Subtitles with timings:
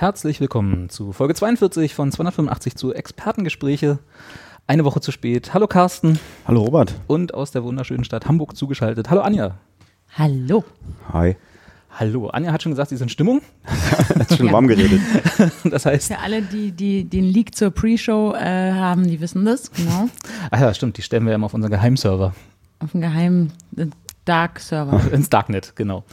[0.00, 3.98] Herzlich willkommen zu Folge 42 von 285 zu Expertengespräche.
[4.66, 5.52] Eine Woche zu spät.
[5.52, 6.18] Hallo Carsten.
[6.48, 6.94] Hallo Robert.
[7.06, 9.10] Und aus der wunderschönen Stadt Hamburg zugeschaltet.
[9.10, 9.58] Hallo Anja.
[10.16, 10.64] Hallo.
[11.12, 11.36] Hi.
[11.90, 12.28] Hallo.
[12.28, 13.42] Anja hat schon gesagt, sie ist in Stimmung.
[14.18, 14.52] Hat schon Ja.
[14.54, 15.02] warm geredet.
[15.64, 19.70] Das heißt, Für alle, die, die den Leak zur Pre-Show äh, haben, die wissen das,
[19.70, 20.08] genau.
[20.50, 22.32] ach ja, stimmt, die stellen wir ja immer auf unseren Geheimserver.
[22.78, 23.84] Auf dem geheimen äh,
[24.24, 25.12] Dark-Server.
[25.12, 26.04] Ins Darknet, genau.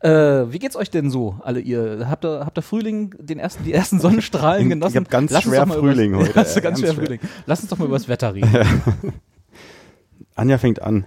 [0.00, 2.06] Äh, wie geht's euch denn so, alle ihr?
[2.08, 4.96] Habt ihr, habt ihr Frühling, den ersten, die ersten Sonnenstrahlen Ich genossen?
[4.96, 7.04] hab ganz Lass schwer Frühling über, heute, Hast du ganz ganz schwer schwer.
[7.04, 7.20] Frühling.
[7.46, 8.50] Lass uns doch mal über das Wetter reden.
[10.36, 11.06] Anja fängt an.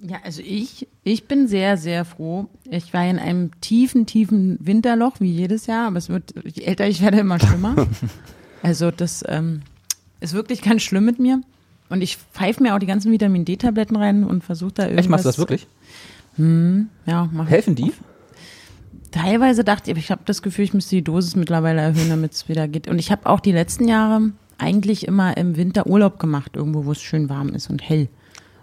[0.00, 2.46] Ja, also ich, ich bin sehr, sehr froh.
[2.70, 6.86] Ich war in einem tiefen, tiefen Winterloch, wie jedes Jahr, aber es wird, je älter
[6.86, 7.86] ich werde, immer schlimmer.
[8.62, 9.62] Also das ähm,
[10.20, 11.42] ist wirklich ganz schlimm mit mir.
[11.88, 15.04] Und ich pfeife mir auch die ganzen Vitamin D-Tabletten rein und versuche da irgendwas.
[15.04, 15.66] Echt, machst du das wirklich?
[16.38, 17.48] Ja, mach.
[17.48, 17.92] Helfen die?
[19.10, 22.48] Teilweise dachte ich, ich habe das Gefühl, ich müsste die Dosis mittlerweile erhöhen, damit es
[22.48, 22.88] wieder geht.
[22.88, 26.92] Und ich habe auch die letzten Jahre eigentlich immer im Winter Urlaub gemacht, irgendwo, wo
[26.92, 28.08] es schön warm ist und hell.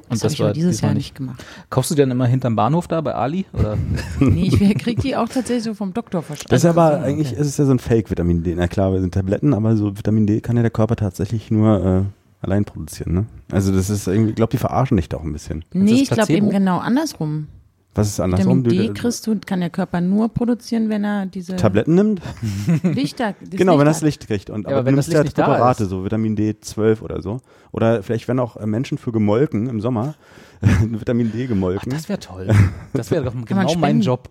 [0.10, 1.16] Das, das habe ich dieses Jahr nicht.
[1.16, 1.44] gemacht.
[1.70, 3.46] Kaufst du die dann immer hinterm Bahnhof da bei Ali?
[3.54, 3.78] Oder?
[4.20, 6.50] Nee, ich krieg die auch tatsächlich so vom Doktor verschrieben.
[6.50, 8.54] Das ist aber eigentlich, ist es ja so ein Fake-Vitamin D.
[8.56, 11.84] Na klar, wir sind Tabletten, aber so Vitamin D kann ja der Körper tatsächlich nur
[11.84, 13.14] äh, allein produzieren.
[13.14, 13.26] Ne?
[13.52, 15.66] Also das ist irgendwie, ich glaube, die verarschen dich doch ein bisschen.
[15.74, 17.48] Nee, ich glaube eben genau andersrum.
[17.96, 18.66] Was ist andersrum?
[18.66, 22.22] Vitamin D kriegst du, kann der Körper nur produzieren, wenn er diese Tabletten nimmt?
[22.84, 24.02] Lichter, das genau, wenn Licht das.
[24.02, 24.50] Licht kriegt.
[24.50, 25.90] Und, Ja, aber, aber wenn du das nimmst ja Licht nicht da Präparate, ist.
[25.90, 27.40] so Vitamin D12 oder so.
[27.72, 30.16] Oder vielleicht werden auch äh, Menschen für gemolken im Sommer
[30.90, 31.92] Vitamin D Ach, gemolken.
[31.92, 32.48] das wäre toll.
[32.94, 34.02] Das wäre doch genau mein.
[34.02, 34.28] Job.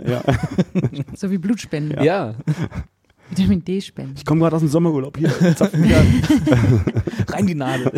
[1.14, 2.02] So wie Blutspenden.
[2.02, 2.34] Ja.
[3.30, 4.14] Vitamin D spenden.
[4.16, 5.30] ich komme gerade aus dem Sommerurlaub hier.
[5.56, 6.02] Zapfen wieder.
[7.28, 7.92] rein die Nadel.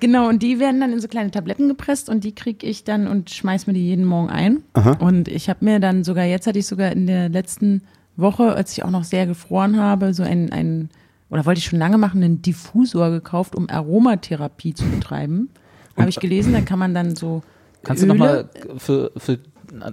[0.00, 3.06] Genau, und die werden dann in so kleine Tabletten gepresst und die kriege ich dann
[3.06, 4.62] und schmeiß mir die jeden Morgen ein.
[4.98, 7.82] Und ich habe mir dann sogar, jetzt hatte ich sogar in der letzten
[8.16, 10.90] Woche, als ich auch noch sehr gefroren habe, so ein, ein
[11.28, 15.50] oder wollte ich schon lange machen, einen Diffusor gekauft, um Aromatherapie zu betreiben.
[15.96, 17.42] Habe ich gelesen, da kann man dann so
[17.82, 19.38] Kannst du Öle, nochmal für, für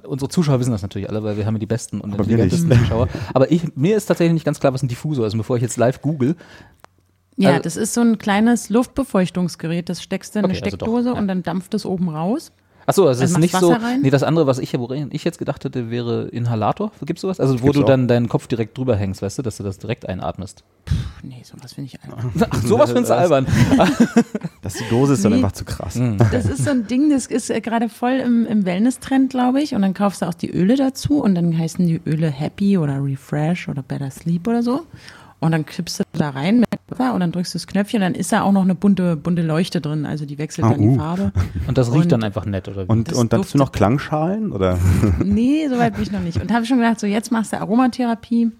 [0.05, 3.07] unsere Zuschauer wissen das natürlich alle, weil wir haben ja die besten und intelligentesten Zuschauer.
[3.33, 5.33] Aber ich, mir ist tatsächlich nicht ganz klar, was ein Diffusor ist.
[5.33, 6.35] Und bevor ich jetzt live google,
[7.37, 10.77] Ja, Also- das ist so ein kleines Luftbefeuchtungsgerät, das steckst du in eine Okay, also
[10.77, 11.15] doch, Steckdose ja.
[11.15, 12.51] und dann dampft es oben raus.
[12.85, 13.71] Achso, also es ist nicht machst so.
[13.71, 14.01] Wasser rein?
[14.01, 16.91] Nee, das andere, was ich, woran ich jetzt gedacht hätte, wäre Inhalator.
[17.05, 17.39] Gibt's sowas?
[17.39, 17.87] Also wo Gibt's du auch.
[17.87, 20.65] dann deinen Kopf direkt drüber hängst, weißt du, dass du das direkt einatmest.
[20.83, 20.93] Puh,
[21.23, 22.25] nee, sowas finde ich einfach.
[22.51, 23.47] Ach, sowas findest du albern.
[24.61, 25.37] Das die Dose ist dann Nee.
[25.39, 25.99] einfach zu krass.
[26.31, 29.75] Das ist so ein Ding, das ist äh, gerade voll im, im Wellness-Trend, glaube ich.
[29.75, 33.03] Und dann kaufst du auch die Öle dazu und dann heißen die Öle Happy oder
[33.03, 34.83] Refresh oder Better Sleep oder so.
[35.43, 38.15] Und dann kippst du da rein mit Wasser und dann drückst du das Knöpfchen, dann
[38.15, 40.05] ist da auch noch eine bunte, bunte Leuchte drin.
[40.05, 40.95] Also die wechselt Ah, dann die uh.
[40.97, 41.31] Farbe.
[41.67, 42.91] Und das riecht Und- dann einfach nett, oder wie?
[42.91, 44.51] Und, Das und dazu duftet- noch Klangschalen?
[44.51, 44.77] Oder?
[45.23, 46.41] Nee, soweit bin ich noch nicht.
[46.41, 48.51] Und habe schon gedacht, so jetzt machst du Aromatherapie.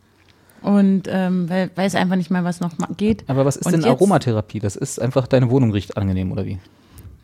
[0.62, 3.24] Und ähm, weil weiß einfach nicht mal, was noch geht.
[3.30, 4.60] Aber was ist Und denn jetzt- Aromatherapie?
[4.60, 6.60] Das ist einfach, deine Wohnung riecht angenehm, oder wie?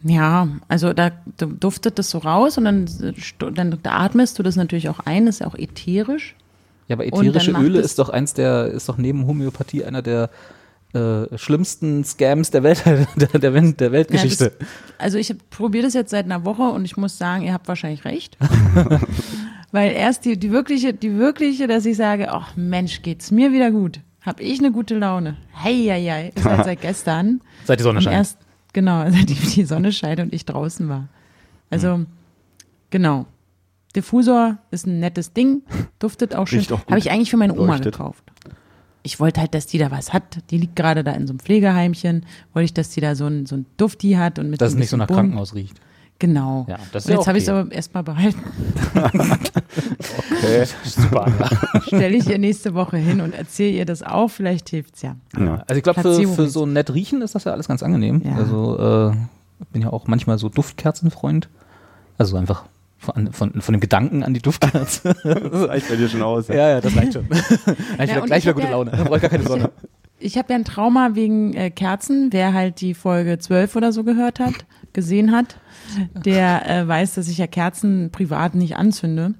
[0.03, 2.85] Ja, also da du- duftet das so raus und dann,
[3.53, 6.35] dann da atmest du das natürlich auch ein, ist ja auch ätherisch.
[6.89, 10.29] Ja, aber ätherische Öle ist doch eins der, ist doch neben Homöopathie einer der
[10.93, 12.83] äh, schlimmsten Scams der Welt,
[13.15, 14.45] der, der, der Weltgeschichte.
[14.45, 14.67] Ja, das,
[14.97, 18.05] also ich probiere das jetzt seit einer Woche und ich muss sagen, ihr habt wahrscheinlich
[18.05, 18.37] recht.
[19.71, 23.69] Weil erst die, die wirkliche, die wirkliche, dass ich sage, ach Mensch, geht's mir wieder
[23.69, 23.99] gut.
[24.21, 25.37] Hab ich eine gute Laune.
[25.63, 26.31] Hei, hei, hei.
[26.35, 27.41] Ist halt seit gestern.
[27.65, 28.15] Seit die Sonne scheint.
[28.15, 28.37] erst,
[28.73, 31.07] genau, seitdem die Sonne scheint und ich draußen war.
[31.69, 32.07] Also, Hm.
[32.89, 33.27] genau.
[33.95, 35.63] Diffusor ist ein nettes Ding,
[35.99, 36.59] duftet auch schön.
[36.59, 36.89] Riecht auch gut.
[36.89, 37.93] Habe ich eigentlich für meine Oma Leuchtet.
[37.93, 38.23] gekauft.
[39.01, 40.39] Ich wollte halt, dass die da was hat.
[40.51, 42.25] Die liegt gerade da in so einem Pflegeheimchen.
[42.53, 44.77] Wollte ich, dass die da so ein, so ein Dufti hat und mit dass es
[44.77, 45.15] nicht so nach Bumm.
[45.15, 45.79] Krankenhaus riecht.
[46.19, 46.65] Genau.
[46.67, 47.59] Ja, das ist und ja jetzt habe ich es okay.
[47.59, 48.43] aber erstmal behalten.
[48.93, 50.65] Okay.
[50.83, 51.31] Super.
[51.87, 54.27] Stelle ich ihr nächste Woche hin und erzähle ihr das auch.
[54.27, 55.15] Vielleicht hilft's ja.
[55.37, 55.63] Ja.
[55.65, 58.21] Also ich glaube, für, Platzierung für so nett riechen ist das ja alles ganz angenehm.
[58.25, 58.35] Ja.
[58.35, 59.15] Also äh,
[59.61, 61.47] ich bin ja auch manchmal so Duftkerzenfreund.
[62.17, 62.65] Also einfach
[62.99, 65.15] von, von, von dem Gedanken an die Duftkerze.
[65.23, 66.47] Das reicht bei dir schon aus.
[66.49, 67.27] ja, ja, das reicht schon.
[67.29, 67.49] Dann hab
[68.03, 68.91] ich Ja, wieder gleich ich wieder gute ja- Laune.
[68.91, 69.71] Dann brauche ich gar keine Sonne.
[70.19, 72.27] ich habe ja ein Trauma wegen äh, Kerzen.
[72.31, 74.53] Wer halt die Folge 12 oder so gehört hat,
[74.93, 75.57] gesehen hat,
[76.25, 79.33] der äh, weiß, dass ich ja Kerzen privat nicht anzünde.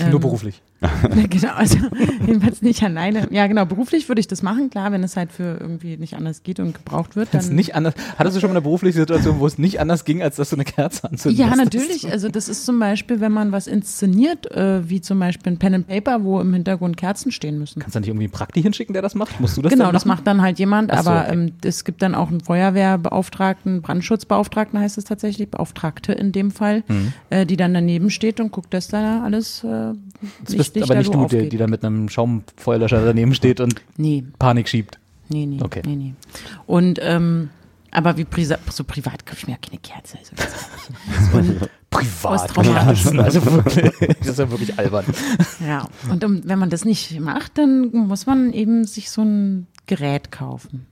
[0.00, 0.60] Nur Ähm, beruflich.
[1.30, 1.76] genau, also
[2.24, 3.26] jedenfalls nicht alleine.
[3.32, 6.42] Ja, genau, beruflich würde ich das machen, klar, wenn es halt für irgendwie nicht anders
[6.44, 7.28] geht und gebraucht wird.
[7.32, 10.22] Dann, nicht anders, hattest du schon mal eine berufliche Situation, wo es nicht anders ging,
[10.22, 11.40] als dass du eine Kerze anzündest?
[11.40, 12.10] ja, natürlich.
[12.10, 15.74] Also das ist zum Beispiel, wenn man was inszeniert, äh, wie zum Beispiel ein Pen
[15.74, 17.80] and Paper, wo im Hintergrund Kerzen stehen müssen.
[17.80, 19.40] Kannst du nicht irgendwie einen Prakti hinschicken, der das macht?
[19.40, 21.32] Musst du das genau, das macht dann halt jemand, Ach so, aber okay.
[21.32, 26.82] ähm, es gibt dann auch einen Feuerwehrbeauftragten, Brandschutzbeauftragten heißt es tatsächlich, Beauftragte in dem Fall,
[26.88, 27.12] Mhm.
[27.30, 29.92] äh, die dann daneben steht und guckt, dass da alles äh,
[30.72, 31.52] bist aber nicht du, aufgeht.
[31.52, 34.98] die da mit einem Schaumfeuerlöscher daneben steht und Nee, Panik schiebt.
[35.28, 35.82] nee, nee, Okay.
[35.86, 36.14] nee, nee.
[36.66, 37.50] Und ähm,
[37.90, 40.18] aber wie prisa- so privat kaufe ich mir ja keine Kerze.
[40.18, 42.58] Also und, Privat.
[42.58, 45.06] Also wirklich, das ist ja wirklich albern.
[45.66, 49.66] ja, und um, wenn man das nicht macht, dann muss man eben sich so ein
[49.86, 50.86] Gerät kaufen.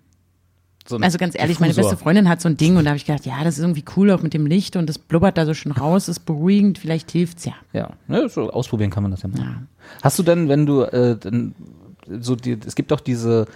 [0.88, 1.90] So Also ganz ehrlich, meine Diffusor.
[1.92, 3.84] beste Freundin hat so ein Ding und da habe ich gedacht, ja, das ist irgendwie
[3.96, 7.10] cool, auch mit dem Licht und das blubbert da so schön raus, ist beruhigend, vielleicht
[7.10, 7.54] hilft's ja.
[7.72, 9.38] Ja, ne, so ausprobieren kann man das ja mal.
[9.38, 9.62] Ja.
[10.02, 11.54] Hast du denn, wenn du, äh, denn,
[12.20, 13.46] so die, es gibt doch diese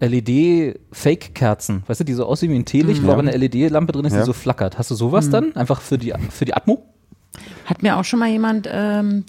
[0.00, 3.12] LED-Fake-Kerzen, weißt du, die so aussehen wie ein Teelicht, wo Ja.
[3.12, 4.24] aber eine LED-Lampe drin ist, die Ja.
[4.24, 4.78] so flackert.
[4.78, 5.54] Hast du sowas dann?
[5.56, 6.82] Einfach für die, für die Atmo?
[7.66, 9.24] Hat mir auch schon mal jemand, ähm,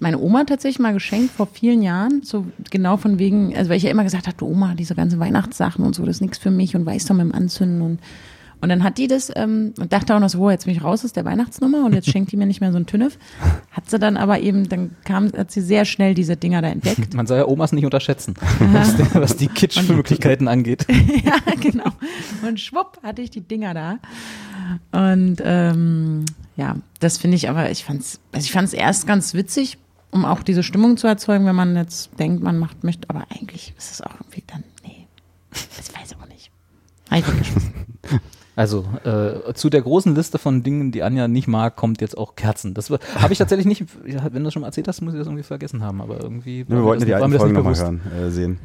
[0.00, 3.82] meine Oma tatsächlich mal geschenkt vor vielen Jahren, so genau von wegen, also weil ich
[3.82, 6.50] ja immer gesagt habe, du Oma, diese ganzen Weihnachtssachen und so, das ist nichts für
[6.50, 7.98] mich und weiß doch mit dem Anzünden und
[8.60, 10.82] und dann hat die das ähm, und dachte auch noch so, oh, jetzt bin ich
[10.82, 13.16] raus aus der Weihnachtsnummer und jetzt schenkt die mir nicht mehr so ein Tünnef.
[13.70, 17.14] Hat sie dann aber eben, dann kam, hat sie sehr schnell diese Dinger da entdeckt.
[17.14, 18.34] Man soll ja Omas nicht unterschätzen,
[18.72, 20.86] was, die- was die Kitsch-Möglichkeiten angeht.
[21.24, 21.84] ja, genau.
[22.48, 23.98] Und schwupp hatte ich die Dinger da.
[24.90, 26.24] Und ähm,
[26.56, 29.78] ja, das finde ich aber, ich fand's, also ich fand's erst ganz witzig,
[30.10, 33.74] um auch diese Stimmung zu erzeugen, wenn man jetzt denkt, man macht, möchte, aber eigentlich
[33.76, 35.06] ist es auch irgendwie dann, nee,
[35.50, 36.50] das weiß ich auch nicht.
[38.58, 42.34] Also äh, zu der großen Liste von Dingen, die Anja nicht mag, kommt jetzt auch
[42.34, 42.74] Kerzen.
[42.74, 45.18] Das habe ich tatsächlich nicht, ja, wenn du das schon mal erzählt hast, muss ich
[45.20, 46.64] das irgendwie vergessen haben, aber irgendwie.
[46.66, 48.00] Ne, wir wollten ja die war mir alten das Folgen nicht nochmal
[48.32, 48.58] bewusst.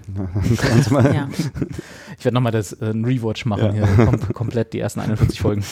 [0.90, 1.14] hören, äh, sehen.
[1.14, 1.30] Ja.
[2.18, 3.86] Ich werde nochmal das äh, ein Rewatch machen Ja.
[3.86, 5.64] hier, kom komplett die ersten 41 Folgen.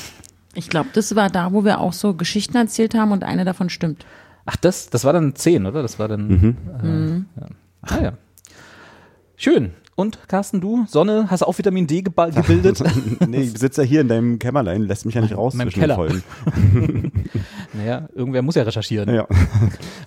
[0.53, 3.69] Ich glaube, das war da, wo wir auch so Geschichten erzählt haben und eine davon
[3.71, 4.05] stimmt.
[4.45, 5.81] Ach, das, das war dann 10, oder?
[5.81, 6.27] Das war dann.
[6.27, 7.25] Mhm.
[7.37, 7.47] Äh, ja.
[7.81, 8.13] Ah ja.
[9.35, 9.71] Schön.
[9.95, 12.81] Und Carsten, du, Sonne, hast auch Vitamin D geba- gebildet?
[13.27, 15.67] nee, ich sitze ja hier in deinem Kämmerlein, lässt mich ja nicht raus In meinem
[15.71, 15.95] zwischen den Keller.
[15.95, 17.11] Folgen.
[17.73, 19.13] naja, irgendwer muss ja recherchieren.
[19.13, 19.27] Ja.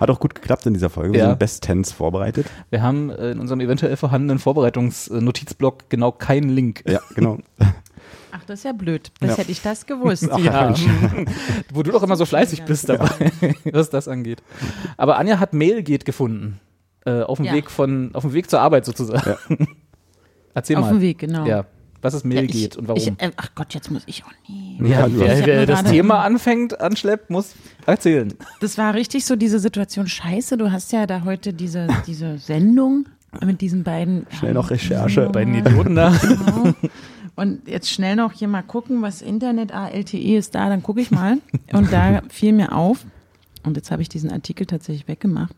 [0.00, 1.12] Hat auch gut geklappt in dieser Folge.
[1.12, 1.28] Wir Ja.
[1.28, 2.46] sind bestens vorbereitet.
[2.70, 6.82] Wir haben äh, in unserem eventuell vorhandenen Vorbereitungsnotizblock genau keinen Link.
[6.88, 7.38] Ja, genau.
[8.36, 9.12] Ach, das ist ja blöd.
[9.20, 9.36] Das Ja.
[9.38, 10.28] hätte ich das gewusst.
[10.32, 10.74] Ach, Ja,
[11.72, 13.30] wo du doch immer so fleißig bist dabei,
[13.70, 14.42] was das angeht.
[14.96, 16.58] Aber Anja hat Mailgate gefunden.
[17.06, 17.52] Äh, auf dem Ja.
[17.52, 19.36] Weg von, auf dem Weg zur Arbeit sozusagen.
[20.54, 20.92] Erzähl Auf mal.
[20.94, 21.44] dem Weg, genau.
[21.46, 21.64] Ja.
[22.00, 22.98] Was ist Ja, Mailgate ich, und warum?
[23.02, 24.78] Ich, äh, ach Gott, jetzt muss ich auch nie.
[24.88, 27.54] ja, Ja, wer, wer das Thema anfängt, anschleppt, muss
[27.86, 28.32] erzählen.
[28.60, 33.06] Das war richtig so diese Situation, scheiße, du hast ja da heute diese, diese Sendung
[33.44, 34.26] mit diesen beiden.
[34.30, 35.28] Schnell noch Recherche.
[35.32, 36.10] Bei den Idioten da.
[36.20, 36.74] Genau.
[37.36, 41.00] Und jetzt schnell noch hier mal gucken, was Internet, ah, LTE ist da, dann gucke
[41.00, 41.38] ich mal.
[41.72, 43.04] Und da fiel mir auf,
[43.64, 45.56] und jetzt habe ich diesen Artikel tatsächlich weggemacht,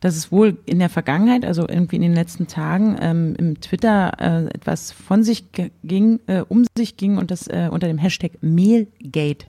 [0.00, 4.12] dass es wohl in der Vergangenheit, also irgendwie in den letzten Tagen, ähm, im Twitter
[4.20, 5.44] äh, etwas von sich
[5.82, 9.46] ging, äh, um sich ging und das äh, unter dem Hashtag Mehlgate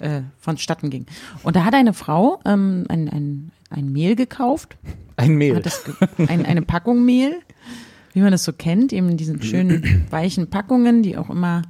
[0.00, 1.06] äh, vonstatten ging.
[1.42, 4.76] Und da hat eine Frau ähm, ein, ein, ein Mehl gekauft,
[5.16, 5.94] Ein das ge-
[6.28, 7.36] ein, eine Packung Mehl,
[8.16, 11.60] wie man das so kennt, eben in diesen schönen weichen Packungen, die auch immer,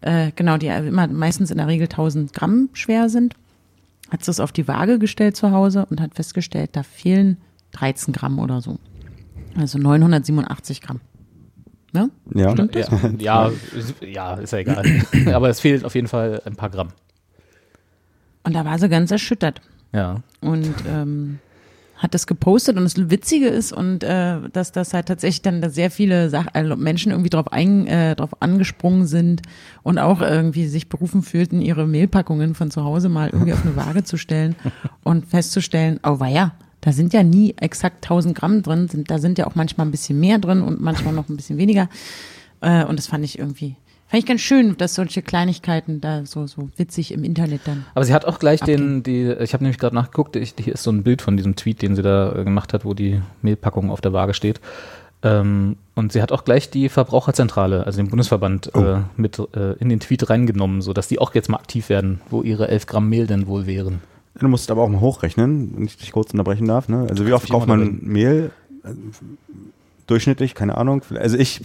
[0.00, 3.34] äh, genau, die immer meistens in der Regel 1000 Gramm schwer sind.
[4.10, 7.36] Hat es auf die Waage gestellt zu Hause und hat festgestellt, da fehlen
[7.72, 8.78] 13 Gramm oder so.
[9.56, 11.00] Also 987 Gramm.
[11.92, 12.10] Ne?
[12.34, 12.52] Ja.
[12.52, 12.88] Stimmt das?
[13.18, 14.84] Ja, ja, ist- ja, ist ja egal.
[15.34, 16.88] Aber es fehlt auf jeden Fall ein paar Gramm.
[18.44, 19.60] Und da war sie ganz erschüttert.
[19.94, 20.22] Ja.
[20.40, 21.38] und ähm,
[22.02, 25.70] hat das gepostet und das Witzige ist und äh, dass das halt tatsächlich dann da
[25.70, 29.42] sehr viele Sach also Menschen irgendwie drauf, ein, äh, drauf angesprungen sind
[29.84, 33.76] und auch irgendwie sich berufen fühlten, ihre Mehlpackungen von zu Hause mal irgendwie auf eine
[33.76, 34.56] Waage zu stellen
[35.04, 39.38] und festzustellen, oh weia, da sind ja nie exakt 1000 Gramm drin, sind, da sind
[39.38, 41.88] ja auch manchmal ein bisschen mehr drin und manchmal noch ein bisschen weniger.
[42.60, 43.76] Äh, und das fand ich irgendwie,
[44.12, 48.04] fand ich ganz schön, dass solche Kleinigkeiten da so, so witzig im Internet dann Aber
[48.04, 50.90] sie hat auch gleich den, die, ich habe nämlich gerade nachgeguckt, ich, hier ist so
[50.90, 54.02] ein Bild von diesem Tweet, den sie da äh, gemacht hat, wo die Mehlpackung auf
[54.02, 54.60] der Waage steht.
[55.22, 59.88] Ähm, und sie hat auch gleich die Verbraucherzentrale, also den Bundesverband, äh, mit äh, in
[59.88, 63.26] den Tweet reingenommen, sodass die auch jetzt mal aktiv werden, wo ihre 11 Gramm Mehl
[63.26, 64.00] denn wohl wären.
[64.38, 66.86] Du musst aber auch mal hochrechnen, wenn ich dich kurz unterbrechen darf.
[66.86, 67.06] Ne?
[67.08, 68.00] Also wie oft kauft man.
[68.02, 68.50] Mehl?
[70.06, 71.02] Durchschnittlich, keine Ahnung.
[71.14, 71.62] Also ich,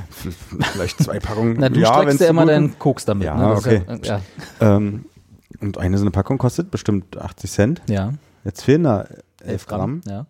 [0.72, 1.56] vielleicht zwei Packungen.
[1.58, 3.24] Na, du ja, streckst ja immer deinen Koks damit.
[3.24, 3.54] Ja, ne?
[3.54, 3.82] Okay.
[3.88, 3.98] Ja,
[4.60, 4.76] ja.
[4.76, 5.06] Ähm,
[5.60, 7.82] und eine so eine Packung kostet bestimmt 80 Cent.
[7.88, 8.12] ja.
[8.42, 10.00] Jetzt fehlen da 11 11 Gramm.
[10.00, 10.00] Gramm.
[10.06, 10.26] Ja,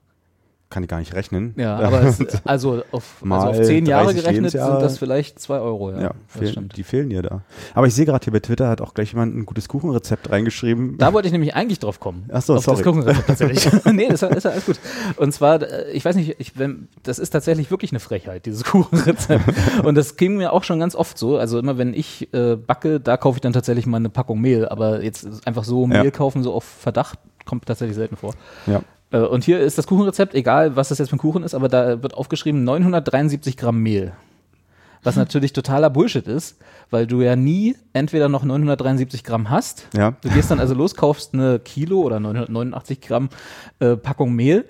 [0.71, 1.53] Kann ich gar nicht rechnen.
[1.57, 5.59] ja aber es, also, auf, also auf 10 Jahre 30 gerechnet sind das vielleicht 2
[5.59, 5.91] Euro.
[5.91, 7.43] Ja, Ja, das fehlen, die fehlen dir da.
[7.75, 10.97] Aber ich sehe gerade hier bei Twitter hat auch gleich jemand ein gutes Kuchenrezept reingeschrieben.
[10.97, 12.31] Da wollte ich nämlich eigentlich drauf kommen.
[12.33, 12.77] Ach so, auf sorry.
[12.77, 13.85] das Kuchenrezept tatsächlich.
[13.93, 14.79] nee, das ist alles gut.
[15.17, 18.63] Und zwar, äh, ich weiß nicht, ich, wenn, das ist tatsächlich wirklich eine Frechheit, dieses
[18.71, 19.45] Kuchenrezept.
[19.83, 21.37] Und das ging mir auch schon ganz oft so.
[21.37, 24.69] Also immer wenn ich äh, backe, da kaufe ich dann tatsächlich mal eine Packung Mehl.
[24.69, 26.03] Aber jetzt einfach so Ja.
[26.03, 28.35] Mehl kaufen, so auf Verdacht, kommt tatsächlich selten vor.
[28.69, 28.83] ja.
[29.13, 31.69] Äh, Und hier ist das Kuchenrezept, egal was das jetzt für ein Kuchen ist, aber
[31.69, 34.13] da wird aufgeschrieben 973 Gramm Mehl.
[35.03, 36.59] Was natürlich totaler Bullshit ist,
[36.91, 39.87] weil du ja nie entweder noch 973 Gramm hast.
[39.97, 40.13] Ja.
[40.21, 43.29] Du gehst dann also los, kaufst eine Kilo oder 989 Gramm
[43.79, 44.67] äh, Packung Mehl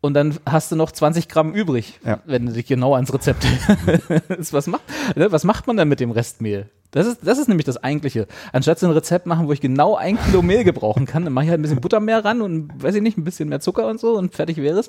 [0.00, 2.20] und dann hast du noch 20 Gramm übrig, Ja.
[2.26, 3.44] wenn du dich genau ans Rezept
[3.86, 4.52] hältst.
[4.52, 4.82] was macht,
[5.16, 6.70] ne, was macht man dann mit dem Restmehl?
[6.90, 8.26] Das ist, das ist nämlich das Eigentliche.
[8.52, 11.44] Anstatt so ein Rezept machen, wo ich genau ein Kilo Mehl gebrauchen kann, dann mache
[11.44, 13.86] ich halt ein bisschen Butter mehr ran und weiß ich nicht, ein bisschen mehr Zucker
[13.88, 14.88] und so und fertig wäre es.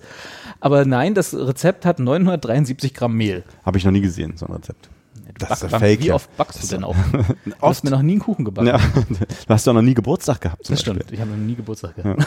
[0.60, 3.44] Aber nein, das Rezept hat 973 Gramm Mehl.
[3.66, 4.90] Habe ich noch nie gesehen, so ein Rezept.
[5.40, 6.00] Das ist Back- ja fake.
[6.02, 6.16] Wie ja.
[6.16, 6.96] oft backst du denn auch?
[7.46, 8.68] Du hast mir noch nie einen Kuchen gebacken.
[8.68, 8.78] Ja.
[9.10, 10.70] Du hast doch noch nie Geburtstag gehabt.
[10.70, 11.12] Das stimmt.
[11.12, 12.26] Ich habe noch nie Geburtstag gehabt.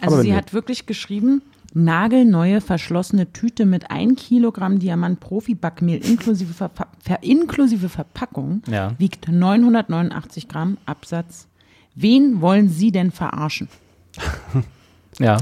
[0.00, 0.36] Also Aber sie nee.
[0.36, 7.88] hat wirklich geschrieben, nagelneue verschlossene Tüte mit 1 Kilogramm Diamant Profi-Backmehl inklusive, Verpa ver inklusive
[7.88, 8.92] Verpackung Ja.
[8.98, 11.46] wiegt 989 Gramm Absatz.
[11.94, 13.68] Wen wollen Sie denn verarschen?
[15.20, 15.38] Ja.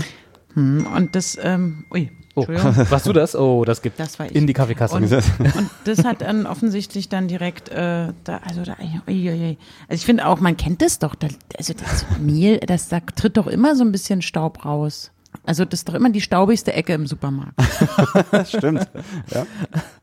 [0.55, 3.37] Hm, Und das, ähm, ui, Oh, warst du das?
[3.37, 4.95] Oh, das gibt Das in die Kaffeekasse.
[4.97, 9.57] Und, und das hat dann offensichtlich dann direkt, äh, da, also da, also
[9.91, 13.47] ich finde auch, man kennt das doch, da, also das Mehl, das, da tritt doch
[13.47, 15.11] immer so ein bisschen Staub raus.
[15.45, 17.55] Also das ist doch immer die staubigste Ecke im Supermarkt.
[18.47, 18.89] Stimmt.
[19.35, 19.47] Ja.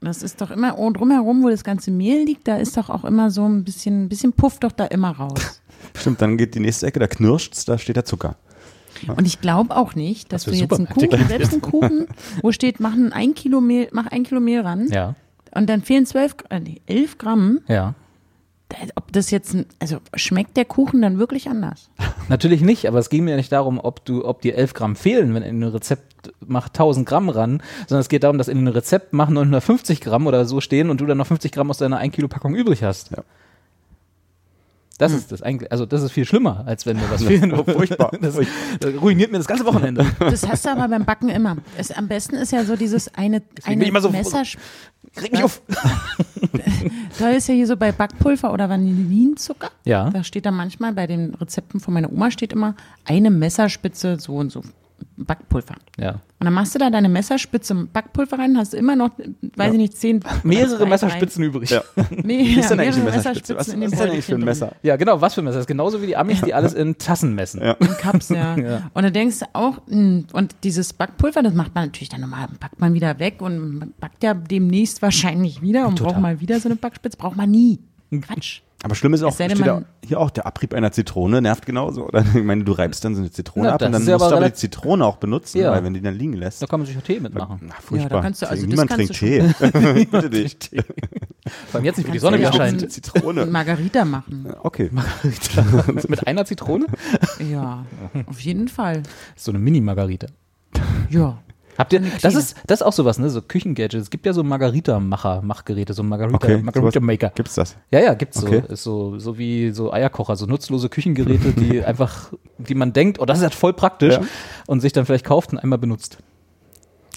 [0.02, 3.06] Das ist doch immer oh, drumherum, wo das ganze Mehl liegt, da ist doch auch
[3.06, 5.62] immer so ein bisschen, ein bisschen Puff doch da immer raus.
[5.96, 8.36] Stimmt, dann geht die nächste Ecke, da knirscht's, da steht der Zucker.
[9.08, 12.08] Und ich glaube auch nicht, dass für du jetzt einen Kuchen, selbst einen Kuchen,
[12.42, 15.16] wo steht, machen ein Kilo Mehl, mach ein Kilo Mehl ran Ja,
[15.54, 17.62] und dann fehlen zwölf, äh, elf Gramm.
[17.68, 17.96] ja.
[18.94, 21.90] Ob das jetzt, ein, also schmeckt der Kuchen dann wirklich anders?
[22.30, 25.34] Natürlich nicht, aber es ging mir nicht darum, ob du, ob dir 11 Gramm fehlen,
[25.34, 28.68] wenn in ein Rezept macht 1000 Gramm ran, sondern es geht darum, dass in einem
[28.68, 31.98] Rezept machen 950 Gramm oder so stehen und du dann noch 50 Gramm aus deiner
[31.98, 33.10] 1 Kilo Packung übrig hast.
[33.10, 33.24] Ja.
[35.00, 37.52] Das ist das eigentlich, also das ist viel schlimmer, als wenn mir was fehlen.
[37.66, 38.12] Furchtbar.
[38.22, 38.36] Das,
[38.80, 40.06] das ruiniert mir das ganze Wochenende.
[40.20, 41.58] Das hast du aber beim Backen immer.
[41.78, 44.44] Es, am besten ist ja so dieses eine, eine ich immer so- Messer.
[45.22, 45.62] Reg mich auf.
[47.18, 49.72] Toll ist ja hier so bei Backpulver oder Vanillinzucker.
[49.86, 50.10] Ja.
[50.10, 52.76] Da steht da manchmal bei den Rezepten von meiner Oma steht immer
[53.06, 54.62] eine Messerspitze so und so
[55.18, 55.76] Backpulver.
[56.00, 56.12] Ja.
[56.12, 59.12] Und dann machst du da deine Messerspitze Backpulver rein, hast du immer noch,
[59.56, 60.22] weiß ich nicht, zehn.
[60.44, 61.70] Mehrere Messerspitzen übrig.
[61.70, 61.84] Ja.
[62.24, 63.56] Nee, Wie ist denn ja, eigentlich eine mehrere Messerspitze?
[63.56, 64.72] Was, was in dem ist denn eigentlich für ein Messer?
[64.84, 65.58] Ja, genau, was für ein Messer.
[65.58, 67.62] Das ist genauso wie die Amis, die alles in Tassen messen.
[67.62, 67.74] Ja.
[67.74, 67.96] drin.
[68.00, 68.56] Cups, ja.
[68.58, 68.90] Ja.
[68.94, 72.48] Und dann denkst du auch, mh, und dieses Backpulver, das macht man natürlich dann nochmal,
[72.60, 76.14] packt man wieder weg und backt ja demnächst wahrscheinlich wieder und Total.
[76.14, 77.18] braucht mal wieder so eine Backspitze.
[77.18, 77.80] Braucht man nie.
[78.22, 78.62] Quatsch.
[78.82, 82.06] Aber schlimm ist auch, steht da, hier auch der Abrieb einer Zitrone nervt genauso.
[82.08, 84.24] Oder ich meine, du reibst dann so eine Zitrone Ja, ab und dann ja musst
[84.24, 85.72] aber du aber die Zitrone auch benutzen, Ja.
[85.72, 86.62] weil wenn die dann liegen lässt.
[86.62, 87.60] Da kann man sich auch Tee mitmachen.
[87.62, 88.10] Na, furchtbar.
[88.10, 89.44] da kannst du- also Niemand trinkt Tee.
[89.60, 90.70] Bitte nicht.
[91.68, 92.84] Vor allem jetzt nicht, wo die Sonne du wieder ja auch scheint.
[92.84, 93.46] ein- Zitrone.
[93.48, 94.54] Margarita machen.
[94.64, 94.90] Okay.
[96.08, 96.86] Mit einer Zitrone?
[97.52, 97.86] Ja,
[98.28, 99.04] auf jeden Fall.
[99.36, 100.28] So eine Mini-Margarita.
[101.10, 101.38] Ja.
[101.80, 104.04] Habt ihr, das ist, das ist auch sowas, ne, so Küchengadgets.
[104.04, 106.58] Es gibt ja so Margarita-Macher, Machgeräte, so Margarita, Okay.
[106.62, 107.32] Margarita-Maker.
[107.34, 107.78] Gibt's das?
[107.90, 108.62] Ja, ja, gibt's Okay.
[108.68, 108.74] so.
[108.74, 113.26] Ist so, so wie so Eierkocher, so nutzlose Küchengeräte, die einfach, die man denkt, oh,
[113.26, 114.22] das ist ja voll praktisch Ja.
[114.68, 116.18] und sich dann vielleicht kauft und einmal benutzt.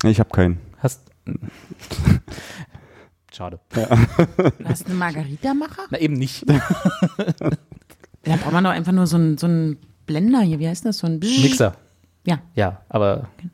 [0.04, 0.60] Ich habe keinen.
[0.78, 1.00] Hast,
[3.32, 3.58] schade.
[3.72, 3.80] Du
[4.64, 5.82] hast eine Margarita-Macher?
[5.90, 6.44] Na, eben nicht.
[8.24, 10.60] Da braucht man doch einfach nur so einen so einen Blender hier.
[10.60, 10.98] Wie heißt das?
[10.98, 11.18] So ein.
[11.18, 11.74] Mixer.
[12.24, 12.38] Ja.
[12.54, 13.48] Ja, aber d-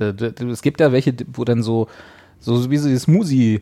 [0.00, 1.86] es gibt ja welche, wo dann so,
[2.38, 3.60] so wie so die Smoothie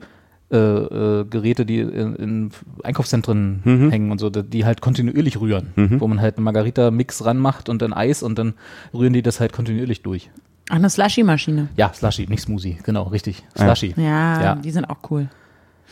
[0.50, 2.50] äh, äh, Geräte, die in, in
[2.83, 3.90] Einkaufszentren Mhm.
[3.90, 5.68] hängen und so, die die halt kontinuierlich rühren,
[5.99, 8.54] wo man halt einen Margarita-Mix ranmacht und dann Eis und dann
[8.95, 10.30] rühren die das halt kontinuierlich durch.
[10.71, 11.68] Ach, eine Slushy-Maschine.
[11.76, 13.42] Ja, Slushy, nicht Smoothie, genau, richtig.
[13.57, 13.95] Slushy.
[13.97, 14.54] Ja, Ja.
[14.57, 15.28] die sind auch cool.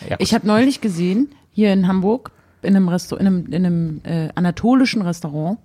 [0.08, 2.30] Ja, Ich habe neulich gesehen, hier in Hamburg,
[2.62, 5.58] in einem, Restaur in einem, in einem äh, anatolischen Restaurant,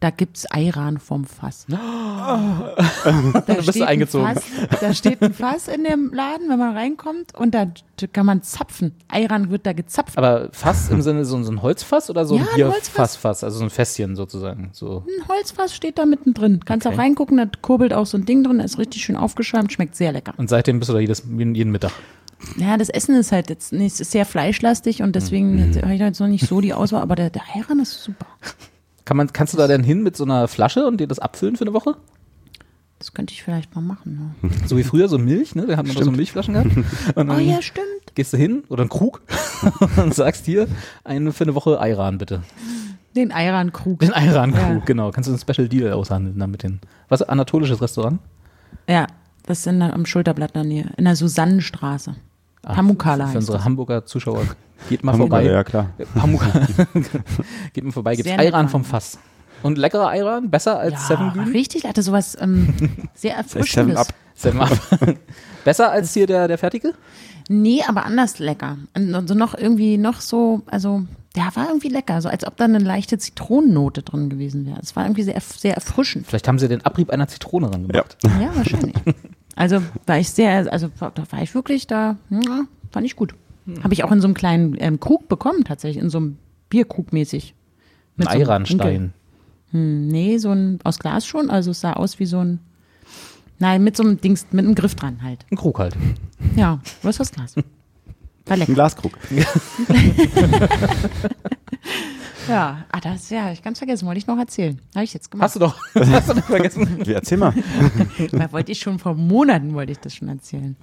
[0.00, 1.66] da gibt's Ayran vom Fass.
[3.46, 4.26] Da bist du steht ein eingezogen.
[4.34, 4.44] Fass,
[4.80, 7.66] da steht ein Fass in dem Laden, wenn man reinkommt und da
[8.12, 8.92] kann man zapfen.
[9.08, 10.16] Ayran wird da gezapft.
[10.18, 13.64] Aber Fass im Sinne so, so ein Holzfass oder so Ja, ein Bierfassfass, also so
[13.64, 14.70] ein Fässchen sozusagen.
[14.72, 15.04] So.
[15.06, 16.60] Ein Holzfass steht da mittendrin.
[16.64, 16.94] Kannst Okay.
[16.94, 19.96] auch reingucken, da kurbelt auch so ein Ding drin, da ist richtig schön aufgeschäumt, schmeckt
[19.96, 20.34] sehr lecker.
[20.36, 21.92] Und seitdem bist du da jedes, jeden Mittag.
[22.56, 25.82] Ja, das Essen ist halt jetzt nicht, sehr fleischlastig und deswegen Mhm.
[25.82, 28.26] habe ich da jetzt noch nicht so die Auswahl, aber der, der Ayran ist super.
[29.04, 31.56] Kann man, kannst du da denn hin mit so einer Flasche und dir das abfüllen
[31.56, 31.96] für eine Woche?
[32.98, 34.34] Das könnte ich vielleicht mal machen.
[34.42, 34.48] Ja.
[34.66, 35.66] So wie früher, so Milch, ne?
[35.66, 36.70] Da hat man doch so Milchflaschen gehabt.
[37.16, 37.86] Und Oh dann ja, stimmt.
[38.14, 39.20] gehst du hin oder einen Krug
[39.96, 40.68] und sagst hier,
[41.04, 42.42] eine für eine Woche Ayran bitte.
[43.16, 43.98] Den Ayran-Krug.
[43.98, 44.82] Den Ayran-Krug, Ja.
[44.86, 45.10] genau.
[45.10, 46.80] Kannst du einen Special Deal aushandeln dann mit den.
[47.08, 48.20] Was, anatolisches Restaurant?
[48.88, 49.06] Ja,
[49.46, 50.90] das ist in am Schulterblatt der Nähe.
[50.96, 52.14] In der Susannenstraße.
[52.64, 53.64] Ah, Pamukala Für unsere das.
[53.64, 54.42] Hamburger Zuschauer.
[54.88, 55.52] Geht mal Hamburger, vorbei.
[55.52, 55.90] Ja, klar.
[56.14, 56.42] Pamuk
[57.72, 58.84] Geht mal vorbei, gibt's Sehr nett Ayran vom.
[58.84, 59.18] Fass.
[59.62, 60.50] Und leckerer Ayran?
[60.50, 61.52] Besser als Seven Ja, Green?
[61.52, 62.74] richtig, hatte sowas ähm,
[63.14, 63.96] sehr Seven erfrischendes.
[63.98, 64.08] Up.
[64.34, 64.70] Seven Up.
[65.64, 66.94] Besser als hier der, der fertige?
[67.48, 68.76] Nee, aber anders lecker.
[68.96, 71.02] Und und so noch irgendwie noch so, also
[71.36, 74.78] der war irgendwie lecker, so als ob da eine leichte Zitronennote drin gewesen wäre.
[74.82, 76.26] Es war irgendwie sehr, sehr erfrischend.
[76.26, 78.16] Vielleicht haben sie den Abrieb einer Zitrone rangemacht.
[78.24, 78.94] Ja, wahrscheinlich.
[79.56, 83.34] Also war ich sehr, also da war ich wirklich da, ja, fand ich gut.
[83.82, 87.12] Habe ich auch in so einem kleinen ähm, Krug bekommen, tatsächlich, in so einem Bierkrug
[87.12, 87.54] mäßig.
[87.54, 88.48] Ein Mit so Winkel.
[88.50, 89.12] Ayranstein.
[89.70, 92.58] Hm, nee, so ein, aus Glas schon, also es sah aus wie so ein,
[93.58, 95.46] nein, mit so einem Dings, mit einem Griff dran halt.
[95.50, 95.96] Ein Krug halt.
[96.56, 97.54] Ja, was aus Glas.
[97.56, 97.64] War
[98.48, 98.74] Ein lecker.
[98.74, 99.16] Glaskrug.
[102.48, 104.80] Ja, ah, das, ja, ich ganz vergessen, wollte ich noch erzählen.
[104.94, 105.44] Habe ich jetzt gemacht.
[105.44, 105.78] Hast du doch.
[105.94, 107.06] Hast du doch vergessen.
[107.06, 107.54] Wie, Erzähl mal.
[108.32, 110.76] Weil wollte ich schon vor Monaten, wollte ich das schon erzählen.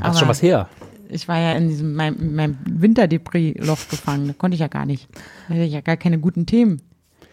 [0.00, 0.68] Hast schon was her.
[1.08, 4.28] Ich war ja in diesem meinem, in meinem Winterdepri-Loch gefangen.
[4.28, 5.08] Da konnte ich ja gar nicht.
[5.48, 6.80] Da hatte ich ja gar keine guten Themen.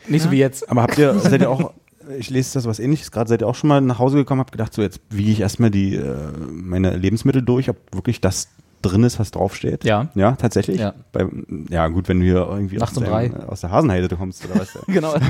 [0.08, 0.70] Nicht so wie jetzt.
[0.70, 1.74] Aber habt ihr, seid ihr auch,
[2.18, 4.52] ich lese das was ähnliches gerade, seid ihr auch schon mal nach Hause gekommen, habt
[4.52, 8.50] gedacht, so jetzt wiege ich erstmal die, äh, meine Lebensmittel durch, ob wirklich das
[8.82, 9.84] drin ist, was draufsteht?
[9.84, 10.10] Ja.
[10.16, 10.80] Ja, tatsächlich?
[10.80, 10.94] Ja.
[11.12, 11.26] Bei,
[11.70, 13.44] ja, gut, wenn du hier irgendwie Nachts um deinem- drei.
[13.48, 14.78] aus der Hasenheide kommst oder was.
[14.88, 15.14] Genau.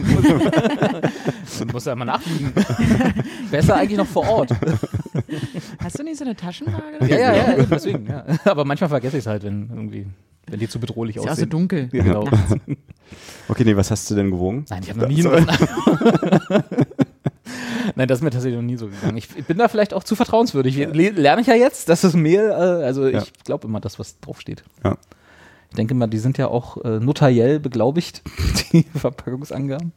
[1.59, 2.53] Du musst ja mal nachfliegen.
[3.51, 4.51] Besser eigentlich noch vor Ort.
[5.83, 6.99] Hast du nicht so eine Taschenwaage?
[7.01, 8.07] Ja, ja, ja, eben deswegen.
[8.07, 8.23] Ja.
[8.45, 10.05] Aber manchmal vergesse ich es halt, wenn irgendwie,
[10.47, 11.49] wenn die zu bedrohlich Ist ja auch so aussehen.
[11.49, 11.89] dunkel.
[11.91, 12.25] Ja, genau.
[13.49, 14.63] Okay, nee, was hast du denn gewogen?
[14.69, 15.47] Nein, ich habe noch nie einen
[17.99, 19.17] Nein, das ist mir tatsächlich noch nie so gegangen.
[19.17, 20.77] Ich, ich bin da vielleicht auch zu vertrauenswürdig.
[20.77, 23.21] Le lerne ich ja jetzt, dass das Mehl, äh, also Ja.
[23.21, 24.63] ich glaube immer das, was draufsteht.
[24.85, 24.95] Ja.
[25.69, 28.21] Ich denke mal, die sind ja auch äh, notariell beglaubigt,
[28.71, 29.91] die Verpackungsangaben.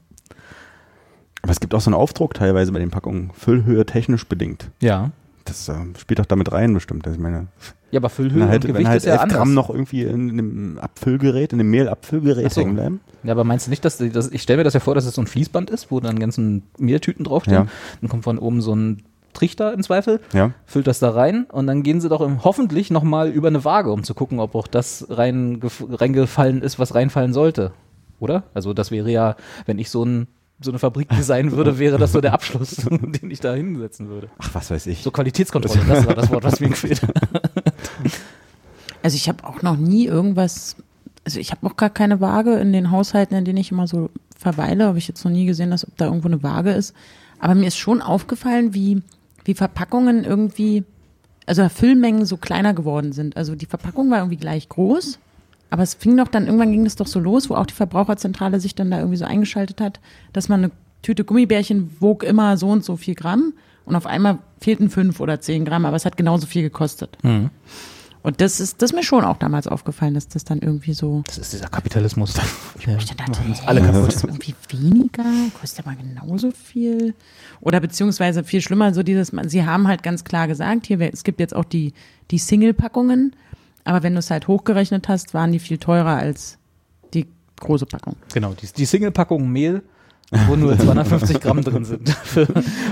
[1.43, 4.69] Aber es gibt auch so einen Aufdruck teilweise bei den Packungen, Füllhöhe technisch bedingt.
[4.81, 5.13] Ja.
[5.45, 7.07] Das äh, spielt doch damit rein bestimmt.
[7.07, 7.49] Also ich meine,
[7.91, 9.37] Ja, aber Füllhöhe wenn halt, und Gewicht halt ist ja 11 anders.
[9.39, 12.61] Gramm noch irgendwie in einem Abfüllgerät, in einem Mehlabfüllgerät so.
[12.61, 13.01] hängen bleiben.
[13.25, 15.15] Ja, aber meinst du nicht, dass, dass ich stelle mir das ja vor, dass es
[15.15, 17.65] so ein Fließband ist, wo dann ganzen Mehltüten draufstehen.
[17.65, 17.67] Ja.
[18.01, 19.03] Dann kommt von oben so ein
[19.33, 20.51] Trichter im Zweifel, Ja.
[20.67, 23.91] füllt das da rein und dann gehen sie doch im, hoffentlich nochmal über eine Waage,
[23.91, 27.73] um zu gucken, ob auch das reingef reingefallen ist, was reinfallen sollte.
[28.21, 28.43] Oder?
[28.53, 30.27] Also das wäre ja, wenn ich so, ein,
[30.65, 34.29] so eine Fabrik designen würde, wäre das so der Abschluss, den ich da hinsetzen würde.
[34.39, 35.03] Ach, was weiß ich.
[35.03, 37.15] So Qualitätskontrolle, das war das Wort, was mir gefehlt hat.
[39.03, 40.77] Also ich habe auch noch nie irgendwas,
[41.25, 44.11] also ich habe auch gar keine Waage in den Haushalten, in denen ich immer so
[44.39, 46.95] verweile, habe ich jetzt noch nie gesehen, dass ob da irgendwo eine Waage ist.
[47.39, 49.03] Aber mir ist schon aufgefallen, wie,
[49.45, 50.85] wie Verpackungen irgendwie,
[51.47, 53.37] also Füllmengen so kleiner geworden sind.
[53.37, 55.19] Also die Verpackung war irgendwie gleich groß,
[55.73, 58.61] aber es fing doch dann, irgendwann ging das doch so los, wo auch die Verbraucherzentrale
[58.61, 60.01] sich dann da irgendwie so eingeschaltet hat,
[60.33, 60.71] dass man eine
[61.03, 63.55] Tüte Gummibärchen wog immer so und so viel Gramm
[63.85, 67.19] und auf einmal fehlten fünf oder zehn Gramm, aber es hat genauso viel gekostet.
[68.25, 71.23] Und das ist, das ist mir schon auch damals aufgefallen, dass das dann irgendwie so.
[71.27, 72.35] Das ist dieser Kapitalismus.
[72.87, 72.97] Ja.
[72.97, 74.09] Ich dachte, hey, alle kaputt.
[74.15, 75.25] Ist irgendwie weniger,
[75.61, 77.15] kostet aber genauso viel.
[77.61, 81.25] Oder beziehungsweise viel schlimmer, so dieses, man- sie haben halt ganz klar gesagt, hier, es
[81.25, 81.95] gibt jetzt auch die,
[82.31, 83.35] die Single-Packungen,
[83.85, 86.59] aber wenn du es halt hochgerechnet hast, waren die viel teurer als
[87.15, 87.27] die
[87.61, 88.17] große Packung.
[88.33, 89.83] Genau, die, die Single-Packung Mehl,
[90.47, 92.09] wo nur 250 Gramm drin sind.
[92.25, 92.47] Für,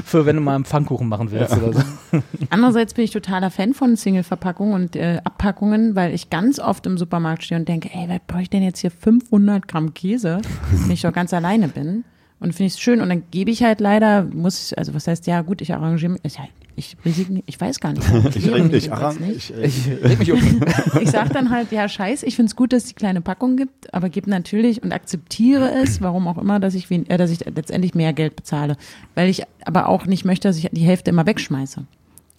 [0.04, 2.22] für wenn du mal einen Pfannkuchen machen willst oder so.
[2.50, 6.98] Andererseits bin ich totaler Fan von Single-Verpackungen und äh, Abpackungen, weil ich ganz oft im
[6.98, 10.90] Supermarkt stehe und denke, ey, was brauche ich denn jetzt hier 500 Gramm Käse, wenn
[10.90, 12.04] ich doch ganz alleine bin?
[12.40, 13.00] Und finde ich es schön.
[13.00, 16.12] Und dann gebe ich halt leider, muss ich, also was heißt, ja gut, ich arrangiere
[16.12, 16.44] mich, ja,
[16.80, 18.06] ich, Risiken, ich weiß gar nicht.
[18.34, 19.50] Ich, wehre mich ich, nicht.
[19.50, 20.40] ich, Ich leg mich um.
[21.00, 23.56] Ich sage dann halt, ja, scheiß, ich finde es gut, dass es die kleine Packung
[23.56, 27.30] gibt, aber gebe natürlich und akzeptiere es, warum auch immer, dass ich, wen, äh, dass
[27.30, 28.76] ich letztendlich mehr Geld bezahle.
[29.14, 31.84] Weil ich aber auch nicht möchte, dass ich die Hälfte immer wegschmeiße.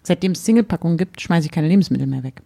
[0.03, 2.41] Seitdem es Single-Packungen gibt, schmeiße ich keine Lebensmittel mehr weg.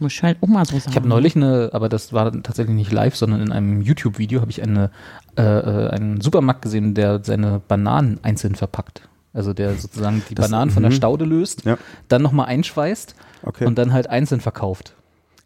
[0.00, 0.90] Muss ich halt auch mal so sagen.
[0.90, 4.50] Ich habe neulich eine, aber das war tatsächlich nicht live, sondern in einem YouTube-Video habe
[4.50, 4.90] ich eine,
[5.36, 9.08] äh, äh, einen Supermarkt gesehen, der seine Bananen einzeln verpackt.
[9.38, 10.96] Also der sozusagen die Das- Bananen von der mhm.
[10.96, 11.78] Staude löst, Ja.
[12.08, 13.66] dann nochmal einschweißt Okay.
[13.66, 14.94] und dann halt einzeln verkauft.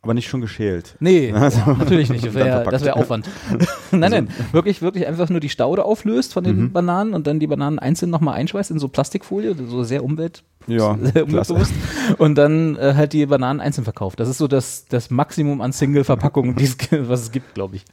[0.04, 0.96] aber nicht schon geschält.
[0.98, 2.24] Nee, Also- natürlich nicht.
[2.26, 3.28] Das wäre Aufwand.
[3.92, 4.28] nein, nein.
[4.50, 6.72] Wirklich, wirklich einfach nur die Staude auflöst von den Mhm.
[6.72, 10.42] Bananen und dann die Bananen einzeln nochmal einschweißt in so Plastikfolie, so sehr umwelt.
[10.66, 11.74] Ja, sehr umweltbewusst.
[12.18, 14.18] Und dann äh, halt die Bananen einzeln verkauft.
[14.20, 17.84] Das ist so das, das Maximum an Single-Verpackungen, was es gibt, glaube ich.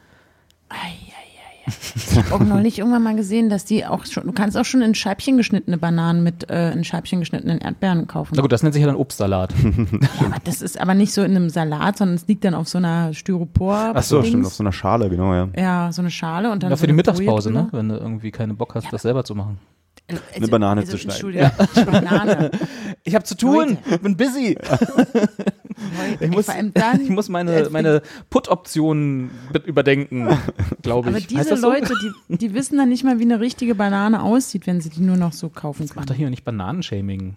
[1.96, 4.82] Ich habe auch neulich irgendwann mal gesehen, dass die auch schon, du kannst auch schon
[4.82, 8.34] in Scheibchen geschnittene Bananen mit äh, in Scheibchen geschnittenen Erdbeeren kaufen.
[8.36, 9.54] Na gut, das nennt sich ja dann Obstsalat.
[10.20, 12.68] Ja, aber das ist aber nicht so in einem Salat, sondern es liegt dann auf
[12.68, 13.92] so einer Styropor.
[13.94, 15.50] Ach so, stimmt, auf so einer Schale, genau, ja.
[15.56, 17.68] Ja, so eine Schale und dann Ja, so für die eine Mittagspause, ne?
[17.72, 19.60] Wenn du irgendwie keine Bock hast, das selber zu machen.
[20.08, 20.22] drüber.
[20.36, 21.52] Eine Banane zu Entschuldigung,
[21.86, 22.52] Banane.
[23.04, 24.58] Ich habe zu tun, bin busy.
[26.20, 26.48] Ich muss,
[27.04, 30.28] ich muss meine, meine Put-Optionen be- überdenken,
[30.82, 31.16] glaube ich.
[31.16, 31.70] Aber Heißt diese so?
[31.70, 31.94] Leute,
[32.30, 35.18] die, die wissen dann nicht mal, wie eine richtige Banane aussieht, wenn sie die nur
[35.18, 36.18] noch so kaufen Mach doch können.
[36.18, 37.36] hier nicht Bananenshaming.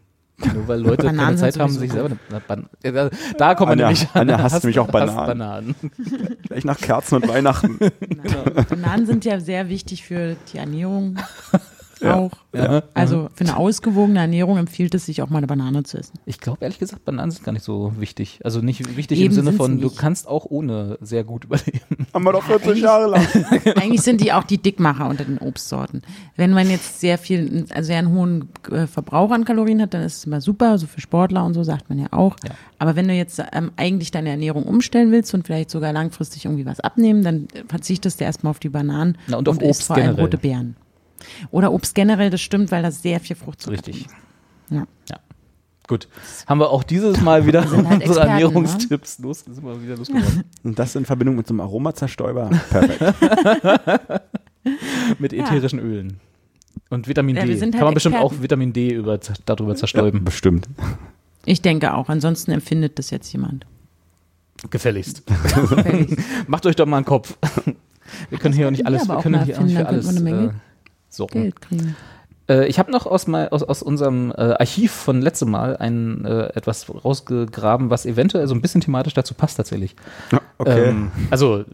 [0.54, 3.54] Nur weil Leute Bananen keine Zeit haben, sich selber eine na, Ban ja, da, da
[3.54, 5.74] kommen wir nämlich Anja hasst Hasst- nämlich auch hasst Bananen.
[5.78, 6.38] Bananen.
[6.48, 7.78] Gleich nach Kerzen und Weihnachten.
[8.68, 11.16] Bananen sind ja sehr wichtig für die Ernährung
[12.04, 12.30] auch.
[12.54, 12.82] Ja.
[12.94, 16.18] Also für eine ausgewogene Ernährung empfiehlt es sich auch mal eine Banane zu essen.
[16.26, 18.40] Ich glaube ehrlich gesagt, Bananen sind gar nicht so wichtig.
[18.44, 21.80] Also nicht wichtig Eben im Sinne von, du kannst auch ohne sehr gut überleben.
[22.14, 23.26] Haben wir doch 40 eigentlich- Jahre lang.
[23.76, 26.02] Eigentlich sind die auch die Dickmacher unter den Obstsorten.
[26.36, 30.02] Wenn man jetzt sehr viel, also sehr einen hohen äh, Verbrauch an Kalorien hat, dann
[30.02, 32.36] ist es immer super, so für Sportler und so sagt man ja auch.
[32.44, 32.50] Ja.
[32.78, 36.66] Aber wenn du jetzt ähm, eigentlich deine Ernährung umstellen willst und vielleicht sogar langfristig irgendwie
[36.66, 39.96] was abnehmen, dann verzichtest du erstmal auf die Bananen Na, und auf isst Obst vor
[39.96, 40.24] allem generell.
[40.24, 40.76] rote Beeren.
[41.50, 44.06] Oder Obst generell, das stimmt, weil da sehr viel Fruchtzucker Richtig.
[44.06, 44.14] ist.
[44.70, 44.86] Ja.
[45.88, 46.08] Gut.
[46.46, 48.30] Haben wir auch dieses Mal wieder halt unsere Experten, ne?
[48.30, 50.44] Ernährungstipps los, sind wir wieder losgeworden.
[50.62, 52.50] Und das in Verbindung mit so einem Aromazerstäuber.
[52.70, 54.22] Perfekt.
[55.18, 56.20] Mit ätherischen Ölen.
[56.88, 57.56] Und Vitamin Ja, D.
[57.56, 58.36] sind Kann halt man bestimmt Experten.
[58.36, 60.24] auch Vitamin D über, darüber zerstäuben.
[60.24, 60.68] Bestimmt.
[61.44, 63.66] Ich denke auch, ansonsten empfindet das jetzt jemand.
[64.70, 65.24] Gefälligst.
[65.26, 66.16] Fertig.
[66.46, 67.36] Macht euch doch mal einen Kopf.
[68.30, 70.22] Wir können hier auch nicht alles, wir können hier auch nicht für alles
[71.14, 71.42] sorgen.
[71.42, 71.96] Geld kriegen.
[72.48, 76.24] Äh, ich habe noch aus, mal, aus, aus unserem äh, Archiv von letztem Mal ein,
[76.24, 79.94] äh, etwas rausgegraben, was eventuell so ein bisschen thematisch dazu passt tatsächlich.
[80.58, 80.88] Okay.
[80.88, 81.64] Ähm, also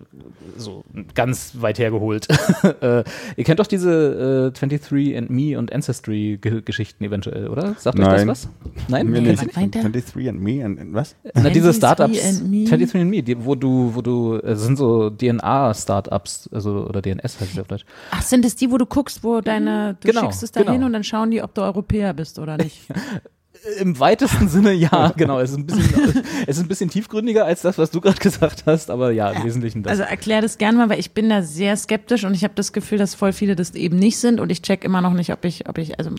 [0.56, 0.84] so
[1.14, 2.28] ganz weit hergeholt.
[2.80, 3.04] äh,
[3.36, 7.74] ihr kennt doch diese äh, 23andMe und Ancestry-Geschichten eventuell, oder?
[7.78, 8.28] Sagt euch das Nein.
[8.28, 8.48] was?
[8.88, 9.06] Nein?
[9.08, 9.40] Mir nicht.
[9.40, 9.56] ihr nicht?
[9.56, 9.80] Weiter?
[9.80, 11.16] 23 and me and, and was?
[11.34, 12.64] Na, diese 23 Startups, and Me.
[12.64, 17.58] 23andMe, die, wo du, wo du, äh, sind so DNA-Startups, also, oder DNS heißt es
[17.58, 17.84] auf Deutsch.
[18.10, 20.86] Ach, sind es die, wo du guckst, wo deine, du Genau, schickst es dahin genau.
[20.86, 22.88] und dann schauen die, ob du Europäer bist oder nicht.
[23.78, 25.40] Im weitesten Sinne ja, genau.
[25.40, 28.64] Es ist ein bisschen, es ist ein bisschen tiefgründiger als das, was du gerade gesagt
[28.66, 29.92] hast, aber ja, im Wesentlichen das.
[29.92, 32.72] Also erklär das gerne mal, weil ich bin da sehr skeptisch und ich habe das
[32.72, 35.44] Gefühl, dass voll viele das eben nicht sind und ich check immer noch nicht, ob
[35.44, 36.10] ich, ob ich, also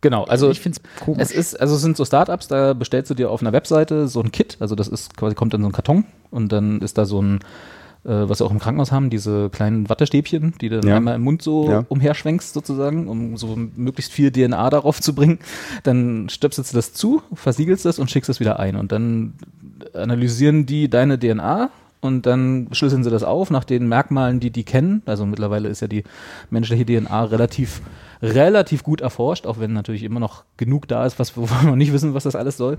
[0.00, 1.22] genau, also ich finde es komisch.
[1.22, 4.20] es ist, also es sind so Startups, da bestellst du dir auf einer Webseite so
[4.20, 7.04] ein Kit, also das ist quasi kommt in so ein Karton und dann ist da
[7.04, 7.40] so ein
[8.04, 10.96] was wir auch im Krankenhaus haben, diese kleinen Wattestäbchen, die du dann Ja.
[10.96, 11.84] einmal im Mund so Ja.
[11.88, 15.38] umherschwenkst sozusagen, um so möglichst viel DNA darauf zu bringen.
[15.82, 18.76] Dann stöpselst du das zu, versiegelst das und schickst es wieder ein.
[18.76, 19.34] Und dann
[19.94, 24.64] analysieren die deine DNA und dann schlüsseln sie das auf nach den Merkmalen, die die
[24.64, 25.02] kennen.
[25.06, 26.04] Also mittlerweile ist ja die
[26.50, 27.80] menschliche DNA relativ
[28.22, 31.92] relativ gut erforscht, auch wenn natürlich immer noch genug da ist, was wir noch nicht
[31.92, 32.78] wissen, was das alles soll.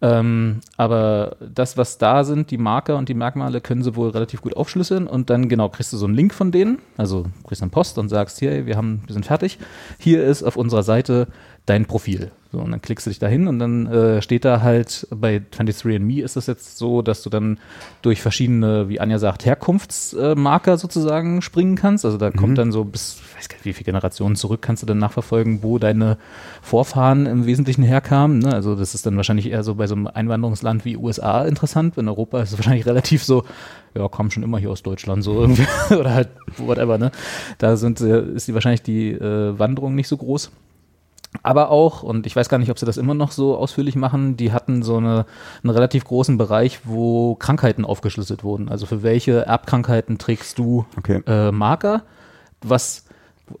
[0.00, 4.42] Ähm, aber das, was da sind, die Marker und die Merkmale, können sie wohl relativ
[4.42, 7.70] gut aufschlüsseln und dann genau kriegst du so einen Link von denen, also kriegst dann
[7.70, 9.58] Post und sagst, hier, wir haben, wir sind fertig.
[9.98, 11.28] Hier ist auf unserer Seite
[11.68, 12.30] dein Profil.
[12.50, 15.42] So, und dann klickst du dich da hin und dann äh, steht da halt, bei
[15.54, 17.58] 23andMe ist es jetzt so, dass du dann
[18.00, 22.06] durch verschiedene, wie Anja sagt, Herkunftsmarker sozusagen springen kannst.
[22.06, 24.82] Also da kommt dann so bis, ich weiß gar nicht, wie viele Generationen zurück kannst
[24.82, 26.16] du dann nachverfolgen, wo deine
[26.62, 28.38] Vorfahren im Wesentlichen herkamen.
[28.38, 28.54] Ne?
[28.54, 31.98] Also das ist dann wahrscheinlich eher so bei so einem Einwanderungsland wie USA interessant.
[31.98, 33.44] In Europa ist es wahrscheinlich relativ so,
[33.94, 36.96] ja, kommen schon immer hier aus Deutschland so irgendwie oder halt whatever.
[36.96, 37.12] Ne?
[37.58, 40.50] Da sind, äh, ist die wahrscheinlich die äh, Wanderung nicht so groß.
[41.42, 44.36] Aber auch, und ich weiß gar nicht, ob sie das immer noch so ausführlich machen,
[44.36, 45.26] die hatten so eine,
[45.62, 48.68] einen relativ großen Bereich, wo Krankheiten aufgeschlüsselt wurden.
[48.70, 51.22] Also für welche Erbkrankheiten trägst du Okay.
[51.26, 52.02] äh, Marker,
[52.62, 53.04] was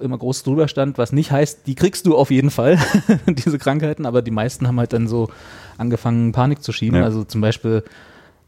[0.00, 2.78] immer groß drüber stand, was nicht heißt, die kriegst du auf jeden Fall,
[3.26, 5.28] diese Krankheiten, aber die meisten haben halt dann so
[5.78, 6.98] angefangen, Panik zu schieben.
[6.98, 7.04] Ja.
[7.04, 7.84] Also zum Beispiel,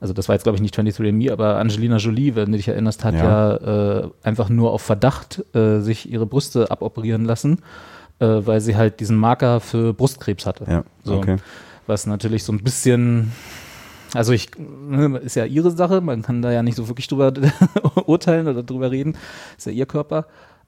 [0.00, 3.04] also das war jetzt glaube ich nicht 23andMe, aber Angelina Jolie, wenn du dich erinnerst,
[3.04, 3.98] hat ja, Ja.
[4.00, 7.60] äh, einfach nur auf Verdacht äh, sich ihre Brüste aboperieren lassen,
[8.20, 10.64] äh, weil sie halt diesen Marker für Brustkrebs hatte.
[10.70, 11.16] Ja, So.
[11.16, 11.36] okay.
[11.86, 13.32] Was natürlich so ein bisschen,
[14.14, 17.32] also ich, ne, ist ja ihre Sache, man kann da ja nicht so wirklich drüber
[18.06, 19.16] urteilen oder drüber reden,
[19.58, 20.26] ist ja ihr Körper.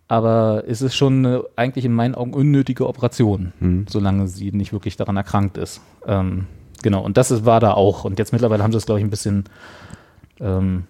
[0.09, 3.87] Aber es ist schon eine, eigentlich in meinen Augen unnötige Operation, Hm.
[3.89, 5.81] solange sie nicht wirklich daran erkrankt ist.
[6.07, 6.47] Ähm,
[6.83, 8.05] genau, und das ist, war da auch.
[8.05, 9.45] Und jetzt mittlerweile haben sie es, glaube ich, ein bisschen
[10.41, 10.85] ähm,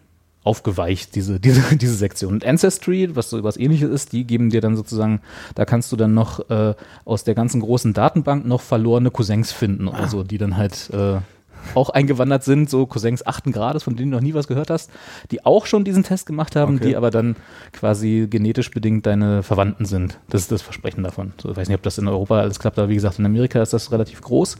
[0.44, 2.32] aufgeweicht, diese, diese, diese Sektion.
[2.34, 5.20] Und Ancestry, was so was ähnliches ist, die geben dir dann sozusagen,
[5.54, 6.74] da kannst du dann noch äh,
[7.04, 11.18] aus der ganzen großen Datenbank noch verlorene Cousins finden oder so, die dann halt äh,
[11.76, 14.90] auch eingewandert sind, so Cousins achten Grades, von denen du noch nie was gehört hast,
[15.30, 16.88] die auch schon diesen Test gemacht haben, Okay.
[16.88, 17.36] die aber dann
[17.72, 20.18] quasi genetisch bedingt deine Verwandten sind.
[20.28, 21.34] Das ist das Versprechen davon.
[21.40, 23.62] So, ich weiß nicht, ob das in Europa alles klappt, aber wie gesagt, in Amerika
[23.62, 24.58] ist das relativ groß,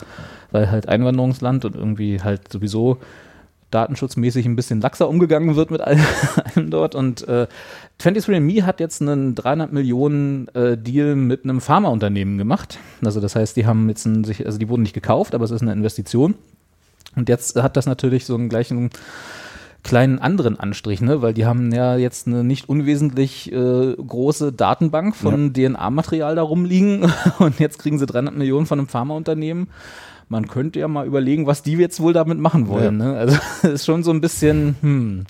[0.53, 2.99] weil halt Einwanderungsland und irgendwie halt sowieso
[3.73, 5.99] datenschutzmäßig ein bisschen laxer umgegangen wird mit all-
[6.55, 6.95] allem dort.
[6.95, 7.47] Und äh,
[8.01, 12.79] 23andMe hat jetzt einen 300 Millionen äh, Deal mit einem Pharmaunternehmen gemacht.
[13.05, 15.51] Also das heißt, die haben jetzt einen, sich, also die wurden nicht gekauft, aber es
[15.51, 16.35] ist eine Investition.
[17.17, 18.91] Und jetzt hat das natürlich so einen gleichen
[19.83, 21.23] kleinen anderen Anstrich, ne?
[21.23, 27.13] weil die haben ja jetzt eine nicht unwesentlich äh, große Datenbank von DNA-Material da rumliegen
[27.39, 29.69] und jetzt kriegen sie 300 Millionen von einem Pharmaunternehmen.
[30.33, 32.97] Man könnte ja mal überlegen, was die jetzt wohl damit machen wollen.
[32.97, 33.15] Ne?
[33.15, 33.37] Also
[33.69, 35.25] ist schon so ein bisschen, hm.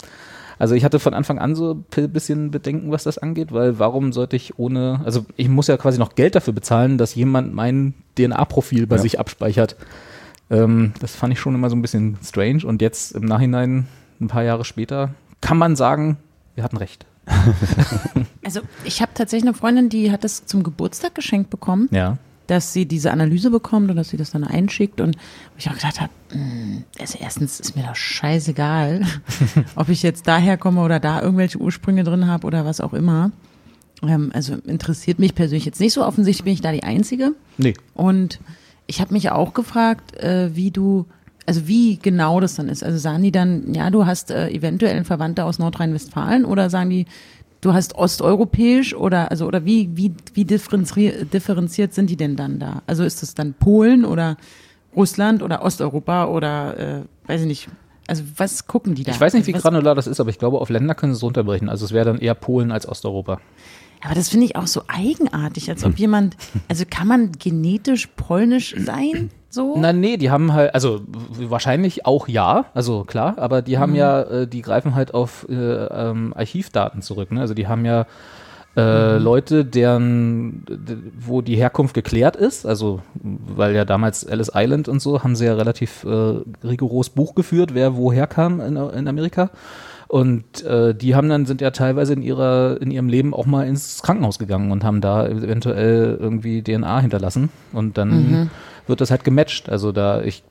[0.59, 4.13] Also ich hatte von Anfang an so ein bisschen Bedenken, was das angeht, weil warum
[4.13, 7.95] sollte ich ohne, also ich muss ja quasi noch Geld dafür bezahlen, dass jemand mein
[8.17, 9.03] DNA-Profil bei Ja.
[9.03, 9.75] sich abspeichert.
[10.51, 13.89] Ähm, das fand ich schon immer so ein bisschen strange und jetzt im Nachhinein,
[14.21, 15.11] ein paar Jahre später,
[15.41, 16.19] kann man sagen,
[16.55, 17.07] wir hatten recht.
[18.45, 22.19] Also ich habe tatsächlich eine Freundin, die hat das zum Geburtstag geschenkt bekommen, Ja.
[22.53, 25.01] Dass sie diese Analyse bekommt und dass sie das dann einschickt.
[25.01, 29.07] Und wo ich auch gedacht habe, mh, also erstens ist mir das scheißegal,
[29.77, 33.31] ob ich jetzt daher komme oder da irgendwelche Ursprünge drin habe oder was auch immer.
[34.07, 36.05] Ähm, also interessiert mich persönlich jetzt nicht so.
[36.05, 37.33] Offensichtlich bin ich da die Einzige.
[37.57, 37.73] Nee.
[37.95, 38.39] Und
[38.87, 41.07] ich habe mich auch gefragt, äh, wie du,
[41.47, 42.85] also wie genau das dann ist.
[42.85, 46.91] Also sagen die dann, ja, du hast äh, eventuell einen Verwandter aus Nordrhein-Westfalen oder sagen
[46.91, 47.07] die,
[47.63, 52.83] du hast osteuropäisch oder also oder wie wie wie differenziert, sind die denn dann da?
[52.87, 54.37] Also ist das dann Polen oder
[54.95, 57.69] Russland oder Osteuropa oder äh, weiß ich nicht.
[58.07, 59.13] Also was gucken die da?
[59.13, 61.19] Ich weiß nicht, wie also, granular das ist, aber ich glaube, auf Länder können sie
[61.19, 61.69] es runterbrechen.
[61.69, 63.41] Also es wäre dann eher Polen als Osteuropa.
[64.05, 66.37] Aber das finde ich auch so eigenartig, als ob jemand,
[66.69, 69.31] also kann man genetisch polnisch sein?
[69.53, 69.77] So?
[69.77, 74.23] Na nee, die haben halt, also wahrscheinlich auch ja, also klar, aber die haben ja,
[74.23, 77.31] äh, die greifen halt auf äh, ähm, Archivdaten zurück.
[77.31, 77.41] Ne?
[77.43, 78.07] Also die haben ja
[78.79, 80.65] äh, Leute, deren,
[81.19, 85.45] wo die Herkunft geklärt ist, also weil ja damals Ellis Island und so, haben sie
[85.45, 89.51] ja relativ äh, rigoros Buch geführt, wer woher kam in, in Amerika.
[90.09, 93.67] Und äh, die haben dann, sind ja teilweise in ihrer, in ihrem Leben auch mal
[93.67, 97.51] ins Krankenhaus gegangen und haben da eventuell irgendwie DNA hinterlassen.
[97.73, 98.51] Und dann
[98.87, 99.69] wird das halt gematcht.
[99.69, 100.43] Also da, ich,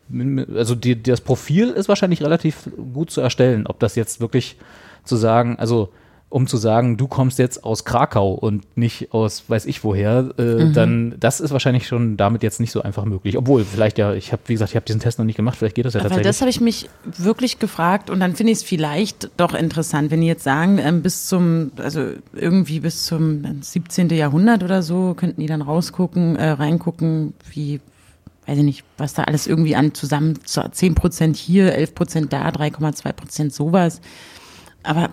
[0.56, 3.68] also die, das Profil ist wahrscheinlich relativ gut zu erstellen.
[3.68, 4.58] Ob das jetzt wirklich
[5.04, 5.90] zu sagen, also
[6.32, 10.72] um zu sagen, du kommst jetzt aus Krakau und nicht aus weiß ich woher, äh,
[10.72, 13.38] dann das ist wahrscheinlich schon damit jetzt nicht so einfach möglich.
[13.38, 15.76] Obwohl, vielleicht ja, ich habe, wie gesagt, ich habe diesen Test noch nicht gemacht, vielleicht
[15.76, 16.28] geht das ja Weil tatsächlich.
[16.28, 20.22] das habe ich mich wirklich gefragt und dann finde ich es vielleicht doch interessant, wenn
[20.22, 24.10] die jetzt sagen, ähm, bis zum, also irgendwie bis zum 17.
[24.12, 27.82] Jahrhundert oder so, könnten die dann rausgucken, äh, reingucken, wie,
[28.48, 32.34] weiß ich nicht, was da alles irgendwie an zusammen, zu- 10 Prozent hier, 11 Prozent
[32.34, 34.02] da, 3,2 Prozent sowas.
[34.84, 35.10] Aber,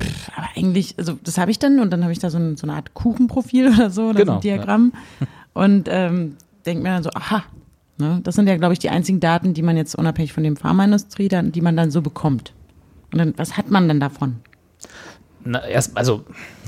[0.00, 2.56] pff, aber eigentlich, also das habe ich dann und dann habe ich da so, ein,
[2.56, 4.92] so eine Art Kuchenprofil oder so, oder so Genau, ein Diagramm
[5.54, 7.44] und ähm, denke mir dann so, aha,
[7.98, 10.56] ne, das sind ja, glaube ich, die einzigen Daten, die man jetzt unabhängig von dem
[10.56, 12.52] Pharmaindustrie, dann, die man dann so bekommt.
[13.12, 14.36] Und dann, was hat man denn davon?
[15.44, 16.22] Na, erst, also,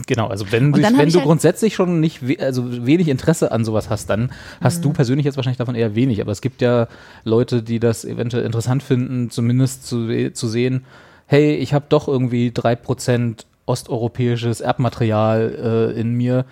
[0.06, 3.64] genau, also wenn, hab wenn du halt- grundsätzlich schon nicht, we also wenig Interesse an
[3.64, 4.82] sowas hast, dann hast Mhm.
[4.82, 6.20] du persönlich jetzt wahrscheinlich davon eher wenig.
[6.20, 6.88] Aber es gibt ja
[7.24, 10.84] Leute, die das eventuell interessant finden, zumindest zu, zu sehen,
[11.26, 16.44] hey, ich habe doch irgendwie drei Prozent osteuropäisches Erbmaterial äh, in mir.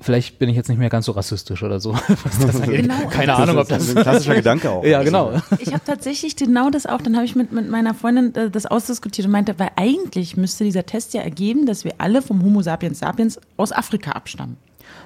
[0.00, 1.92] Vielleicht bin ich jetzt nicht mehr ganz so rassistisch oder so.
[2.40, 2.60] Das.
[2.68, 3.06] Genau.
[3.08, 3.88] Keine Ahnung, ob das das.
[3.88, 4.84] ist ein klassischer Gedanke auch.
[4.84, 5.32] Ja, genau.
[5.58, 8.66] Ich habe tatsächlich genau das auch, dann habe ich mit, mit meiner Freundin äh, das
[8.66, 12.62] ausdiskutiert und meinte, weil eigentlich müsste dieser Test ja ergeben, dass wir alle vom Homo
[12.62, 14.56] sapiens sapiens aus Afrika abstammen.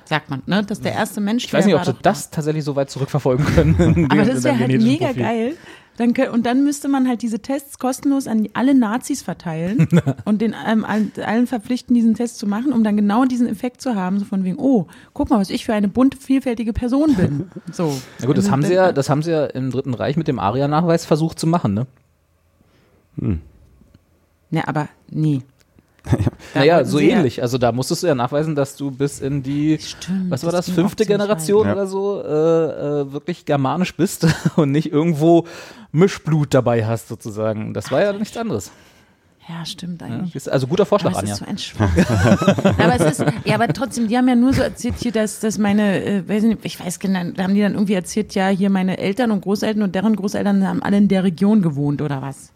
[0.04, 0.64] Sagt man, ne?
[0.64, 1.44] Dass der erste Mensch.
[1.44, 4.08] Ich weiß nicht, ob sie das tatsächlich so weit zurückverfolgen können.
[4.10, 5.22] Aber das wäre halt mega Profil.
[5.22, 5.56] geil.
[5.98, 9.88] Dann, und dann müsste man halt diese Tests kostenlos an alle Nazis verteilen
[10.24, 13.94] und den ähm, allen, verpflichten, diesen Test zu machen, um dann genau diesen Effekt zu
[13.94, 17.50] haben, so von wegen, oh, guck mal, was ich für eine bunte, vielfältige Person bin.
[17.72, 17.96] So.
[18.20, 20.28] Na gut, das Also, haben sie ja, das haben sie ja im Dritten Reich mit
[20.28, 21.86] dem Aria-Nachweis versucht zu machen, ne?
[24.50, 25.42] Ne, aber nee.
[26.54, 27.42] Naja, so sie ja- ähnlich.
[27.42, 30.66] Also da musstest du ja nachweisen, dass du bis in die, Stimmt, was war das
[30.66, 35.46] das, fünfte Generation oder so, äh, äh, wirklich germanisch bist und nicht irgendwo
[35.92, 37.72] Mischblut dabei hast sozusagen.
[37.74, 38.70] Das war ja nichts anderes.
[39.48, 40.50] Ja, stimmt eigentlich.
[40.50, 41.52] also guter Vorschlag, Aber es Anja.
[41.52, 44.94] ist so ein aber es ist, ja, aber trotzdem, die haben ja nur so erzählt
[45.00, 47.94] hier, dass, dass meine, äh, weiß nicht, ich weiß genau, da haben die dann irgendwie
[47.94, 51.60] erzählt, ja, hier meine Eltern und Großeltern und deren Großeltern haben alle in der Region
[51.60, 52.52] gewohnt oder was.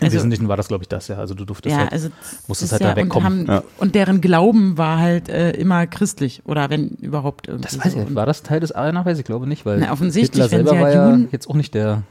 [0.00, 1.16] Im also- Wesentlichen war das, glaube ich, das, ja.
[1.16, 2.08] Also du durftest Ja, halt, also
[2.48, 3.42] musstest halt ist da ja, wegkommen.
[3.42, 3.62] Und, haben, Ja.
[3.78, 7.64] und deren Glauben war halt äh, immer christlich oder wenn überhaupt irgendwie.
[7.68, 7.98] das weiß ich so.
[8.00, 8.14] nicht.
[8.14, 9.04] War das Teil des Ariana?
[9.04, 11.48] Weiß ich glaube nicht, weil Na, offensichtlich, Hitler wenn selber sie halt war ja jetzt
[11.48, 12.02] auch nicht der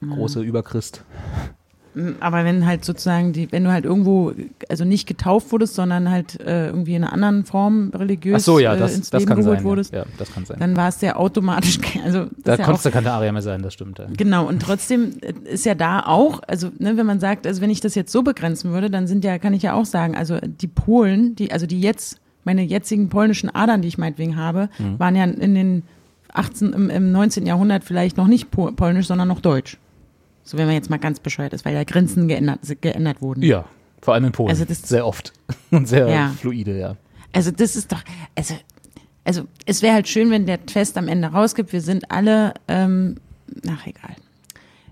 [0.00, 1.02] große Überchrist.
[2.20, 4.32] Aber wenn halt sozusagen die, wenn du halt irgendwo,
[4.68, 8.58] also nicht getauft wurdest, sondern halt äh, irgendwie in einer anderen Form religiös Ach so,
[8.58, 9.64] ja, äh, das, ins das Leben kann geholt sein.
[9.64, 10.00] wurdest, Ja.
[10.00, 10.58] ja, das kann sein.
[10.60, 13.62] dann war es ja automatisch, also das Da ja konntest du keine Aria mehr sein,
[13.62, 13.98] das stimmt.
[13.98, 14.06] Ja.
[14.14, 15.12] Genau, und trotzdem
[15.44, 18.22] ist ja da auch, also ne, wenn man sagt, also wenn ich das jetzt so
[18.22, 21.66] begrenzen würde, dann sind ja, kann ich ja auch sagen, also die Polen, die, also
[21.66, 24.98] die jetzt, meine jetzigen polnischen Adern, die ich meinetwegen habe, Mhm.
[24.98, 25.82] waren ja in den
[26.32, 27.46] 18, im, im 19.
[27.46, 29.78] Jahrhundert vielleicht noch nicht po polnisch, sondern noch deutsch.
[30.48, 33.42] So wenn man jetzt mal ganz bescheuert ist, weil ja Grenzen geändert, geändert wurden.
[33.42, 33.64] Ja,
[34.00, 34.48] vor allem in Polen.
[34.50, 35.32] Also das- sehr oft.
[35.72, 36.28] Und sehr Ja.
[36.40, 36.96] fluide, ja.
[37.32, 38.02] Also das ist doch,
[38.36, 38.54] also,
[39.24, 43.16] also es wäre halt schön, wenn der Test am Ende rausgibt, wir sind alle, ähm,
[43.68, 44.14] ach egal.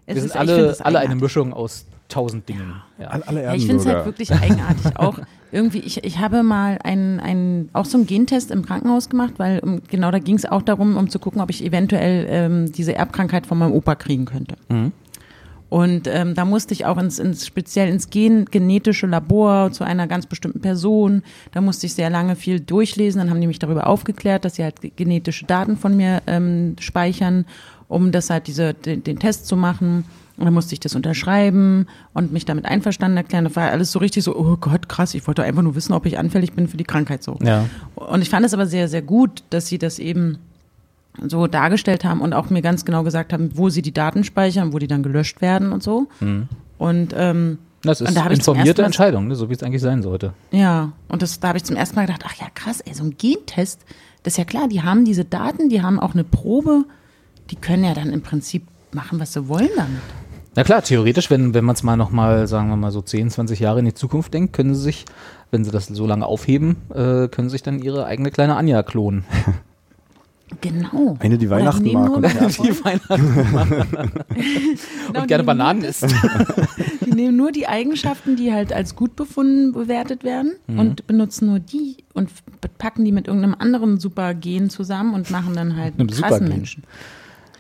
[0.07, 1.15] Es Wir ist- sind find alle, alle eine.
[1.15, 2.75] Mischung aus tausend Dingen.
[2.99, 3.07] Ja.
[3.09, 4.85] Alle, alle Ja, ich finde es halt wirklich eigenartig.
[4.97, 5.19] Auch
[5.53, 9.61] irgendwie, ich, ich habe mal einen, einen, auch so einen Gentest im Krankenhaus gemacht, weil
[9.61, 12.95] um, genau da ging es auch darum, um zu gucken, ob ich eventuell ähm, diese
[12.97, 14.57] Erbkrankheit von meinem Opa kriegen könnte.
[15.75, 20.07] Und ähm, da musste ich auch ins, ins speziell ins Gen genetische Labor zu einer
[20.07, 21.25] ganz bestimmten Person.
[21.51, 23.19] Da musste ich sehr lange viel durchlesen.
[23.19, 26.77] Dann haben die mich darüber aufgeklärt, dass sie halt ge- genetische Daten von mir ähm,
[26.79, 27.45] speichern,
[27.89, 30.05] um das halt diese den, den Test zu machen.
[30.37, 33.43] Und dann musste ich das unterschreiben und mich damit einverstanden erklären.
[33.43, 36.07] Das war alles so richtig so, oh Gott, krass, ich wollte einfach nur wissen, ob
[36.07, 37.37] ich anfällig bin für die Krankheit so.
[37.43, 37.65] Ja.
[37.97, 40.39] Und ich fand es aber sehr, sehr gut, dass sie das eben
[41.27, 44.73] so dargestellt haben und auch mir ganz genau gesagt haben, wo sie die Daten speichern,
[44.73, 46.07] wo die dann gelöscht werden und so.
[46.79, 49.37] Und ähm, Das ist da informierte Mal- Entscheidung, ne?
[49.37, 50.33] so wie es eigentlich sein sollte.
[50.51, 53.05] ja, und das, da habe ich zum ersten Mal gedacht, ach ja, krass, ey, so
[53.05, 53.85] ein Gentest,
[54.25, 56.85] das ist ja klar, die haben diese Daten, die haben auch eine Probe,
[57.51, 60.01] die können ja dann im Prinzip machen, was sie wollen damit.
[60.57, 63.59] Na klar, theoretisch, wenn, wenn man es mal nochmal, sagen wir mal so 10, 20
[63.61, 65.05] Jahre in die Zukunft denkt, können sie sich,
[65.51, 68.83] wenn sie das so lange aufheben, äh, können sie sich dann ihre eigene kleine Anja
[68.83, 69.25] klonen.
[70.61, 71.17] Genau.
[71.21, 73.35] Eine, die Weihnachten nehmen mag nur und Die Weihnachten
[75.07, 76.07] Genau, und gerne Bananen isst.
[77.07, 81.61] Die nehmen nur die Eigenschaften, die halt als gut befunden bewertet werden und benutzen nur
[81.61, 82.29] die und
[82.79, 86.49] packen die mit irgendeinem anderen Supergen zusammen und machen dann halt einen Einem krassen Supergen.
[86.49, 86.83] Menschen.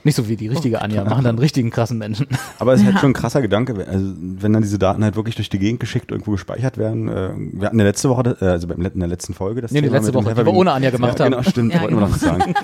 [0.04, 2.26] Nicht so wie die richtige Anja, machen dann richtigen krassen Menschen.
[2.58, 5.16] Aber es ist halt schon ein krasser Gedanke, wenn- also wenn dann diese Daten halt
[5.16, 7.08] wirklich durch die Gegend geschickt irgendwo gespeichert werden.
[7.08, 9.86] Äh, wir hatten ja letzte Woche, äh, also in der letzten Folge das Nee, die
[9.86, 11.32] Thema letzte mit dem Woche, die wir ohne Anja gemacht ja, haben.
[11.32, 12.36] Genau, stimmt, Ja, wollten wir noch genau.
[12.36, 12.54] was sagen.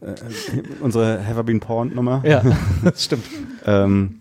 [0.00, 2.22] äh, unsere Heverbean Porn Nummer.
[2.24, 2.42] Ja,
[2.84, 3.24] das stimmt.
[3.66, 4.20] Ähm,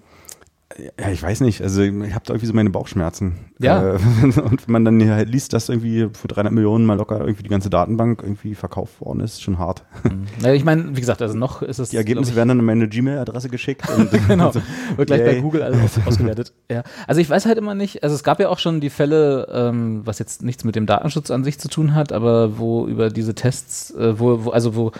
[0.99, 1.61] ja, ich weiß nicht.
[1.61, 3.33] Also ich habe da irgendwie so meine Bauchschmerzen.
[3.59, 3.93] Ja.
[3.93, 7.19] Äh, und wenn man dann hier halt liest, dass irgendwie für 300 Millionen mal locker
[7.19, 9.83] irgendwie die ganze Datenbank irgendwie verkauft worden ist, schon hart.
[10.41, 11.89] Naja, ich meine, wie gesagt, also noch ist es.
[11.89, 13.87] Die Ergebnisse glaub werden dann an meine Gmail-Adresse geschickt.
[13.97, 14.53] Und ich, genau.
[14.95, 15.41] Wird gleich bei Yay.
[15.41, 16.53] Google alles aus, ausgewertet.
[16.69, 16.83] Ja.
[17.07, 20.01] Also ich weiß halt immer nicht, also es gab ja auch schon die Fälle, ähm,
[20.05, 23.35] was jetzt nichts mit dem Datenschutz an sich zu tun hat, aber wo über diese
[23.35, 24.91] Tests, äh, wo, wo, also wo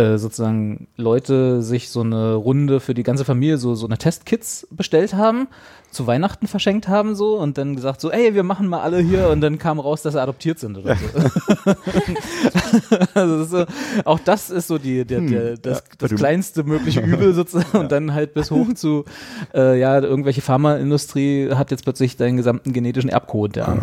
[0.00, 4.66] äh, sozusagen Leute sich so eine Runde für die ganze Familie, so, so eine Testkits
[4.70, 5.48] bestellt haben,
[5.90, 9.28] zu Weihnachten verschenkt haben so und dann gesagt so, ey, wir machen mal alle hier
[9.28, 11.20] und dann kam raus, dass sie adoptiert sind oder so.
[13.14, 13.64] also das ist so,
[14.04, 17.92] auch das ist so die, der, der, das, ja, das kleinste mögliche Übel sozusagen und
[17.92, 19.04] dann halt bis hoch zu,
[19.52, 23.76] äh, ja, irgendwelche Pharmaindustrie hat jetzt plötzlich deinen gesamten genetischen Erbcode, ja.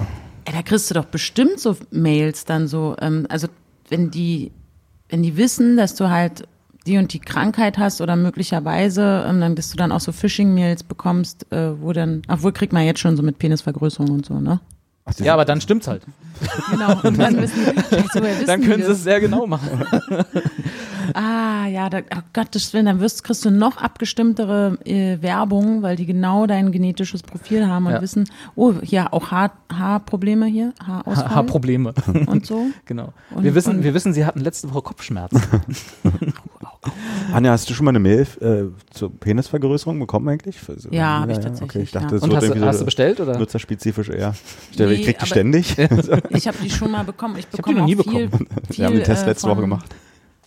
[0.45, 3.47] Ey, da kriegst du doch bestimmt so Mails dann so, ähm, also
[3.89, 4.51] wenn die,
[5.09, 6.47] wenn die wissen, dass du halt
[6.85, 10.83] die und die Krankheit hast oder möglicherweise, ähm, dann, dass du dann auch so Phishing-Mails
[10.83, 14.61] bekommst, äh, wo dann, obwohl kriegt man jetzt schon so mit Penisvergrößerung und so, ne?
[15.09, 16.03] Ach, Ja, aber dann stimmt's halt.
[16.71, 17.53] Genau, und dann scheiße,
[18.13, 19.83] woher wissen Dann können sie es sehr genau machen.
[21.13, 25.95] Ah, ja, da, oh Gottes Willen, dann wirst, kriegst du noch abgestimmtere äh, Werbung, weil
[25.95, 28.01] die genau dein genetisches Profil haben und Ja.
[28.01, 31.93] wissen, oh, ja, auch Haar, Haarprobleme hier, Haarausfall Haarprobleme.
[32.25, 32.65] und so.
[32.85, 33.13] genau.
[33.31, 35.41] Und- wir wissen, und- wir wissen, sie hatten letzte Woche Kopfschmerzen.
[37.33, 40.57] Anja, hast du schon mal eine Mail äh, zur Penisvergrößerung bekommen eigentlich?
[40.67, 42.21] Also, Ja, hab ich tatsächlich, Okay, ich dachte, ja.
[42.21, 43.37] Und wird hast, du- hast du bestellt oder?
[43.37, 44.33] nutzerspezifisch eher.
[44.69, 45.75] Ich, stelle, ich Nee, krieg die ständig.
[46.29, 47.35] Ich habe die schon mal bekommen.
[47.37, 48.47] Ich hab die bekomme noch nie auch viel, bekommen.
[48.69, 49.85] viel Wir haben den Test äh, letzte von, Woche gemacht.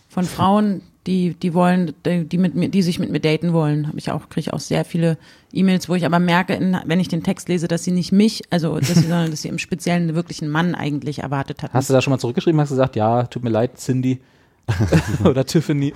[0.09, 3.87] Von Frauen, die, die wollen, die mit mir, die sich mit mir daten wollen.
[3.87, 5.17] Habe ich auch, kriege ich auch sehr viele
[5.53, 8.43] E-Mails, wo ich aber merke, in, wenn ich den Text lese, dass sie nicht mich,
[8.51, 11.73] also dass sie, sondern dass sie im Speziellen wirklich einen Mann eigentlich erwartet hatten.
[11.73, 14.19] Hast du da schon mal zurückgeschrieben, hast du gesagt, ja, tut mir leid, Cindy
[15.23, 15.93] oder Tiffany?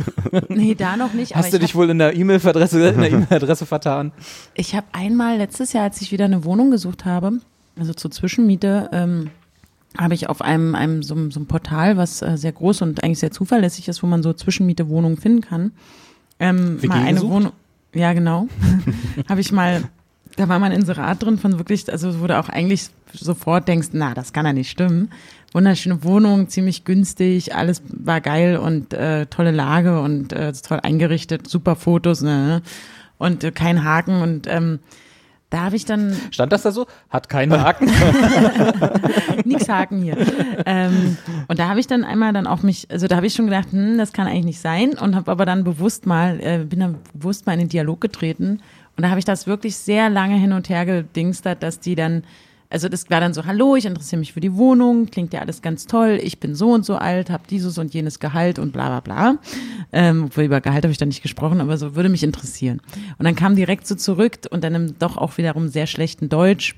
[0.49, 1.35] nee, da noch nicht.
[1.35, 4.11] Hast du dich wohl in der E-Mail-Adresse in der E-Mail-Adresse vertan?
[4.53, 7.39] Ich habe einmal letztes Jahr, als ich wieder eine Wohnung gesucht habe,
[7.77, 9.29] also zur Zwischenmiete, ähm,
[9.97, 13.19] habe ich auf einem, einem so, so einem Portal, was äh, sehr groß und eigentlich
[13.19, 15.71] sehr zuverlässig ist, wo man so Zwischenmiete Wohnungen finden kann,
[16.39, 17.31] ähm, WG mal eine gesucht?
[17.31, 17.51] Wohnung.
[17.93, 18.47] Ja, genau.
[19.29, 19.83] habe ich mal,
[20.35, 23.89] da war mal ein Inserat drin von wirklich, also wo du auch eigentlich sofort denkst,
[23.93, 25.11] na, das kann ja nicht stimmen.
[25.55, 31.47] Wunderschöne Wohnung, ziemlich günstig, alles war geil und äh, tolle Lage und äh, toll eingerichtet,
[31.47, 32.61] super Fotos, ne?
[33.17, 34.79] Und äh, kein Haken und ähm,
[35.49, 36.87] da habe ich dann Stand das da so?
[37.09, 37.89] Hat keinen Haken?
[39.45, 40.17] nix Haken hier.
[40.65, 41.15] ähm,
[41.47, 43.71] und da habe ich dann einmal dann auch mich, also da habe ich schon gedacht,
[43.71, 46.97] hm, das kann eigentlich nicht sein und habe aber dann bewusst mal, äh, bin dann
[47.13, 48.59] bewusst mal in den Dialog getreten
[48.97, 52.25] und da habe ich das wirklich sehr lange hin und her gedingstert, dass die dann,
[52.69, 55.61] also das war dann so, hallo, ich interessiere mich für die Wohnung, klingt ja alles
[55.61, 58.87] ganz toll, ich bin so und so alt, habe dieses und jenes Gehalt und bla
[58.87, 59.39] bla bla.
[59.91, 62.81] Ähm, obwohl über Gehalt habe ich dann nicht gesprochen, aber so würde mich interessieren.
[63.17, 66.75] Und dann kam direkt so zurück und dann im doch auch wiederum sehr schlechten Deutsch,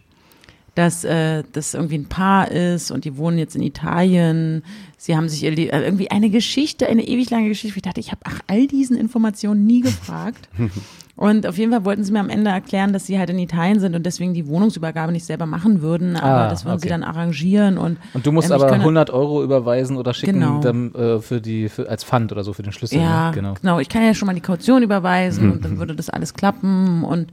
[0.75, 4.63] dass äh, das irgendwie ein Paar ist und die wohnen jetzt in Italien.
[4.97, 7.77] Sie haben sich äh, irgendwie eine Geschichte, eine ewig lange Geschichte.
[7.77, 10.49] Ich dachte, ich habe ach all diesen Informationen nie gefragt.
[11.17, 13.79] Und auf jeden Fall wollten sie mir am Ende erklären, dass sie halt in Italien
[13.79, 16.89] sind und deswegen die Wohnungsübergabe nicht selber machen würden, aber Ah, das würden sie okay.
[16.89, 20.59] dann arrangieren und Und du musst ähm, aber könne- 100 Euro überweisen oder schicken Genau.
[20.61, 22.99] dann, äh, für die, für, als Pfand oder so für den Schlüssel.
[23.01, 23.35] Ja, ne?
[23.35, 23.53] genau.
[23.59, 23.79] genau.
[23.79, 27.03] Ich kann ja schon mal die Kaution überweisen und dann würde das alles klappen.
[27.03, 27.31] Und,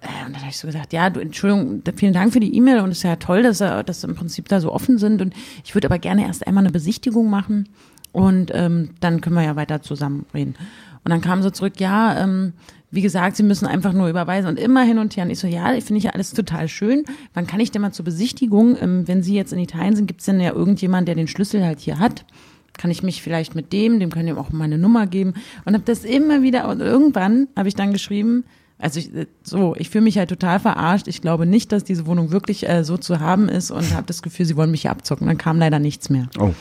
[0.00, 2.80] äh, und dann habe ich so gesagt, ja, du, Entschuldigung, vielen Dank für die E-Mail
[2.80, 5.22] und es ist ja toll, dass, äh, dass im Prinzip da so offen sind.
[5.22, 7.68] Und ich würde aber gerne erst einmal eine Besichtigung machen
[8.10, 10.56] und ähm, dann können wir ja weiter zusammen reden.
[11.04, 12.54] Und dann kam so zurück, ja, ähm,
[12.90, 15.24] wie gesagt, Sie müssen einfach nur überweisen und immer hin und her.
[15.24, 17.04] Und ich so, ja, finde ich ja alles total schön.
[17.34, 18.76] Wann kann ich denn mal zur Besichtigung?
[18.80, 21.64] Ähm, wenn Sie jetzt in Italien sind, gibt es denn ja irgendjemand, der den Schlüssel
[21.64, 22.24] halt hier hat?
[22.72, 25.34] Kann ich mich vielleicht mit dem, dem können ihm auch meine Nummer geben?
[25.64, 28.44] Und habe das immer wieder, und irgendwann habe ich dann geschrieben,
[28.78, 31.06] also ich, äh, so, ich fühle mich halt total verarscht.
[31.06, 34.22] Ich glaube nicht, dass diese Wohnung wirklich äh, so zu haben ist und habe das
[34.22, 35.26] Gefühl, sie wollen mich hier abzocken.
[35.26, 36.28] Dann kam leider nichts mehr.
[36.38, 36.54] Oh.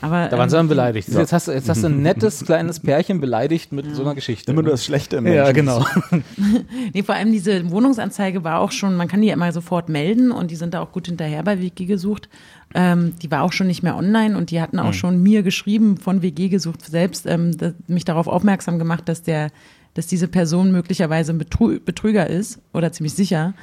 [0.00, 1.08] Aber, Da waren sie ähm, dann beleidigt.
[1.08, 4.52] Jetzt, hast, du- jetzt hast du ein nettes kleines Pärchen beleidigt mit so einer Geschichte.
[4.52, 4.66] Immer ne?
[4.66, 5.38] nur das Schlechte im Menschen.
[5.38, 5.84] Ja, genau.
[6.94, 10.30] Nee, vor allem diese Wohnungsanzeige war auch schon, man kann die ja immer sofort melden
[10.30, 12.28] und die sind da auch gut hinterher bei WG gesucht.
[12.74, 15.96] Ähm, die war auch schon nicht mehr online und die hatten auch schon mir geschrieben
[15.96, 19.50] von WG gesucht selbst, ähm, das, mich darauf aufmerksam gemacht, dass der,
[19.94, 23.54] dass diese Person möglicherweise ein Betrü Betrüger ist oder ziemlich sicher.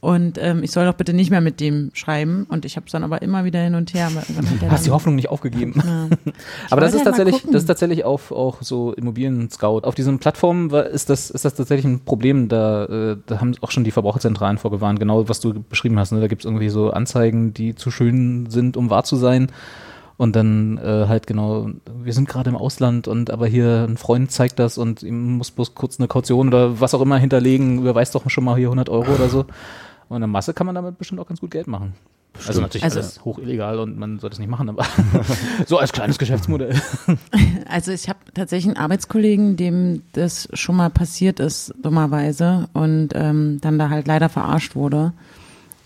[0.00, 2.46] Und ähm, ich soll doch bitte nicht mehr mit dem schreiben.
[2.48, 4.10] Und ich habe es dann aber immer wieder hin und her.
[4.70, 5.74] Hast die Hoffnung nicht aufgegeben.
[5.84, 6.08] Ja.
[6.70, 9.80] Aber das ist halt tatsächlich, das ist tatsächlich auf auch so Immobilien-Scout.
[9.80, 12.48] Auf diesen Plattformen ist das, ist das tatsächlich ein Problem.
[12.48, 16.12] Da, äh, da haben auch schon die Verbraucherzentralen vorgewarnt, genau was du beschrieben hast.
[16.12, 16.20] Ne?
[16.20, 19.50] Da gibt es irgendwie so Anzeigen, die zu schön sind, um wahr zu sein.
[20.16, 21.70] Und dann äh, halt genau,
[22.02, 25.52] wir sind gerade im Ausland und aber hier ein Freund zeigt das und ihm muss
[25.52, 28.88] bloß kurz eine Kaution oder was auch immer hinterlegen, überweist doch schon mal hier 100
[28.88, 29.44] Euro oder so.
[30.08, 31.94] Und in der Masse kann man damit bestimmt auch ganz gut Geld machen.
[32.46, 34.84] Also natürlich Also- alles hoch illegal und man sollte es nicht machen, aber
[35.66, 36.74] so als kleines Geschäftsmodell.
[37.70, 43.58] Also ich habe tatsächlich einen Arbeitskollegen, dem das schon mal passiert ist, dummerweise, und ähm,
[43.60, 45.12] dann da halt leider verarscht wurde.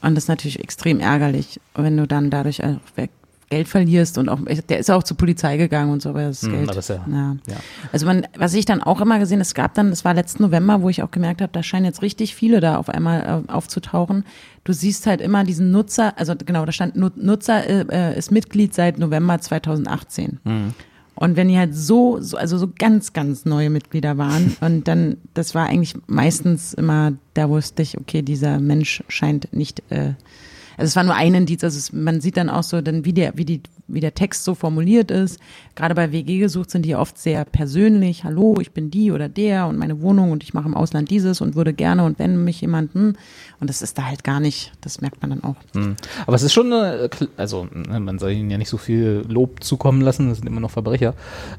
[0.01, 3.11] Und das ist natürlich extrem ärgerlich, wenn du dann dadurch auch weg
[3.53, 6.51] Geld verlierst und auch, der ist auch zur Polizei gegangen und so, aber das Hm,
[6.53, 6.75] Geld.
[6.75, 7.37] ist ja- ja.
[7.47, 7.57] ja.
[7.93, 10.81] Also man, was ich dann auch immer gesehen, es gab dann, das war letzten November,
[10.81, 14.25] wo ich auch gemerkt habe, da scheinen jetzt richtig viele da auf einmal äh, aufzutauchen.
[14.65, 18.75] Du siehst halt immer diesen Nutzer, also genau, da stand Nu- Nutzer äh, ist Mitglied
[18.75, 20.41] seit November 2018.
[21.15, 25.19] Und wenn die halt so, so, also so ganz, ganz neue Mitglieder waren und dann,
[25.35, 30.15] das war eigentlich meistens immer, da wusste ich, okay, dieser Mensch scheint nicht, äh,
[30.77, 33.13] also es war nur ein Indiz, also es, man sieht dann auch so, dann wie
[33.13, 35.39] der, wie die, wie der Text so formuliert ist.
[35.75, 38.25] Gerade bei WG gesucht sind die oft sehr persönlich.
[38.25, 41.41] Hallo, ich bin die oder der und meine Wohnung und ich mache im Ausland dieses
[41.41, 43.15] und würde gerne und wenn mich jemand, hm,
[43.61, 45.57] und das ist da halt gar nicht, das merkt man dann auch.
[45.75, 45.97] Hm.
[46.27, 49.63] Aber es ist schon eine, also ne, man soll ihnen ja nicht so viel Lob
[49.63, 51.15] zukommen lassen, das sind immer noch Verbrecher.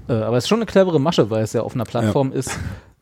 [0.07, 2.57] Äh, Aber es ist schon eine clevere Masche, weil es ja auf einer Plattform ist,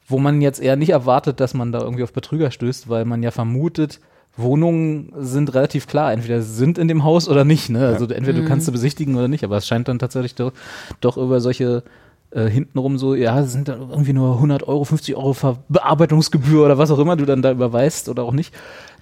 [0.07, 3.24] wo man jetzt eher nicht erwartet, dass man da irgendwie auf Betrüger stößt, weil man
[3.24, 3.99] ja vermutet,
[4.38, 7.69] Wohnungen sind relativ klar, entweder sie sind in dem Haus oder nicht.
[7.69, 7.86] Ne?
[7.88, 10.53] Also entweder du kannst sie besichtigen oder nicht, aber es scheint dann tatsächlich doch,
[11.01, 11.84] doch über solche
[12.32, 16.63] äh, hintenrum so, ja, es sind dann irgendwie nur 100 Euro, 50 Euro Ver Bearbeitungsgebühr
[16.65, 18.53] oder was auch immer du dann da überweist oder auch nicht.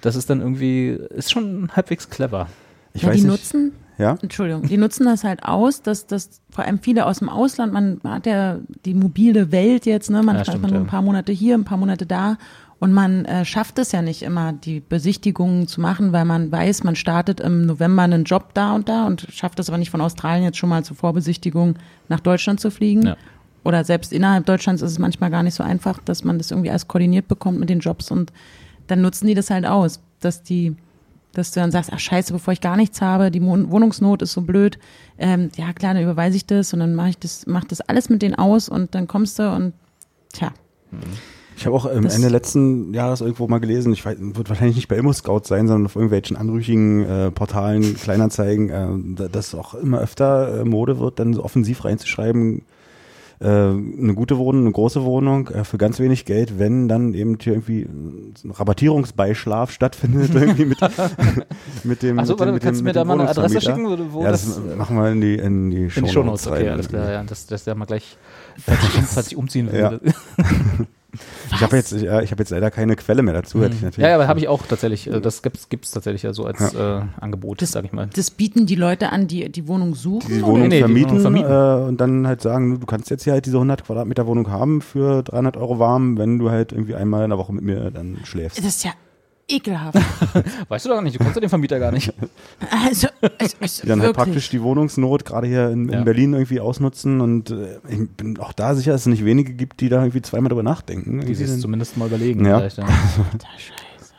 [0.02, 2.48] Das ist dann irgendwie, ist schon halbwegs clever.
[2.94, 3.32] Ich ja, weiß die nicht.
[3.32, 4.18] nutzen, Ja?
[4.22, 8.00] Entschuldigung, die nutzen das halt aus, dass das vor allem viele aus dem Ausland, man
[8.04, 10.24] hat ja die mobile Welt jetzt, ne?
[10.24, 10.86] Man Ja, hat stimmt, man nur ja.
[10.86, 12.38] ein paar Monate hier, ein paar Monate da
[12.80, 16.84] und man äh, schafft es ja nicht immer, die Besichtigungen zu machen, weil man weiß,
[16.84, 20.00] man startet im November einen Job da und da und schafft es aber nicht von
[20.00, 21.76] Australien jetzt schon mal zur Vorbesichtigung
[22.08, 23.08] nach Deutschland zu fliegen.
[23.08, 23.18] Ja.
[23.66, 26.70] Oder selbst innerhalb Deutschlands ist es manchmal gar nicht so einfach, dass man das irgendwie
[26.70, 28.32] alles koordiniert bekommt mit den Jobs und
[28.88, 30.76] dann nutzen die das halt aus, dass die
[31.34, 34.42] dass du dann sagst, ach scheiße, bevor ich gar nichts habe, die Wohnungsnot ist so
[34.42, 34.80] blöd,
[35.20, 38.10] ähm, ja klar, dann überweise ich das und dann mache ich das, mach das alles
[38.10, 39.74] mit denen aus und dann kommst du und
[40.34, 40.52] tja,
[41.60, 44.78] Ich habe auch ähm, Das- Ende letzten Jahres irgendwo mal gelesen, ich weiß, wird wahrscheinlich
[44.78, 49.74] nicht bei ImmoScout sein, sondern auf irgendwelchen anrüchigen äh, Portalen, Kleinanzeigen, äh, da- dass auch
[49.76, 52.62] immer öfter äh, Mode wird, dann so offensiv reinzuschreiben,
[53.42, 57.38] äh, eine gute Wohnung, eine große Wohnung äh, für ganz wenig Geld, wenn dann eben
[57.42, 60.78] hier irgendwie ein Rabattierungsbeischlaf stattfindet irgendwie mit,
[61.84, 64.24] mit dem Achso, warte, mit kannst dem, du mir da mal eine Adresse schicken, wo,
[64.24, 66.54] ja, das, das, machen wir in die in die in die Shownotes, rein.
[66.62, 68.18] okay, alles klar, ja, dass, dass der mal gleich,
[68.66, 70.00] falls ich, falls ich umziehen Ja.
[71.12, 71.56] würde.
[71.56, 73.62] Ich habe jetzt, ja, ich habe jetzt leider keine Quelle mehr dazu.
[73.62, 73.98] Hätte ich natürlich.
[73.98, 74.04] Mhm.
[74.04, 75.08] Ja, ja, aber habe ich auch tatsächlich.
[75.08, 78.10] äh, Das gibt's, gibt's tatsächlich ja so als äh, Angebot, Das- sag ich mal.
[78.16, 80.28] das bieten die Leute an, die die Wohnung suchen.
[80.30, 80.48] die oder?
[80.48, 81.52] Wohnung Nee, die vermieten, Wohnung vermieten.
[81.52, 84.82] Äh, und dann halt sagen, du kannst jetzt hier halt diese 100 Quadratmeter Wohnung haben
[84.82, 88.20] für 300 Euro warm, wenn du halt irgendwie einmal in der Woche mit mir dann
[88.24, 88.58] schläfst.
[88.60, 88.92] Das ist ja
[89.50, 89.98] ekelhaft.
[90.70, 92.14] Weißt du doch gar nicht, du kennst ja den Vermieter gar nicht.
[92.86, 94.26] Also, es ist Die dann halt wirklich.
[94.26, 96.04] praktisch die Wohnungsnot gerade hier in, in Ja.
[96.04, 99.82] Berlin irgendwie ausnutzen und äh, ich bin auch da sicher, dass es nicht wenige gibt,
[99.82, 101.26] die da irgendwie zweimal drüber nachdenken.
[101.26, 102.46] Die sich zumindest mal überlegen.
[102.46, 102.58] Ja.
[102.60, 102.84] Vielleicht, ja.
[102.86, 104.14] Alter Scheiße.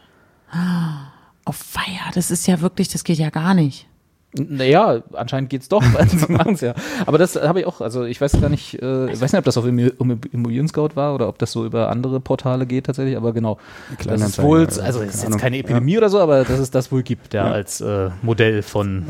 [0.53, 1.13] Ah,
[1.45, 3.87] Auf Feier, das ist ja wirklich, das geht ja gar nicht.
[4.33, 6.75] Naja, anscheinend geht's doch, weil sie machen's ja.
[7.05, 9.45] Aber das habe ich auch, also ich weiß gar nicht, äh, ich weiß nicht, ob
[9.45, 12.87] das auf Immo- Immo- Immobilien Scout war oder ob das so über andere Portale geht
[12.87, 13.59] tatsächlich, aber genau.
[14.05, 16.71] Das ist wohl, also, also es ist jetzt keine Epidemie oder so, aber dass es
[16.71, 17.53] das wohl gibt, ja, Ja.
[17.53, 19.05] als äh, Modell von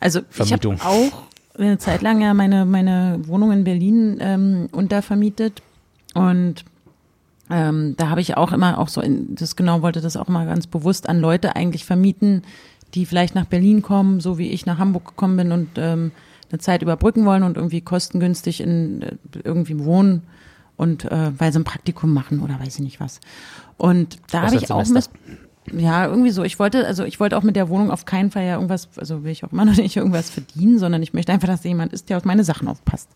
[0.00, 0.80] Also ich habe Vermietung.
[0.80, 1.22] auch
[1.58, 5.60] eine Zeit lang ja meine, meine Wohnung in Berlin ähm, untervermietet
[6.14, 6.64] und
[7.50, 10.46] ähm, da habe ich auch immer auch so, in, das genau wollte das auch mal
[10.46, 12.42] ganz bewusst an Leute eigentlich vermieten,
[12.94, 16.12] die vielleicht nach Berlin kommen, so wie ich nach Hamburg gekommen bin und ähm,
[16.50, 20.22] eine Zeit überbrücken wollen und irgendwie kostengünstig in äh, irgendwie wohnen
[20.76, 23.20] und äh, weil sie ein Praktikum machen oder weiß ich nicht was.
[23.76, 25.10] Und da habe ich auch mit,
[25.76, 26.44] ja, irgendwie so.
[26.44, 29.24] Ich wollte, also ich wollte auch mit der Wohnung auf keinen Fall ja irgendwas, also
[29.24, 31.92] will ich auch immer noch nicht irgendwas verdienen, sondern ich möchte einfach, dass da jemand
[31.92, 33.10] ist, der auf meine Sachen aufpasst.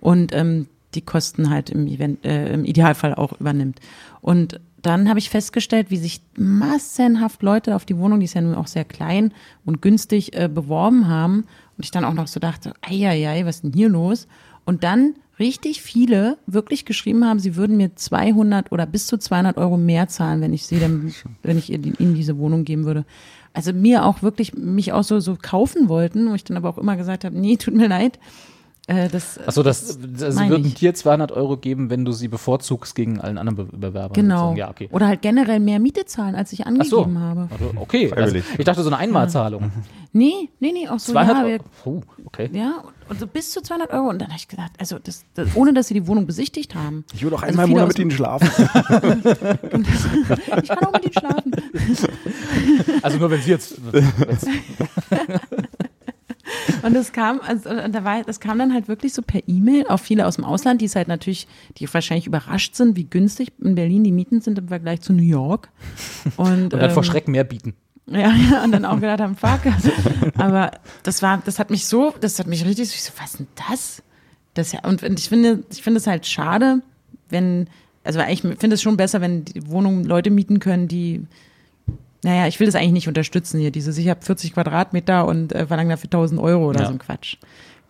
[0.00, 3.80] Und ähm, die Kosten halt im, Event, äh, im Idealfall auch übernimmt.
[4.20, 8.40] Und dann habe ich festgestellt, wie sich massenhaft Leute auf die Wohnung, die ist ja
[8.40, 9.32] nun auch sehr klein
[9.64, 11.44] und günstig, äh, beworben haben.
[11.76, 14.26] Und ich dann auch noch so dachte, eieiei, was ist denn hier los?
[14.64, 19.56] Und dann richtig viele wirklich geschrieben haben, sie würden mir 200 oder bis zu 200
[19.56, 21.12] Euro mehr zahlen, wenn ich sie dann,
[21.42, 23.04] wenn ich ihnen diese Wohnung geben würde.
[23.54, 26.78] Also mir auch wirklich, mich auch so, so kaufen wollten, wo ich dann aber auch
[26.78, 28.18] immer gesagt habe, nee, tut mir leid.
[28.88, 30.74] Äh, das, Achso, das, das sie meine würden ich.
[30.74, 34.14] dir 200 Euro geben, wenn du sie bevorzugst gegen allen anderen Be Bewerbern.
[34.14, 34.54] Genau.
[34.54, 34.88] Ja, okay.
[34.90, 37.02] Oder halt generell mehr Miete zahlen, als ich Ach so.
[37.02, 37.48] angegeben habe.
[37.52, 38.12] Also, okay.
[38.12, 39.70] Also, ich dachte so eine Einmalzahlung.
[40.14, 41.64] Nee, nee, nee, auch so, 200 ja, wir, Euro.
[41.82, 42.50] Puh, okay.
[42.52, 44.08] ja, und so bis zu 200 Euro.
[44.10, 47.04] Und dann habe ich gesagt, also das, das, ohne dass sie die Wohnung besichtigt haben.
[47.14, 48.48] Ich würde auch Also einmal im viele Monat mit ihnen schlafen.
[50.62, 51.52] Ich kann auch mit ihnen schlafen.
[53.02, 53.76] Also nur wenn sie jetzt.
[56.82, 59.86] Und das kam, also und da war, das kam dann halt wirklich so per E-Mail,
[59.88, 61.46] auch viele aus dem Ausland, die es halt natürlich,
[61.78, 65.22] die wahrscheinlich überrascht sind, wie günstig in Berlin die Mieten sind im Vergleich zu New
[65.22, 65.68] York.
[66.36, 67.74] Und, Und dann vor ähm, Schreck mehr bieten.
[68.06, 69.60] Ja, ja, und dann auch gedacht haben, fuck.
[70.36, 73.30] Aber das war, das hat mich so, das hat mich richtig, so, ich so, was
[73.30, 74.02] ist denn das?
[74.54, 76.82] Das ja, und ich finde, ich finde es halt schade,
[77.30, 77.68] wenn,
[78.04, 81.26] also ich finde es schon besser, wenn die Wohnungen Leute mieten können, die,
[82.24, 85.66] naja, ich will das eigentlich nicht unterstützen hier, dieses, ich habe 40 Quadratmeter und äh,
[85.66, 86.86] verlange dafür 1000 Euro oder Ja.
[86.86, 87.36] so ein Quatsch.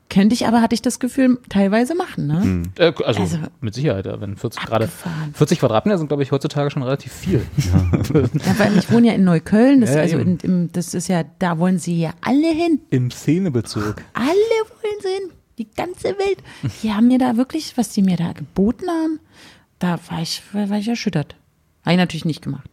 [0.08, 2.64] Könnte ich aber, hatte ich das Gefühl, teilweise machen, ne?
[2.78, 4.84] Äh, also, Also- mit Sicherheit, ja, wenn 40 gerade.
[4.84, 5.32] Abgefahren.
[5.34, 7.46] 40 Quadratmeter sind, glaube ich, heutzutage schon relativ viel.
[8.12, 11.08] Ja, weil ich wohne ja in Neukölln, das, Ja, ja, also in, im, das ist
[11.08, 12.80] ja, da wollen sie ja alle hin.
[12.90, 14.02] Im Szenebezirk.
[14.12, 16.42] alle wollen sie hin, die ganze Welt.
[16.82, 19.18] Die haben mir da wirklich, was die mir da geboten haben,
[19.78, 21.36] da war ich, war, war ich erschüttert.
[21.84, 22.68] Habe ich natürlich nicht gemacht.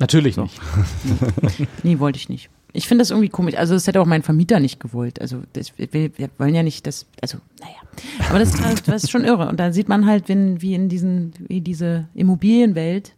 [0.00, 0.60] Natürlich nicht.
[1.82, 2.50] Nee, wollte ich nicht.
[2.72, 3.54] Ich finde das irgendwie komisch.
[3.56, 5.20] Also, das hätte auch mein Vermieter nicht gewollt.
[5.20, 8.28] Also, das, wir, wir wollen ja nicht, das, also, naja.
[8.28, 8.52] Aber das,
[8.84, 9.48] das ist schon irre.
[9.48, 13.14] Und da sieht man halt, wenn, wie in diesen, wie diese Immobilienwelt,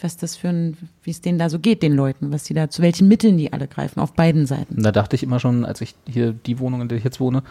[0.00, 2.70] was das für ein, wie es denen da so geht, den Leuten, was die da,
[2.70, 4.82] zu welchen Mitteln die alle greifen, auf beiden Seiten.
[4.82, 7.42] Da dachte ich immer schon, als ich hier die Wohnung, in der ich jetzt wohne,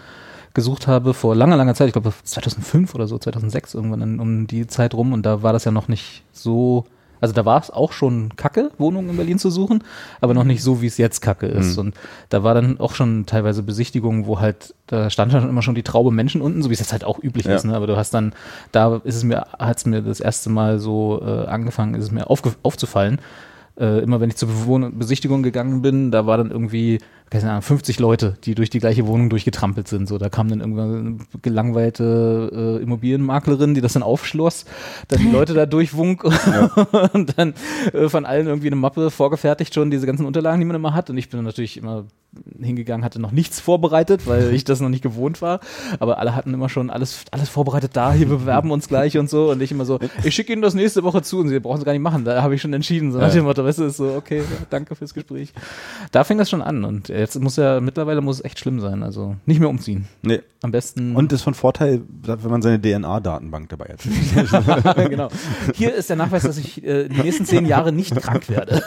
[0.53, 4.65] gesucht habe, vor langer, langer Zeit, ich glaube 2005 oder so, 2006 irgendwann um die
[4.65, 6.85] Zeit rum und da war das ja noch nicht so
[7.21, 9.83] Also da war es auch schon kacke, Wohnungen in Berlin zu suchen,
[10.21, 11.73] aber noch nicht so, wie es jetzt kacke ist.
[11.77, 11.79] Mhm.
[11.87, 11.95] Und
[12.29, 15.83] da war dann auch schon teilweise Besichtigungen, wo halt, da stand schon immer schon die
[15.83, 17.55] Traube Menschen unten, so wie es jetzt halt auch üblich Ja.
[17.55, 17.65] ist.
[17.65, 17.75] Ne?
[17.75, 18.33] Aber du hast dann,
[18.71, 22.11] da ist es mir, hat es mir das erste Mal so äh, angefangen, ist es
[22.11, 23.19] mir aufge aufzufallen.
[23.79, 26.97] Äh, immer wenn ich zur Bewohn Besichtigung gegangen bin, da war dann irgendwie,
[27.29, 30.07] keine Ahnung, 50 Leute, die durch die gleiche Wohnung durchgetrampelt sind.
[30.07, 34.65] So, da kam dann irgendwann eine gelangweilte äh, Immobilienmaklerin, die das dann aufschloss,
[35.09, 36.23] dann die Leute da durchwunk
[37.13, 37.53] und dann
[37.93, 41.09] äh, von allen irgendwie eine Mappe vorgefertigt schon, diese ganzen Unterlagen, die man immer hat.
[41.09, 42.05] Und ich bin natürlich immer
[42.59, 45.59] hingegangen, hatte noch nichts vorbereitet, weil ich das noch nicht gewohnt war.
[45.99, 49.51] Aber alle hatten immer schon alles, alles vorbereitet da, hier bewerben uns gleich und so.
[49.51, 51.85] Und ich immer so, ich schicke Ihnen das nächste Woche zu und Sie brauchen es
[51.85, 52.23] gar nicht machen.
[52.23, 53.11] Da habe ich schon entschieden.
[53.11, 55.53] So nach dem Motto, weißt du, ist so, okay, ja, danke fürs Gespräch.
[56.11, 56.85] Da fing das schon an.
[56.85, 59.03] Und jetzt muss ja, mittlerweile muss es echt schlimm sein.
[59.03, 60.07] Also nicht mehr umziehen.
[60.21, 60.41] Nee.
[60.61, 61.15] Am besten.
[61.15, 65.09] Und ist von Vorteil, wenn man seine DNA-Datenbank dabei hat.
[65.09, 65.29] genau.
[65.75, 68.81] Hier ist der Nachweis, dass ich äh, die nächsten zehn Jahre nicht krank werde.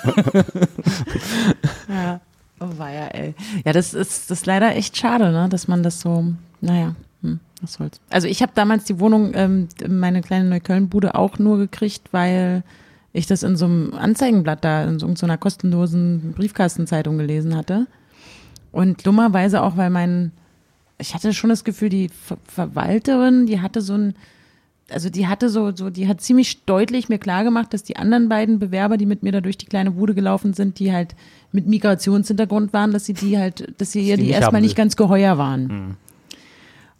[1.89, 2.21] Ja.
[2.61, 3.35] Oh weia, ey.
[3.65, 5.49] Ja, das ist, das ist leider echt schade, ne?
[5.49, 6.27] dass man das so,
[6.61, 8.01] naja, hm, was soll's.
[8.11, 12.63] Also ich habe damals die Wohnung, ähm, meine kleine Neukölln-Bude auch nur gekriegt, weil
[13.15, 17.87] ich das in so einem Anzeigenblatt da, in so so einer kostenlosen Briefkastenzeitung gelesen hatte.
[18.73, 20.33] Und dummerweise auch, weil mein,
[20.99, 24.15] ich hatte schon das Gefühl, die Ver Verwalterin, die hatte so ein,
[24.91, 28.59] also die hatte so, so, die hat ziemlich deutlich mir klargemacht, dass die anderen beiden
[28.59, 31.15] Bewerber, die mit mir da durch die kleine Bude gelaufen sind, die halt
[31.53, 34.97] mit Migrationshintergrund waren, dass sie die halt, dass sie ihr die die erstmal nicht ganz
[34.97, 35.97] geheuer waren.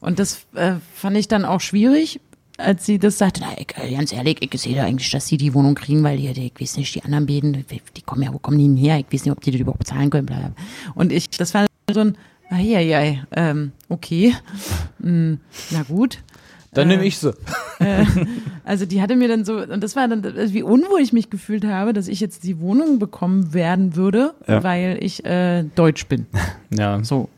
[0.01, 2.21] Und das äh, fand ich dann auch schwierig,
[2.65, 5.37] als sie das sagte, na, ich, äh, ganz ehrlich, ich sehe da eigentlich, dass sie
[5.37, 8.23] die Wohnung kriegen, weil hier, die, ich weiß nicht, die anderen beiden, die, die kommen
[8.23, 8.99] ja, wo kommen die denn her?
[8.99, 10.53] Ich weiß nicht, ob die das überhaupt bezahlen können, bla.
[10.95, 12.17] Und ich, das war so ein,
[12.53, 14.35] Eieiei, ähm, okay,
[15.01, 15.39] Hm,
[15.71, 16.19] na gut.
[16.73, 17.33] Dann Äh, nehme ich sie.
[18.65, 21.31] Also die hatte mir dann so, und das war dann, also wie unwohl ich mich
[21.31, 24.63] gefühlt habe, dass ich jetzt die Wohnung bekommen werden würde, Ja.
[24.63, 26.27] weil ich äh, deutsch bin.
[26.71, 27.03] Ja.
[27.03, 27.29] So.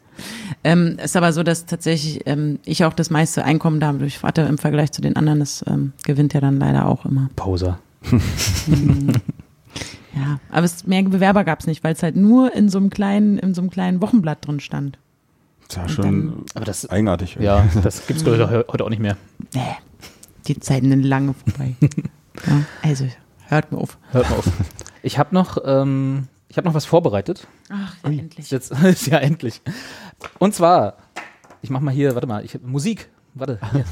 [0.65, 4.19] Ähm, ist aber so, dass tatsächlich ähm, ich auch das meiste Einkommen da habe durch
[4.19, 5.41] Vater im Vergleich zu den anderen.
[5.41, 7.29] Das ähm, gewinnt ja dann leider auch immer.
[7.37, 7.79] Poser.
[10.15, 12.91] Ja, aber es, mehr Bewerber gab es nicht, weil es halt nur in so einem
[12.91, 14.99] kleinen, in so einem kleinen Wochenblatt drin stand.
[15.69, 17.39] Das ist ja schon Aber das, eigenartig.
[17.41, 19.17] ja, das ich heu- heute auch nicht mehr.
[19.55, 19.61] Nee,
[20.47, 21.77] die Zeiten sind lange vorbei.
[22.47, 23.07] ja, also,
[23.49, 23.97] hört mir auf.
[24.11, 24.51] Hört mal auf.
[25.03, 27.47] Ich habe noch, ähm, ich habe noch was vorbereitet.
[27.71, 28.51] Ach, ja, endlich.
[28.51, 29.63] Jetzt ist ja endlich.
[30.39, 30.99] Und zwar,
[31.63, 33.09] ich mach mal hier, warte mal, ich Musik.
[33.33, 33.59] Warte.
[33.73, 33.85] Hier.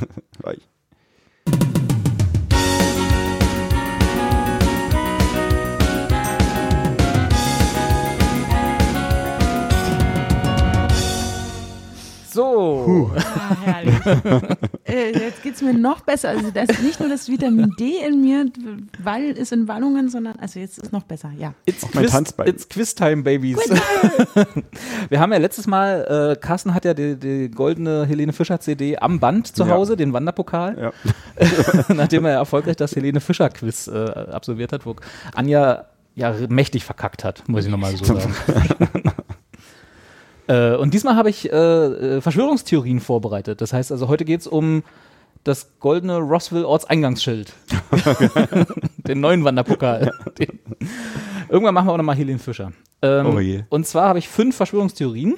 [12.40, 13.10] So.
[13.16, 13.94] Ah, herrlich.
[14.84, 16.30] äh, jetzt geht's mir noch besser.
[16.30, 18.46] Also das ist nicht nur das Vitamin D in mir,
[19.02, 21.52] weil ist in Wallungen, sondern also jetzt ist noch besser, ja.
[21.66, 22.48] It's mein Quiz, Tanzbein.
[22.48, 23.58] it's Quiz-Time, Babies.
[25.10, 28.96] Wir haben ja letztes Mal, äh, Carsten hat ja die, die goldene Helene Fischer CD
[28.96, 29.74] am Band zu Ja.
[29.74, 30.92] Hause, den Wanderpokal, Ja.
[31.94, 34.96] nachdem er erfolgreich das Helene Fischer Quiz äh, absolviert hat, wo
[35.34, 35.84] Anja
[36.14, 38.34] ja mächtig verkackt hat, muss ich nochmal so sagen.
[40.50, 43.60] Äh, und diesmal habe ich äh, äh, Verschwörungstheorien vorbereitet.
[43.60, 44.82] Das heißt also, heute geht's um
[45.44, 47.52] das goldene Roswell Ortseingangsschild.
[48.96, 50.12] Den neuen Wanderpokal.
[50.38, 50.58] Den.
[51.48, 52.72] Irgendwann machen wir auch nochmal Helene Fischer.
[53.00, 53.62] Ähm, Oh je.
[53.70, 55.36] Und zwar habe ich fünf Verschwörungstheorien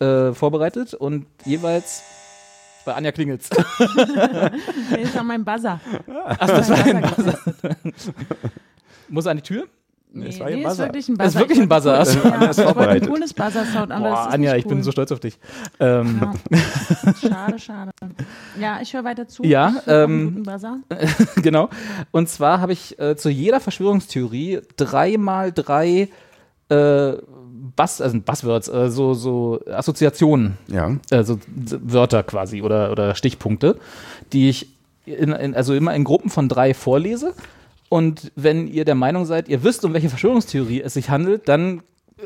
[0.00, 2.02] äh, vorbereitet und jeweils
[2.84, 3.48] bei Anja Klingelt's.
[4.90, 5.80] Der ist an meinem Buzzer.
[6.26, 7.38] Ach, das war ein Buzzer.
[9.08, 9.66] Muss an die Tür?
[10.10, 10.84] Nee, es war nee, ein ist Buzzer.
[10.84, 11.28] wirklich ein Das Buzzer.
[11.28, 11.92] ist wirklich ein Buzzer.
[11.94, 14.52] Ich Also, wollte, Anja ist ja, ich wollte ein cooles Buzzer-Sound, aber Boah, ist Anja,
[14.54, 14.84] nicht ich bin cool.
[14.84, 15.38] so stolz auf dich.
[15.80, 17.14] Ähm, Ja.
[17.20, 17.90] Schade, schade.
[18.58, 19.44] Ja, ich höre weiter zu.
[19.44, 20.78] Ja, ähm, Buzzer.
[21.42, 21.68] genau.
[22.10, 26.08] Und zwar habe ich äh, zu jeder Verschwörungstheorie drei mal drei
[26.70, 27.12] äh,
[27.76, 30.96] Buzz, also Buzzwords, äh, so, so Assoziationen, Ja.
[31.10, 31.38] also
[31.82, 33.78] Wörter quasi oder, oder Stichpunkte,
[34.32, 34.68] die ich
[35.06, 37.34] in, in, also immer in Gruppen von drei vorlese.
[37.88, 41.82] Und wenn ihr der Meinung seid, ihr wisst, um welche Verschwörungstheorie es sich handelt, dann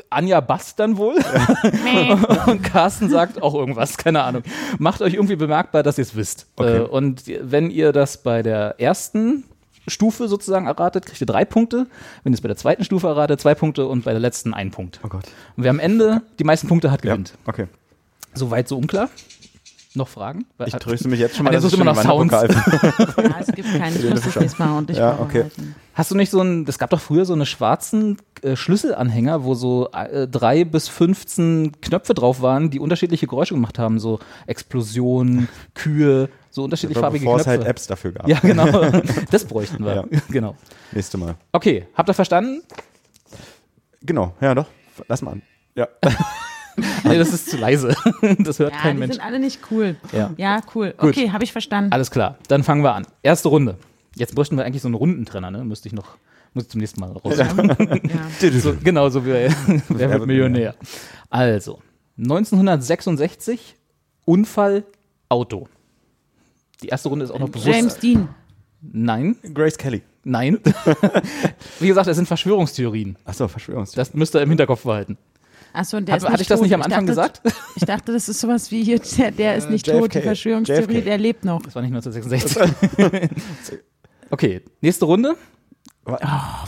[0.09, 1.15] Anja basst dann wohl
[2.47, 4.43] und Carsten sagt auch irgendwas, keine Ahnung.
[4.79, 6.47] Macht euch irgendwie bemerkbar, dass ihr es wisst.
[6.55, 6.77] Okay.
[6.77, 9.43] Äh, und wenn ihr das bei der ersten
[9.87, 11.87] Stufe sozusagen erratet, kriegt ihr drei Punkte.
[12.23, 14.71] Wenn ihr es bei der zweiten Stufe erratet, zwei Punkte und bei der letzten ein
[14.71, 14.99] Punkt.
[15.03, 15.25] Oh Gott.
[15.57, 17.11] Und wer am Ende die meisten Punkte hat, Ja.
[17.11, 17.33] gewinnt.
[17.45, 17.67] Okay.
[18.33, 19.09] Soweit so unklar?
[19.95, 20.45] Noch Fragen?
[20.65, 23.23] Ich tröste mich jetzt schon mal, Ah, der dass sucht ich immer noch bin.
[23.29, 23.95] Ja, es gibt keinen.
[23.95, 25.45] Ich muss das nächste Mal ordentlich Ja, okay.
[25.93, 29.53] Hast du nicht so ein, es gab doch früher so eine schwarzen äh, Schlüsselanhänger, wo
[29.53, 34.17] so äh, drei bis 15 Knöpfe drauf waren, die unterschiedliche Geräusche gemacht haben, so
[34.47, 37.49] Explosion, Kühe, so unterschiedlich Bevor farbige es Knöpfe.
[37.51, 38.27] halt Apps dafür gab.
[38.27, 38.65] ja, genau.
[39.29, 39.95] Das bräuchten wir.
[39.95, 40.05] Ja.
[40.29, 40.55] Genau.
[40.91, 41.35] Nächste Mal.
[41.51, 42.63] Okay, habt ihr verstanden?
[44.01, 44.65] Genau, ja doch.
[45.07, 45.41] Lass mal an.
[45.75, 45.87] Ja.
[47.03, 47.95] Nee, das ist zu leise.
[48.39, 49.15] Das hört Ja, kein die Mensch.
[49.15, 49.95] sind alle nicht cool.
[50.11, 50.31] Ja.
[50.37, 50.93] Ja, cool.
[50.97, 51.09] Gut.
[51.09, 51.91] Okay, habe ich verstanden.
[51.91, 53.05] Alles klar, dann fangen wir an.
[53.21, 53.77] Erste Runde.
[54.15, 55.63] Jetzt bräuchten wir eigentlich so einen Rundentrenner, ne?
[55.65, 56.17] Müsste ich noch,
[56.53, 57.37] muss ich zum nächsten Mal raus.
[57.37, 57.47] Ja.
[58.59, 59.31] So, genau, so wie
[59.89, 60.75] Wer wird Millionär.
[61.29, 61.79] Also,
[62.17, 63.75] 1966,
[64.25, 64.83] Unfall,
[65.29, 65.67] Auto.
[66.81, 67.67] Die erste Runde ist auch noch bewusst.
[67.67, 68.29] James Dean.
[68.81, 70.01] Nein, Grace Kelly.
[70.23, 70.59] nein.
[71.79, 73.17] wie gesagt, es sind Verschwörungstheorien.
[73.25, 74.05] Achso, Verschwörungstheorie.
[74.07, 75.17] Das müsst ihr im Hinterkopf behalten.
[75.73, 76.63] Achso, und der Hat, ist nicht hatte ich das tot.
[76.65, 77.41] nicht am Anfang dachte, gesagt?
[77.75, 80.23] Ich dachte, das ist sowas wie hier, der, der ist nicht tot, die JFK.
[80.23, 81.03] Verschwörungstheorie, JFK.
[81.05, 81.61] der lebt noch.
[81.63, 83.29] Das war nicht 1966.
[84.29, 85.35] okay, nächste Runde.
[86.05, 86.15] Oh,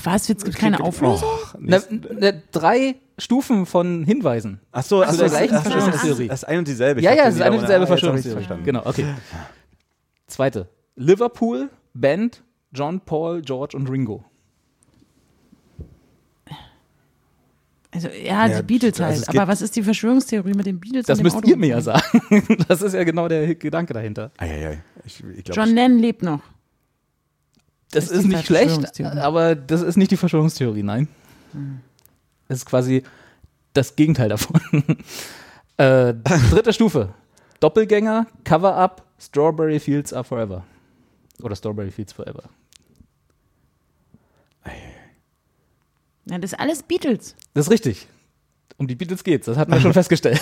[0.04, 0.28] was?
[0.28, 1.28] Jetzt gibt keine Auflösung?
[1.60, 1.80] Na,
[2.20, 4.62] na, drei Stufen von Hinweisen.
[4.72, 6.28] Achso, Zu der gleichen ach so, Verschwörungstheorie.
[6.30, 7.00] Das ist eine und dieselbe.
[7.02, 8.36] Ich Ja, ja, es ist eine und dieselbe Ah, hab Verschwörungstheorie.
[8.38, 8.64] verstanden.
[8.66, 9.06] Genau, okay.
[10.28, 10.70] Zweite.
[10.96, 14.24] Liverpool, Band, John, Paul, George und Ringo.
[17.96, 19.28] Also, ja, Ja, die Beatles also halt.
[19.32, 21.48] geht- Aber was ist die Verschwörungstheorie mit den Beatles Das und dem müsst Auto?
[21.50, 22.04] ihr mir ja sagen.
[22.68, 24.32] Das ist ja genau der Gedanke dahinter.
[24.38, 24.84] Eieiei.
[25.06, 26.42] Ich, ich glaub, Also John Lennon lebt noch.
[27.92, 31.08] Das ist ist die nicht schlecht, aber das ist nicht die Verschwörungstheorie, nein.
[32.50, 33.04] Es ist quasi
[33.74, 34.60] das Gegenteil davon.
[35.78, 37.14] äh, dritte Stufe.
[37.62, 40.66] Doppelgänger, Cover-Up, Strawberry Fields Are Forever.
[41.42, 42.44] Oder Strawberry Fields Forever.
[44.66, 44.72] Ja,
[46.26, 47.36] das ist alles Beatles.
[47.54, 48.08] Das ist richtig.
[48.78, 50.42] Um die Beatles geht's, das hatten wir schon festgestellt.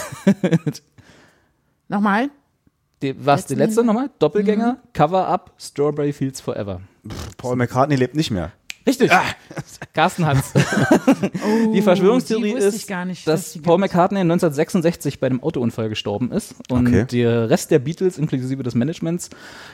[1.88, 2.30] Nochmal?
[3.02, 4.10] Die, was, die Letzten letzte nochmal?
[4.20, 4.88] Doppelgänger, Mhm.
[4.94, 6.82] Cover-Up, Strawberry Fields Forever.
[7.38, 8.54] Paul McCartney lebt nicht mehr.
[8.86, 9.12] Richtig.
[9.94, 10.54] Carsten Hatz.
[11.46, 13.78] Oh, Die Verschwörungstheorie die ist, nicht, dass die Paul.
[13.78, 17.06] McCartney 1966 bei einem Autounfall gestorben ist und Okay.
[17.12, 19.30] der Rest der Beatles, inklusive des Managements,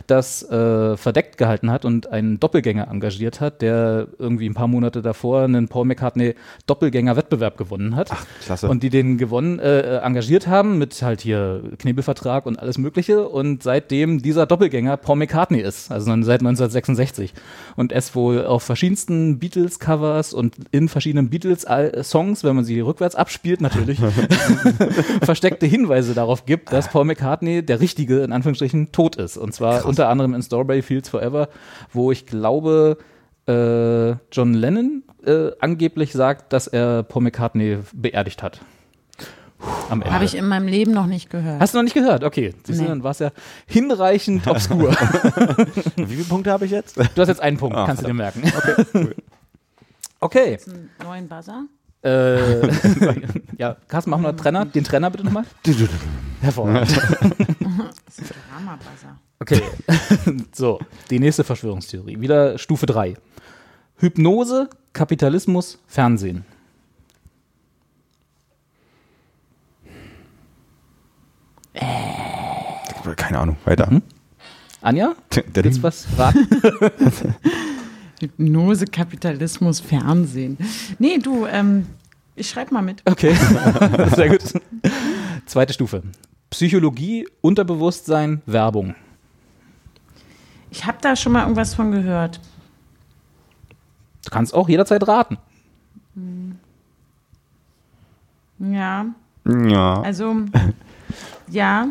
[0.08, 5.02] das äh, verdeckt gehalten hat und einen Doppelgänger engagiert hat, der irgendwie ein paar Monate
[5.02, 6.36] davor einen Paul McCartney
[6.68, 8.10] Doppelgänger-Wettbewerb gewonnen hat.
[8.12, 8.68] Ach, klasse.
[8.68, 13.28] Und die den gewonnen, äh, äh, engagiert haben mit halt hier Knebelvertrag und alles Mögliche
[13.28, 17.34] und seitdem dieser Doppelgänger Paul McCartney ist, also seit 1966
[17.76, 23.62] und es wohl auf verschiedensten Beatles-Covers und in verschiedenen Beatles-Songs, wenn man sie rückwärts abspielt
[23.62, 24.00] natürlich,
[25.22, 29.38] versteckte Hinweise darauf gibt, dass Paul McCartney der Richtige in Anführungsstrichen tot ist.
[29.38, 31.50] Und zwar unter anderem in Strawberry Fields Forever,
[31.92, 32.98] wo ich glaube
[33.48, 38.62] äh, John Lennon äh, angeblich sagt, dass er Paul McCartney beerdigt hat.
[39.90, 40.14] Am Ende.
[40.14, 41.60] Habe ich in meinem Leben noch nicht gehört.
[41.60, 42.24] Hast du noch nicht gehört?
[42.24, 42.54] Okay.
[42.64, 42.90] Siehst du, Nee.
[42.90, 43.32] dann war es ja
[43.66, 44.92] hinreichend obskur.
[45.96, 46.96] Wie viele Punkte habe ich jetzt?
[46.98, 48.44] Du hast jetzt einen Punkt, Ah, kannst du dir merken.
[50.22, 51.64] Okay, Einen neuen Buzzer?
[52.04, 52.68] äh,
[53.58, 54.66] ja, Carsten, machen wir noch Trenner.
[54.66, 55.46] Den Trenner bitte nochmal.
[56.42, 56.90] Hervorragend.
[58.52, 59.18] Drama-Buzzer.
[59.42, 59.62] Okay,
[60.54, 60.80] so,
[61.10, 62.20] die nächste Verschwörungstheorie.
[62.20, 63.16] Wieder Stufe 3.
[63.98, 66.46] Hypnose, Kapitalismus, Fernsehen.
[73.16, 73.58] Keine Ahnung.
[73.66, 73.90] Weiter.
[74.82, 75.14] Anja,
[75.56, 76.48] Der willst du was raten?
[78.20, 80.58] Hypnose, Kapitalismus, Fernsehen.
[81.00, 81.88] Nee, du, ähm,
[82.36, 83.02] ich schreib mal mit.
[83.06, 83.34] Okay,
[84.16, 84.44] sehr gut.
[85.46, 86.04] Zweite Stufe.
[86.50, 88.96] Psychologie, Unterbewusstsein, Werbung.
[90.72, 92.40] Ich habe da schon mal irgendwas von gehört.
[94.26, 95.38] Du kannst auch jederzeit raten.
[98.60, 99.06] Ja,
[99.46, 100.02] Ja.
[100.02, 100.36] also,
[101.50, 101.90] ja,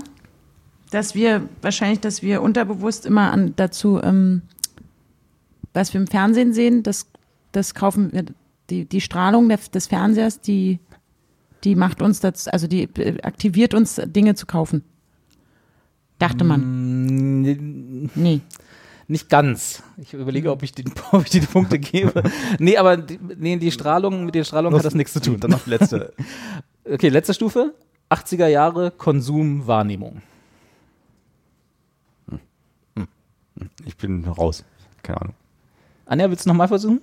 [0.90, 4.42] dass wir, wahrscheinlich, dass wir unterbewusst immer an, dazu, ähm,
[5.74, 7.06] was wir im Fernsehen sehen, das,
[7.52, 8.24] das kaufen wir,
[8.70, 10.78] die, die Strahlung der, des Fernsehers, die,
[11.64, 14.82] die macht uns das, also die äh, aktiviert uns, Dinge zu kaufen.
[16.18, 17.42] Dachte man.
[17.42, 18.40] Mm, Nee.
[19.10, 19.82] Nicht ganz.
[19.96, 22.22] Ich überlege, ob ich, die, ob ich die Punkte gebe.
[22.58, 25.40] Nee, aber die, nee, die Strahlung, mit der Strahlung hat das nichts zu tun.
[25.40, 26.12] Dann noch die letzte.
[26.90, 27.74] Okay, letzte Stufe.
[28.10, 30.22] 80er Jahre Konsum, Wahrnehmung.
[33.84, 34.64] Ich bin raus.
[35.02, 35.34] Keine Ahnung.
[36.06, 37.00] Anja, willst du nochmal versuchen?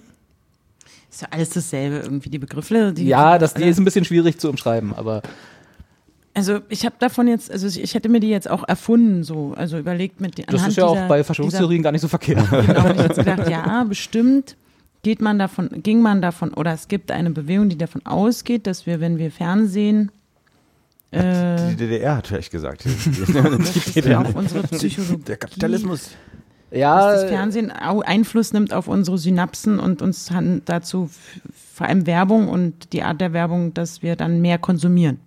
[1.10, 2.94] Ist ja alles dasselbe, irgendwie die Begriffe.
[2.94, 5.22] Die Ja, das die ist ein bisschen schwierig zu umschreiben, aber
[6.34, 9.78] Also ich habe davon jetzt, also ich hätte mir die jetzt auch erfunden, so, also
[9.78, 12.46] überlegt mit den das anhand ist ja auch dieser- bei Verschwörungstheorien gar nicht so verkehrt.
[12.68, 14.56] Genau, und ich jetzt gedacht, ja, bestimmt
[15.04, 18.86] geht man davon, ging man davon, oder es gibt eine Bewegung, die davon ausgeht, dass
[18.88, 20.12] wir, wenn wir Fernsehen,
[21.12, 22.86] äh, Die DDR hat vielleicht gesagt.
[22.86, 23.36] das ist
[24.16, 26.12] auf unsere Psychologie, Der Kapitalismus.
[26.72, 30.30] Ja, dass das Fernsehen au- Einfluss nimmt auf unsere Synapsen und uns
[30.66, 31.10] dazu
[31.74, 35.20] vor allem Werbung und die Art der Werbung, dass wir dann mehr konsumieren.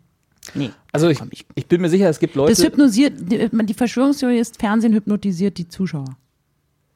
[0.55, 0.71] Nee.
[0.93, 2.63] Also ich, komm, ich- ich bin mir sicher, es gibt Das Leute.
[2.65, 6.17] hypnosiert, die, die Verschwörungstheorie ist, Fernsehen hypnotisiert die Zuschauer.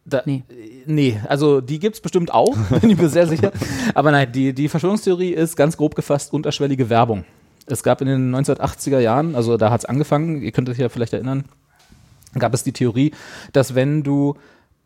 [0.04, 0.42] Da, Nee.
[0.86, 3.52] nee, also die gibt's bestimmt auch, bin ich mir sehr sicher.
[3.94, 7.24] Aber nein, die, die Verschwörungstheorie ist ganz grob gefasst unterschwellige Werbung.
[7.66, 11.12] Es gab in den 1980er Jahren, also da hat's angefangen, ihr könnt euch ja vielleicht
[11.12, 11.44] erinnern,
[12.38, 13.12] gab es die Theorie,
[13.52, 14.34] dass wenn du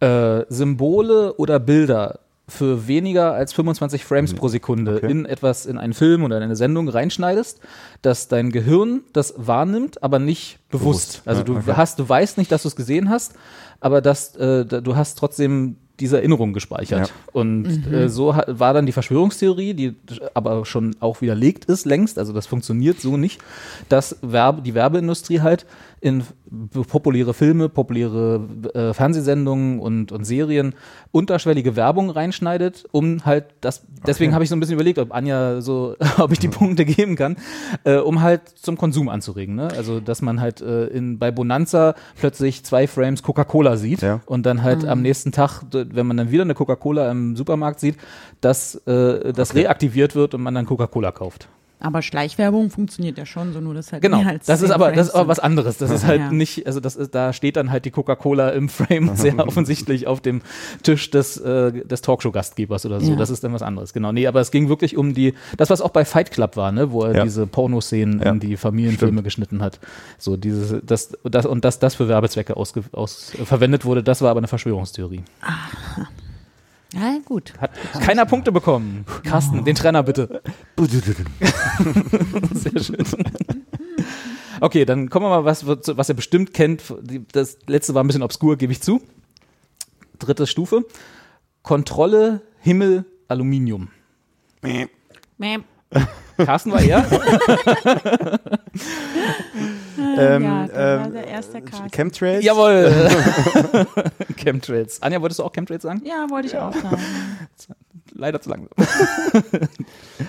[0.01, 5.11] äh, Symbole oder Bilder für weniger als 25 Frames pro Sekunde Okay.
[5.11, 7.59] in etwas, in einen Film oder in eine Sendung reinschneidest,
[8.03, 11.25] dass dein Gehirn das wahrnimmt, aber nicht bewusst.
[11.25, 11.29] Bewusst.
[11.29, 11.73] Also Ja, du okay.
[11.77, 13.35] hast, du weißt nicht, dass du es gesehen hast,
[13.81, 17.13] aber dass, äh, du hast trotzdem diese Erinnerung gespeichert.
[17.33, 19.95] Und äh, so ha- war dann die Verschwörungstheorie, die
[20.35, 23.41] aber schon auch widerlegt ist längst, also das funktioniert so nicht,
[23.89, 25.65] dass Werbe, die Werbeindustrie halt
[26.07, 26.23] in
[26.91, 28.41] populäre Filme, populäre
[28.75, 30.75] äh, Fernsehsendungen und, und Serien
[31.13, 35.61] unterschwellige Werbung reinschneidet, um halt das, deswegen habe ich so ein bisschen überlegt, ob Anja
[35.61, 37.37] so, ob ich die Punkte geben kann,
[37.85, 39.55] äh, um halt zum Konsum anzuregen.
[39.55, 39.69] Ne?
[39.77, 44.21] Also, dass man halt äh, in, bei Bonanza plötzlich zwei Frames Coca-Cola sieht Ja.
[44.27, 47.97] und dann halt am nächsten Tag, wenn man dann wieder eine Coca-Cola im Supermarkt sieht,
[48.41, 51.49] dass äh, das reaktiviert wird und man dann Coca-Cola kauft.
[51.87, 55.07] Aber Schleichwerbung funktioniert ja schon, so nur das halt Genau, das ist 10 aber das
[55.07, 55.79] ist aber was anderes.
[55.79, 56.33] Das ist halt Ja.
[56.33, 60.21] nicht, also das ist, da steht dann halt die Coca-Cola im Frame sehr offensichtlich auf
[60.21, 60.43] dem
[60.83, 63.13] Tisch des, äh, des Talkshow-Gastgebers oder so.
[63.13, 63.17] Ja.
[63.17, 63.93] Das ist dann was anderes.
[63.93, 64.11] Genau.
[64.11, 66.91] Nee, aber es ging wirklich um die, das was auch bei Fight Club war, ne,
[66.91, 67.23] wo er Ja.
[67.23, 68.33] diese Pornoszenen Ja.
[68.33, 69.25] in die Familienfilme Stimmt.
[69.25, 69.79] geschnitten hat.
[70.19, 74.31] So dieses, das, das und dass das für Werbezwecke ausge, aus, verwendet wurde, das war
[74.33, 75.23] aber eine Verschwörungstheorie.
[75.23, 76.07] sind.
[76.95, 77.53] Ja, gut.
[77.61, 79.05] Hat keiner Punkte bekommen.
[79.25, 80.43] Carsten, den Trainer bitte.
[82.53, 83.05] Sehr schön.
[84.61, 86.83] Okay, dann kommen wir mal was, was ihr bestimmt kennt.
[87.33, 89.03] Das letzte war ein bisschen obskur, gebe ich zu.
[90.19, 90.85] Dritte Stufe.
[91.63, 93.89] Kontrolle, Himmel, Aluminium.
[96.39, 97.05] Carsten war er.
[99.99, 101.93] Ähm, ja, das war ähm, der erste Cast.
[101.93, 102.45] Chemtrails?
[102.45, 102.93] Jawohl.
[104.37, 105.03] Chemtrails.
[105.03, 106.03] Anja, wolltest du auch Chemtrails sagen?
[106.05, 106.97] Ja, wollte ich auch sagen.
[108.19, 108.71] Leider zu langsam.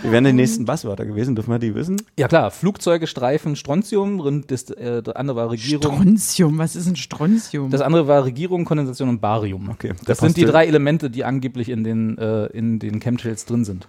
[0.02, 2.02] Wir wären die nächsten Buzzwörter gewesen, dürfen wir die wissen?
[2.18, 5.94] Ja klar, Flugzeuge, Streifen, Strontium, das, äh, das andere war Regierung.
[5.94, 7.72] Strontium, was ist ein Strontium?
[7.72, 9.70] Das andere war Regierung, Kondensation und Barium.
[9.70, 13.64] Okay, Das sind die drei Elemente, die angeblich in den, äh, in den Chemtrails drin
[13.64, 13.88] sind.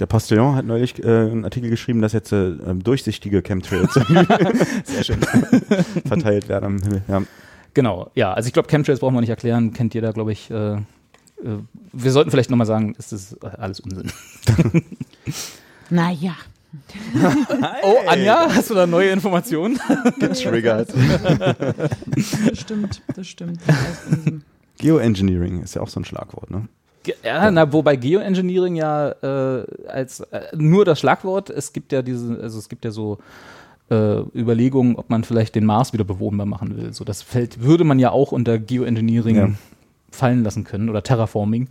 [0.00, 3.92] Der Postillon hat neulich äh, einen Artikel geschrieben, dass jetzt äh, ähm, durchsichtige Chemtrails
[4.84, 5.20] Sehr schön.
[6.06, 7.02] verteilt werden am Himmel.
[7.06, 7.22] Ja.
[7.74, 10.50] Genau, ja, also ich glaube, Chemtrails brauchen wir nicht erklären, kennt jeder, glaube ich.
[10.50, 10.78] Äh, äh,
[11.92, 14.10] wir sollten vielleicht nochmal sagen, es ist äh, alles Unsinn.
[15.90, 16.34] naja.
[17.82, 19.78] Oh, Anja, hast du da neue Informationen?
[20.18, 20.94] Getriggert.
[20.94, 23.60] Das stimmt, das stimmt.
[23.66, 24.32] Das.
[24.78, 26.68] Geoengineering ist ja auch so ein Schlagwort, ne?
[27.24, 32.38] Ja, na, wobei Geoengineering ja äh, als äh, nur das Schlagwort, es gibt ja diese,
[32.42, 33.18] also es gibt ja so
[33.90, 36.92] äh, Überlegungen, ob man vielleicht den Mars wieder bewohnbar machen will.
[36.92, 39.50] So, das fällt, würde man ja auch unter Geoengineering Ja.
[40.10, 41.68] fallen lassen können oder Terraforming.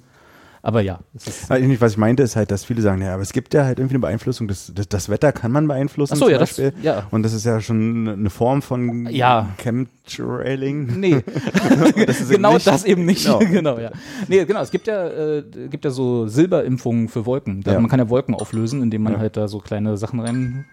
[0.61, 3.21] Aber ja, es ist, Eigentlich, was ich meinte, ist halt, dass viele sagen, ja, aber
[3.23, 6.13] es gibt ja halt irgendwie eine Beeinflussung, das, das, das Wetter kann man beeinflussen.
[6.13, 6.73] Ach so, zum ja, das- Beispiel.
[6.83, 7.07] ja.
[7.11, 9.47] Und das ist ja schon eine Form von Ja.
[9.57, 10.99] Chemtrailing.
[10.99, 11.23] Nee,
[12.05, 13.25] Das genau nicht- das eben nicht.
[13.25, 13.39] Genau.
[13.59, 13.79] Genau.
[13.79, 13.91] ja.
[14.27, 17.61] Nee, genau, es gibt ja, äh, gibt ja so Silberimpfungen für Wolken.
[17.61, 17.79] Da, Ja.
[17.79, 19.19] Man kann ja Wolken auflösen, indem man Ja.
[19.19, 20.65] halt da so kleine Sachen rein.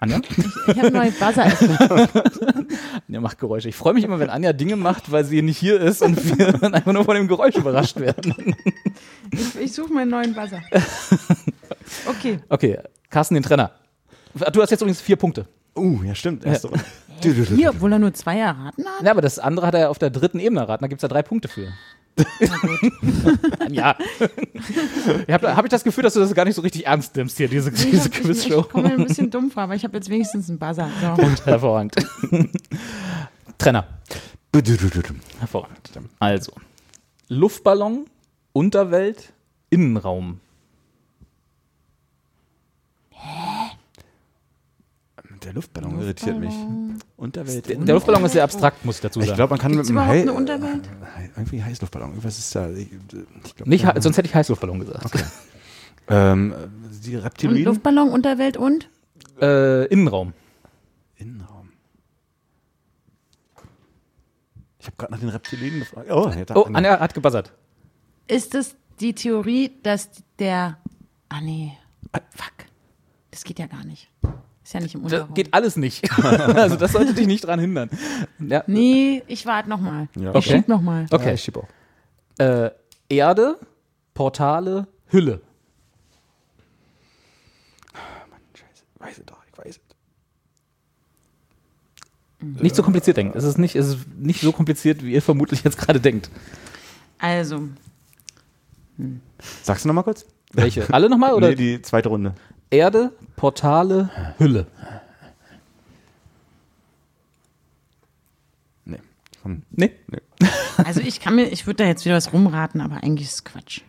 [0.00, 0.20] Anja?
[0.68, 1.46] Ich habe neue Buzzer.
[3.08, 3.68] Anja macht Geräusche.
[3.68, 6.52] Ich freue mich immer, wenn Anja Dinge macht, weil sie nicht hier ist und wir
[6.52, 8.32] dann einfach nur von dem Geräusch überrascht werden.
[9.32, 10.62] Ich, ich suche meinen neuen Buzzer.
[12.06, 12.38] Okay.
[12.48, 12.78] Okay,
[13.10, 13.72] Carsten, den Trenner.
[14.52, 15.46] Du hast jetzt übrigens vier Punkte.
[15.74, 16.44] Uh, ja, stimmt.
[16.44, 16.70] Erst so.
[17.22, 19.02] Hier, obwohl er nur zwei erraten hat?
[19.02, 20.84] Ja, aber das andere hat er ja auf der dritten Ebene erraten.
[20.84, 21.72] Da gibt es ja drei Punkte für.
[23.70, 23.96] ja.
[25.26, 27.36] Ich habe hab ich das Gefühl, dass du das gar nicht so richtig ernst nimmst
[27.36, 28.60] hier, diese, diese Quizshow.
[28.60, 30.90] Ich komme mir ein bisschen dumm vor, aber ich habe jetzt wenigstens einen Buzzer.
[31.00, 31.44] So.
[31.46, 31.94] Hervorragend.
[33.58, 33.86] Trenner.
[35.38, 35.90] Hervorragend.
[36.18, 36.52] Also,
[37.28, 38.06] Luftballon,
[38.52, 39.32] Unterwelt,
[39.70, 40.40] Innenraum.
[45.44, 46.54] Der Luftballon irritiert mich.
[47.16, 47.68] Unterwelt.
[47.68, 49.36] Der, der Luftballon ist sehr abstrakt, muss ich dazu Ich sagen.
[49.36, 50.88] glaube, man kann Gibt's mit einem überhaupt Hei- eine Unterwelt?
[51.36, 52.12] Irgendwie Heißluftballon.
[52.24, 52.68] Was ist da?
[52.70, 52.88] Ich,
[53.44, 55.24] ich glaub, Nicht, sonst hätte ich Heißluftballon gesagt.
[56.08, 56.54] ähm,
[57.04, 57.64] die Und Reptilien.
[57.66, 58.88] Luftballon, Unterwelt und?
[59.40, 60.32] Äh, Innenraum.
[61.16, 61.68] Innenraum.
[64.80, 66.08] Ich habe gerade nach den Reptilien gefragt.
[66.10, 67.52] Oh, Oh, Anja hat gebuzzert.
[68.28, 70.78] Ist es die Theorie, dass der.
[71.28, 71.72] Ah, nee.
[72.12, 72.52] Fuck.
[73.30, 74.10] Das geht ja gar nicht.
[74.64, 75.34] Ist ja nicht im Das Unterraum.
[75.34, 76.10] geht alles nicht.
[76.22, 77.90] also das sollte dich nicht dran hindern.
[78.38, 78.64] Ja.
[78.66, 80.08] Nee, ich warte nochmal.
[80.16, 80.30] Ja.
[80.30, 80.56] Ich Okay.
[80.58, 81.06] schieb nochmal.
[81.10, 81.34] Ja, Okay.
[81.34, 81.68] ich schieb auch.
[82.38, 82.70] Äh,
[83.08, 83.58] Erde,
[84.14, 85.40] Portale, Hülle.
[88.54, 88.82] Scheiße.
[88.98, 89.80] Weiß es doch, ich weiß
[92.40, 92.62] es.
[92.62, 93.36] Nicht so kompliziert denken.
[93.36, 96.30] Es ist nicht, es ist nicht so kompliziert, wie ihr vermutlich jetzt gerade denkt.
[97.18, 97.68] Also,
[99.62, 100.26] Sagst du nochmal kurz?
[100.52, 100.92] Welche?
[100.92, 101.50] Alle nochmal oder?
[101.50, 102.34] Nee, die zweite Runde.
[102.70, 104.66] Erde, Portale, Hülle.
[108.84, 108.98] Nee.
[109.42, 109.62] Komm.
[109.70, 109.92] Nee?
[110.84, 113.44] also ich kann mir, ich würde da jetzt wieder was rumraten, aber eigentlich ist es
[113.44, 113.80] Quatsch.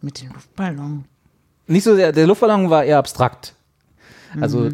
[0.00, 1.04] Mit dem Luftballon.
[1.66, 3.54] Nicht so sehr, der Luftballon war eher abstrakt.
[4.40, 4.70] Also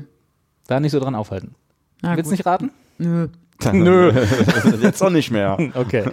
[0.66, 1.54] da nicht so dran aufhalten.
[2.02, 2.70] Na Willst du nicht raten?
[2.98, 3.28] Nö.
[3.72, 4.12] Nö.
[4.82, 5.56] Jetzt auch nicht mehr.
[5.74, 6.04] Okay.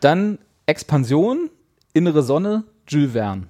[0.00, 1.50] Dann Expansion,
[1.92, 3.46] innere Sonne, Jules Verne.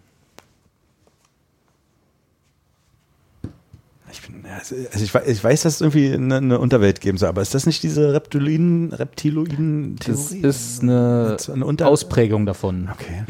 [4.13, 7.43] Ich, bin, also ich, ich weiß, dass es irgendwie eine, eine Unterwelt geben soll, aber
[7.43, 12.89] ist das nicht diese Reptiloiden, Reptiloiden Das ist eine Das ist eine Unter- Ausprägung davon.
[12.93, 13.25] Okay.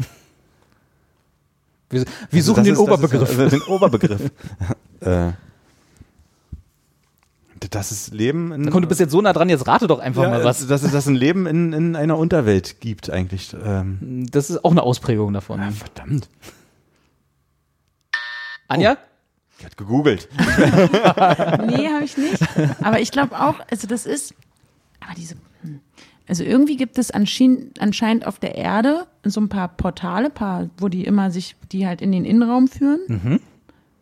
[1.91, 3.29] Wir, wir Also suchen den ist- Oberbegriff.
[3.31, 4.31] Ist, also den Oberbegriff.
[5.01, 5.31] äh,
[7.69, 8.69] das ist Leben in.
[8.69, 10.65] Komm, du bist jetzt so nah dran, jetzt rate doch einfach ja, mal was.
[10.67, 13.55] Dass es das ein Leben in, in einer Unterwelt gibt, eigentlich.
[13.63, 15.59] Ähm, Das ist auch eine Ausprägung davon.
[15.59, 16.27] ah, verdammt.
[18.67, 18.97] Anja?
[19.59, 20.27] Ich hatte gegoogelt.
[20.37, 22.41] Nee, habe ich nicht.
[22.81, 24.33] Aber ich glaube auch, also das ist,
[24.99, 25.81] aber diese, hm.
[26.27, 31.03] also irgendwie gibt es anscheinend auf der Erde so ein paar Portale, paar, wo die
[31.03, 33.01] immer sich, die halt in den Innenraum führen.
[33.07, 33.39] Mhm.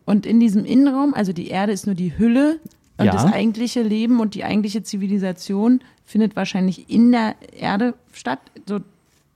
[0.05, 2.59] Und in diesem Innenraum, also die Erde ist nur die Hülle
[2.99, 3.11] und Ja.
[3.13, 8.79] das eigentliche Leben und die eigentliche Zivilisation findet wahrscheinlich in der Erde statt, so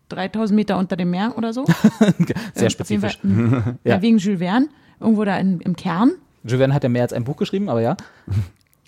[0.09, 1.65] 3000 Meter unter dem Meer oder so.
[2.53, 3.17] Sehr Äh, spezifisch.
[3.19, 3.77] Fall.
[3.83, 3.95] Ja.
[3.95, 4.01] ja.
[4.01, 4.67] Wegen Jules Verne,
[4.99, 6.11] irgendwo da in, im Kern.
[6.43, 7.97] Jules Verne hat ja mehr als ein Buch geschrieben, aber ja.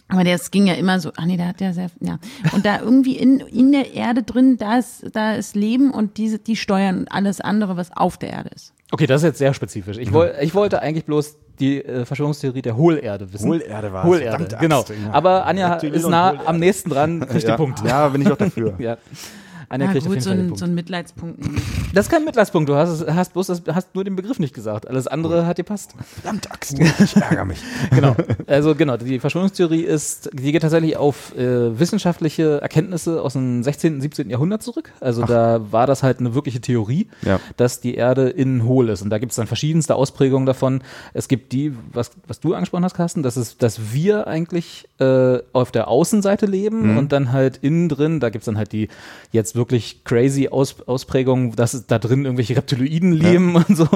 [0.07, 2.19] Aber das ging ja immer so, ach nee, da hat der sehr, ja.
[2.53, 6.37] Und da irgendwie in, in der Erde drin, da ist, da ist Leben und diese,
[6.37, 8.71] die steuern alles andere, was auf der Erde ist.
[8.91, 9.97] Okay, das ist jetzt sehr spezifisch.
[9.97, 13.49] Ich, woll, ich wollte eigentlich bloß die äh, Verschwörungstheorie der Hohlerde wissen.
[13.49, 14.09] Hohlerde war es.
[14.09, 14.85] Hohlerde, genau.
[15.11, 17.51] Aber Anja Reptilien ist nah am nächsten dran, kriegt ja.
[17.51, 17.81] den Punkt.
[17.85, 18.73] Ja, bin ich auch dafür.
[18.79, 18.97] Ja.
[19.69, 20.59] Anja Na kriegt auf gut, jeden so Fall den ein, Punkt.
[20.59, 21.39] so ein Mitleidspunkt.
[21.93, 24.87] Das ist kein Mitleidspunkt, du hast, hast bloß das, hast nur den Begriff nicht gesagt.
[24.87, 25.93] Alles andere hat dir passt.
[26.21, 26.77] Verdammt Axt.
[26.79, 27.59] Ich ärgere mich.
[27.91, 28.15] Genau.
[28.47, 33.95] Also genau, die Verschwörungstheorie ist, die geht tatsächlich auf äh, wissenschaftliche Erkenntnisse aus dem 16.,
[33.95, 34.29] und 17.
[34.29, 34.91] Jahrhundert zurück.
[34.99, 37.39] Also da war das halt eine wirkliche Theorie, Ja.
[37.57, 39.01] dass die Erde innen hohl ist.
[39.01, 40.81] Und da gibt es dann verschiedenste Ausprägungen davon.
[41.13, 45.39] Es gibt die, was, was du angesprochen hast, Carsten, dass, es, dass wir eigentlich äh,
[45.53, 48.89] auf der Außenseite leben und dann halt innen drin, da gibt es dann halt die
[49.31, 49.64] jetzt wirklich
[50.03, 53.87] crazy Aus, Ausprägungen, dass da drin irgendwelche Reptiloiden leben und so.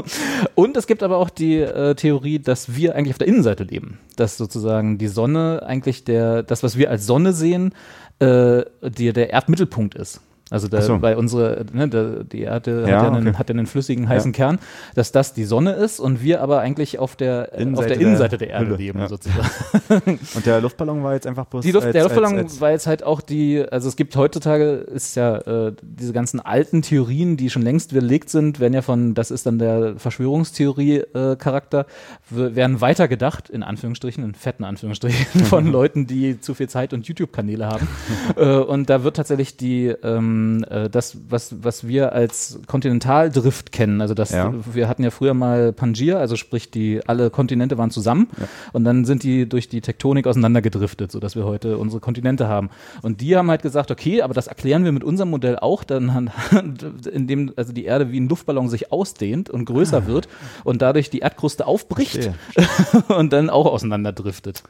[0.56, 4.00] Und es gibt aber auch die äh, Theorie, dass wir eigentlich auf der Innenseite leben.
[4.16, 7.74] Dass sozusagen die Sonne eigentlich der, das, was wir als Sonne sehen,
[8.20, 10.22] äh, die, der Erdmittelpunkt ist.
[10.52, 10.98] Also da, so.
[10.98, 13.38] bei unsere, ne, der, die Erde Ja, hat, ja einen, okay.
[13.38, 14.58] hat ja einen flüssigen, heißen Kern,
[14.96, 18.38] dass das die Sonne ist und wir aber eigentlich auf der, äh, auf der Innenseite
[18.38, 19.08] der, Erde Hülle, leben, ja.
[19.08, 19.48] sozusagen.
[20.36, 21.64] Und der Luftballon war jetzt einfach bloß.
[21.64, 24.16] Die Luft, als- der Luftballon als- als- war jetzt halt auch die, also es gibt
[24.16, 28.82] heutzutage, ist ja äh, diese ganzen alten Theorien, die schon längst widerlegt sind, werden ja
[28.82, 31.86] von, das ist dann der Verschwörungstheorie-Charakter,
[32.30, 37.66] werden weitergedacht, in Anführungsstrichen, in fetten Anführungsstrichen, von Leuten, die zu viel Zeit und YouTube-Kanäle
[37.68, 37.88] haben.
[38.36, 44.02] äh, und da wird tatsächlich die, ähm, äh, das, was, was wir als Kontinentaldrift kennen,
[44.02, 44.54] also das, Ja.
[44.74, 48.28] wir hatten ja früher mal Pangaea, also sprich, die alle Kontinente waren zusammen
[48.74, 52.70] und dann sind die durch die Tektonik auseinandergedriftet, sodass wir heute unsere Kontinente haben.
[53.02, 56.32] Und die haben halt gesagt, okay, aber das erklären wir mit unserem Modell auch, dann
[57.12, 60.28] indem also die Erde wie ein Luftballon sich ausdehnt und größer wird
[60.64, 62.32] und dadurch die Erdkruste aufbricht
[63.08, 64.64] und dann auch auseinanderdriftet.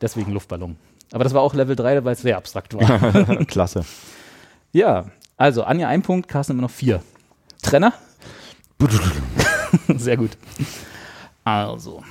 [0.00, 0.76] Deswegen Luftballon.
[1.12, 3.44] Aber das war auch Level 3, weil es sehr abstrakt war.
[3.46, 3.84] Klasse.
[4.72, 5.06] Ja,
[5.36, 7.02] also Anja ein Punkt, Carsten immer noch vier.
[7.62, 7.92] Trenner?
[9.96, 10.36] Sehr gut.
[11.44, 12.02] Also,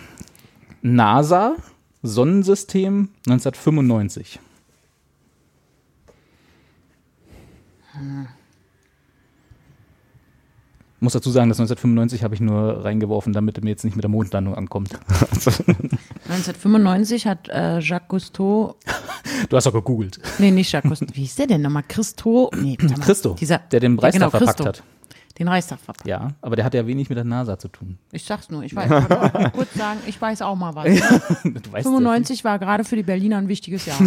[0.82, 1.55] NASA,
[2.03, 4.39] Sonnensystem 1995.
[11.00, 14.04] Muss dazu sagen, das 1995 habe ich nur reingeworfen, damit er mir jetzt nicht mit
[14.04, 14.98] der Mondlandung ankommt.
[16.30, 18.76] 1995 hat äh, Jacques Cousteau,
[19.50, 20.20] Du hast doch gegoogelt.
[20.39, 21.84] nee, nicht Jacques Cousteau, wie hieß der denn nochmal?
[21.88, 22.50] Christo?
[22.60, 24.66] Nee, mal, Christo, dieser, der den Reichstag genau, verpackt Christo.
[24.70, 24.84] hat.
[25.38, 26.08] Den Reichstag verpackt.
[26.08, 28.00] Ja, aber der hat ja wenig mit der NASA zu tun.
[28.12, 30.86] Ich sag's nur, ich weiß, ich kurz sagen, ich weiß auch mal was.
[31.43, 34.00] Du weißt 95 war gerade für die Berliner ein wichtiges Jahr.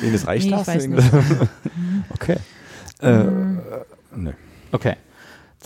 [0.00, 0.62] Wegen des Nee, Reichstags?
[0.62, 1.10] ich weiß nicht.
[2.10, 2.36] Okay.
[3.02, 3.26] Äh, äh,
[4.16, 4.32] nee.
[4.72, 4.96] Okay.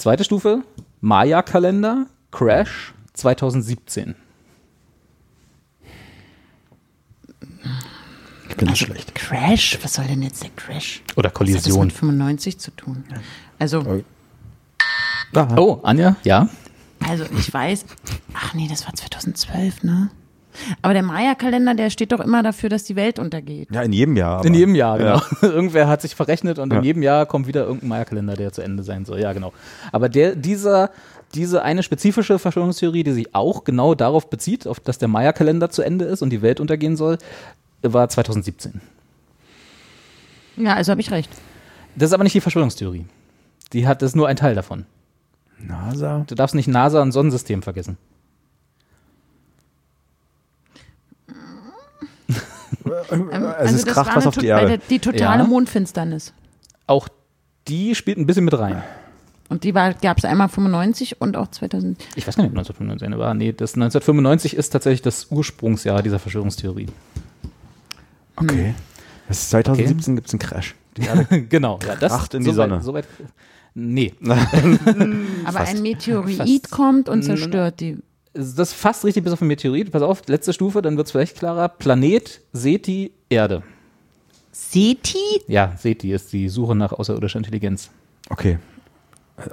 [0.01, 0.63] Zweite Stufe,
[1.03, 4.15] Maya-Kalender, Crash 2017.
[8.49, 9.15] Ich bin schlecht.
[9.15, 9.79] Crash?
[9.83, 11.03] Was soll denn jetzt der Crash?
[11.17, 11.87] Oder Was hat das Kollision.
[11.89, 13.05] mit 95 zu tun?
[13.59, 14.03] Also,
[15.35, 16.17] Oh, Anja?
[16.25, 16.49] Ja?
[17.07, 17.85] also ich weiß,
[18.33, 20.11] ach nee, das war 2012, ne?
[20.83, 23.69] Aber der Maya-Kalender, der steht doch immer dafür, dass die Welt untergeht.
[23.71, 24.39] Ja, in jedem Jahr.
[24.39, 24.47] Aber.
[24.47, 25.17] In jedem Jahr, genau.
[25.17, 25.23] Ja.
[25.49, 26.79] Irgendwer hat sich verrechnet und Ja.
[26.79, 29.21] in jedem Jahr kommt wieder irgendein Maya-Kalender, der zu Ende sein soll.
[29.21, 29.53] Ja, genau.
[29.93, 30.91] Aber der, dieser,
[31.35, 35.83] diese eine spezifische Verschwörungstheorie, die sich auch genau darauf bezieht, auf dass der Maya-Kalender zu
[35.83, 37.19] Ende ist und die Welt untergehen soll,
[37.83, 38.81] war 2017.
[40.57, 41.31] Ja, also habe ich recht.
[41.97, 43.07] Das ist aber nicht die Verschwörungstheorie.
[43.73, 44.85] Die hat, das ist nur ein Teil davon.
[45.59, 46.25] NASA.
[46.27, 47.97] Du darfst nicht NASA und Sonnensystem vergessen.
[53.11, 54.67] Also es das kracht war was auf die Erde.
[54.69, 55.49] der- Die totale Ja.
[55.49, 56.33] Mondfinsternis.
[56.87, 57.09] Auch
[57.69, 58.83] die spielt ein bisschen mit rein.
[59.49, 62.01] Und die gab es einmal 95 und auch 2000.
[62.15, 63.35] Ich weiß gar nicht, ob 1995 eine war.
[63.35, 66.87] Nee, das 1995 ist tatsächlich das Ursprungsjahr dieser Verschwörungstheorie.
[68.37, 68.75] Okay.
[69.29, 70.75] Das ist 2017 gibt es einen Crash.
[70.97, 72.83] Die Erde genau, ja, das Kracht in die soweit- Sonne.
[72.83, 73.07] Soweit,
[73.75, 74.15] nee,
[75.45, 76.71] Aber ein Meteorit Fast.
[76.71, 77.99] kommt und zerstört die.
[78.33, 79.91] Das ist fast richtig bis auf den Meteorit.
[79.91, 81.69] Pass auf, letzte Stufe, dann wird es vielleicht klarer.
[81.69, 83.63] Planet, Seti, Erde.
[84.53, 85.43] Seti?
[85.47, 87.91] Ja, Seti ist die Suche nach außerirdischer Intelligenz.
[88.29, 88.59] Okay.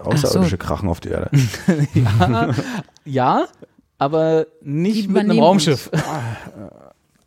[0.03, 1.31] Außerirdische Krachen auf die Erde.
[1.93, 2.53] Ja,
[3.05, 3.47] ja
[3.97, 5.89] aber nicht mit einem Raumschiff.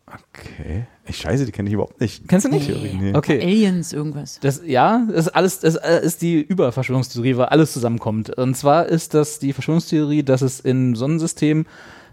[0.06, 0.86] Okay.
[1.10, 2.26] Ich scheiße, die kenne ich überhaupt nicht.
[2.28, 2.66] Kennst du nicht?
[2.66, 3.14] Theorie, nee.
[3.14, 3.40] Okay.
[3.42, 4.38] Aliens, irgendwas.
[4.40, 8.30] Das, ja, das ist alles, das äh, ist die Überverschwörungstheorie, weil alles zusammenkommt.
[8.30, 11.66] Und zwar ist das die Verschwörungstheorie, dass es im Sonnensystem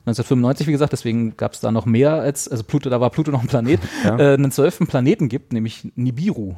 [0.06, 3.30] 1995, wie gesagt, deswegen gab es da noch mehr als, also Pluto, da war Pluto
[3.32, 4.18] noch ein Planet, Ja.
[4.18, 6.56] äh, einen zwölften Planeten gibt, nämlich Nibiru.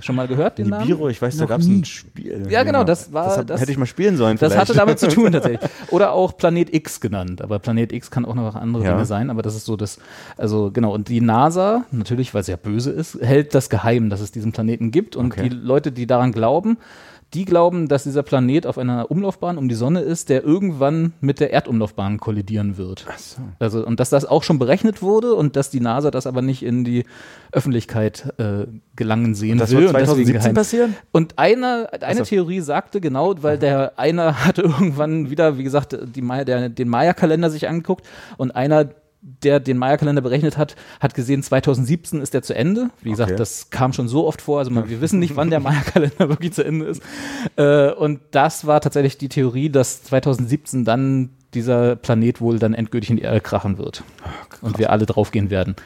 [0.00, 0.82] Schon mal gehört, den Namen?
[0.86, 2.46] Nibiru, ich weiß, da Noch gab es ein Spiel.
[2.50, 4.36] Ja, genau, das war- Das, das- hätte ich mal spielen sollen.
[4.36, 4.68] Das vielleicht.
[4.70, 5.60] hatte damit zu tun tatsächlich.
[5.90, 7.40] Oder auch Planet X genannt.
[7.40, 8.92] Aber Planet X kann auch noch andere Ja.
[8.92, 9.30] Dinge sein.
[9.30, 9.98] Aber das ist so das,
[10.36, 10.92] also genau.
[10.92, 14.52] Und die NASA, natürlich, weil sie ja böse ist, hält das geheim, dass es diesen
[14.52, 15.14] Planeten gibt.
[15.16, 15.48] Und Okay.
[15.48, 16.78] die Leute, die daran glauben,
[17.34, 21.40] die glauben, dass dieser Planet auf einer Umlaufbahn um die Sonne ist, der irgendwann mit
[21.40, 23.06] der Erdumlaufbahn kollidieren wird.
[23.58, 26.62] Also, und dass das auch schon berechnet wurde und dass die NASA das aber nicht
[26.62, 27.04] in die
[27.50, 28.66] Öffentlichkeit äh,
[28.96, 29.80] gelangen sehen Das will.
[29.80, 30.54] wird und deswegen 2017 geheim.
[30.54, 30.96] passieren?
[31.12, 32.24] Und eine, eine so.
[32.24, 36.88] Theorie sagte genau, weil der einer hatte irgendwann wieder, wie gesagt, die Maya, der, den
[36.88, 38.06] Maya-Kalender sich angeguckt
[38.36, 38.90] und einer,
[39.24, 42.90] der den Maya-Kalender berechnet hat, hat gesehen, 2017 ist der zu Ende.
[43.02, 43.38] Wie gesagt, Okay.
[43.38, 44.58] das kam schon so oft vor.
[44.58, 47.02] Also man, wir wissen nicht, wann der Maya-Kalender wirklich zu Ende ist.
[47.56, 53.10] Äh, und das war tatsächlich die Theorie, dass 2017 dann dieser Planet wohl dann endgültig
[53.10, 54.02] in die Erde krachen wird.
[54.60, 55.76] und wir alle draufgehen werden.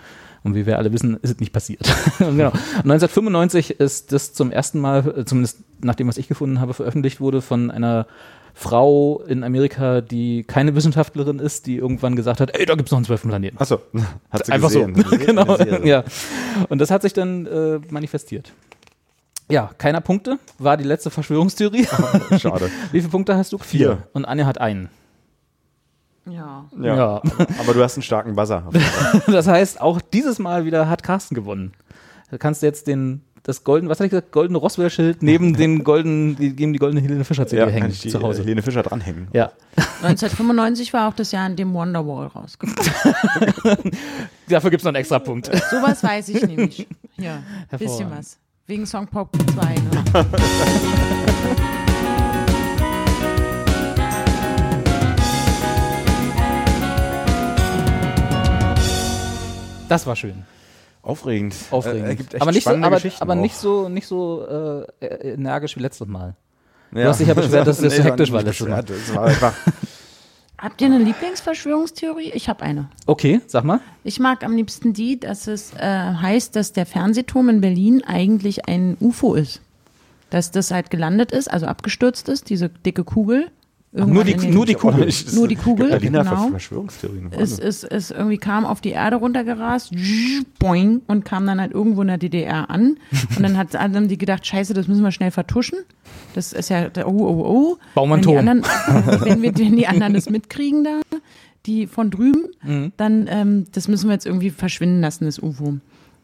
[0.43, 1.83] Und wie wir alle wissen, ist es nicht passiert.
[2.19, 2.53] genau.
[2.85, 7.21] 1995 ist das zum ersten Mal, äh, zumindest nach dem, was ich gefunden habe, veröffentlicht
[7.21, 8.07] wurde von einer
[8.59, 12.91] Frau in Amerika, die keine Wissenschaftlerin ist, die irgendwann gesagt hat, ey, da gibt es
[12.91, 13.59] noch einen zwölften Planeten.
[13.59, 13.83] Achso,
[14.31, 14.95] hat sie Einfach gesehen.
[15.11, 15.19] so.
[15.19, 15.57] genau.
[15.57, 15.87] Serie.
[15.87, 16.05] Ja.
[16.71, 18.55] Und das hat sich dann äh, manifestiert.
[19.51, 20.39] Ja, keiner Punkte.
[20.59, 21.85] War die letzte Verschwörungstheorie.
[22.39, 22.71] Schade.
[22.93, 23.59] Wie viele Punkte hast du?
[23.59, 24.09] Vier.
[24.15, 24.89] Und Anja hat einen.
[26.25, 26.65] Ja.
[26.81, 27.23] Ja.
[27.61, 28.71] Aber du hast einen starken Buzzer.
[29.27, 31.75] Das heißt, auch dieses Mal wieder hat Carsten gewonnen.
[32.31, 35.85] Da kannst du jetzt den, das golden, was hatte ich gesagt, goldene Roswell-Schild neben den
[35.85, 38.41] goldenen, die, geben die goldene Helene Fischer-CD Ja, hängen kann ich die zu Hause.
[38.41, 39.29] äh, Helene Fischer dranhängen.
[39.33, 39.53] Ja.
[40.03, 42.67] 1995 war auch das Jahr, in dem Wonderwall rauskam.
[44.49, 45.47] Dafür gibt es noch einen extra Punkt.
[45.71, 46.89] Sowas weiß ich nämlich.
[47.19, 47.39] Ja,
[47.71, 48.19] bisschen Hervorragend.
[48.19, 48.39] was.
[48.67, 49.75] Wegen Song Pop 2.
[49.75, 50.27] Ne?
[59.89, 60.45] Das war schön.
[61.07, 61.55] Aufregend.
[61.71, 62.35] Aufregend.
[62.35, 66.09] Äh, aber nicht so, aber, Geschichten aber nicht so, nicht so äh, energisch wie letztes
[66.09, 66.35] Mal.
[66.93, 67.09] Ja.
[67.09, 68.85] hast dich ja beschwert, dass das so Nee, hektisch war letztes Mal.
[68.91, 69.55] Es war einfach.
[70.59, 72.33] Habt ihr eine Lieblingsverschwörungstheorie?
[72.33, 72.89] Ich habe eine.
[73.07, 73.79] Okay, sag mal.
[74.03, 78.67] Ich mag am liebsten die, dass es äh, heißt, dass der Fernsehturm in Berlin eigentlich
[78.67, 79.61] ein UFO ist.
[80.31, 83.53] Dass das halt gelandet ist, also abgestürzt ist, diese dicke Kugel.
[84.05, 85.09] Nur die, den- nur die Kugel.
[85.35, 86.49] Nur die Kugel, Berliner genau.
[86.51, 87.31] Verschwörungstheorien.
[87.33, 89.93] Es, es, es irgendwie kam auf die Erde runtergerast,
[90.59, 92.97] boing, und kam dann halt irgendwo in der DDR an.
[93.37, 95.79] Und dann hat, haben die gedacht, scheiße, das müssen wir schnell vertuschen.
[96.35, 97.79] Das ist ja, oh, oh, oh.
[97.95, 98.63] Bauen wir einen wenn, die anderen,
[99.25, 101.01] wenn, wir, wenn die anderen das mitkriegen da,
[101.67, 102.93] die von drüben, Mhm.
[102.97, 105.65] dann, ähm, das müssen wir jetzt irgendwie verschwinden lassen, das UFO.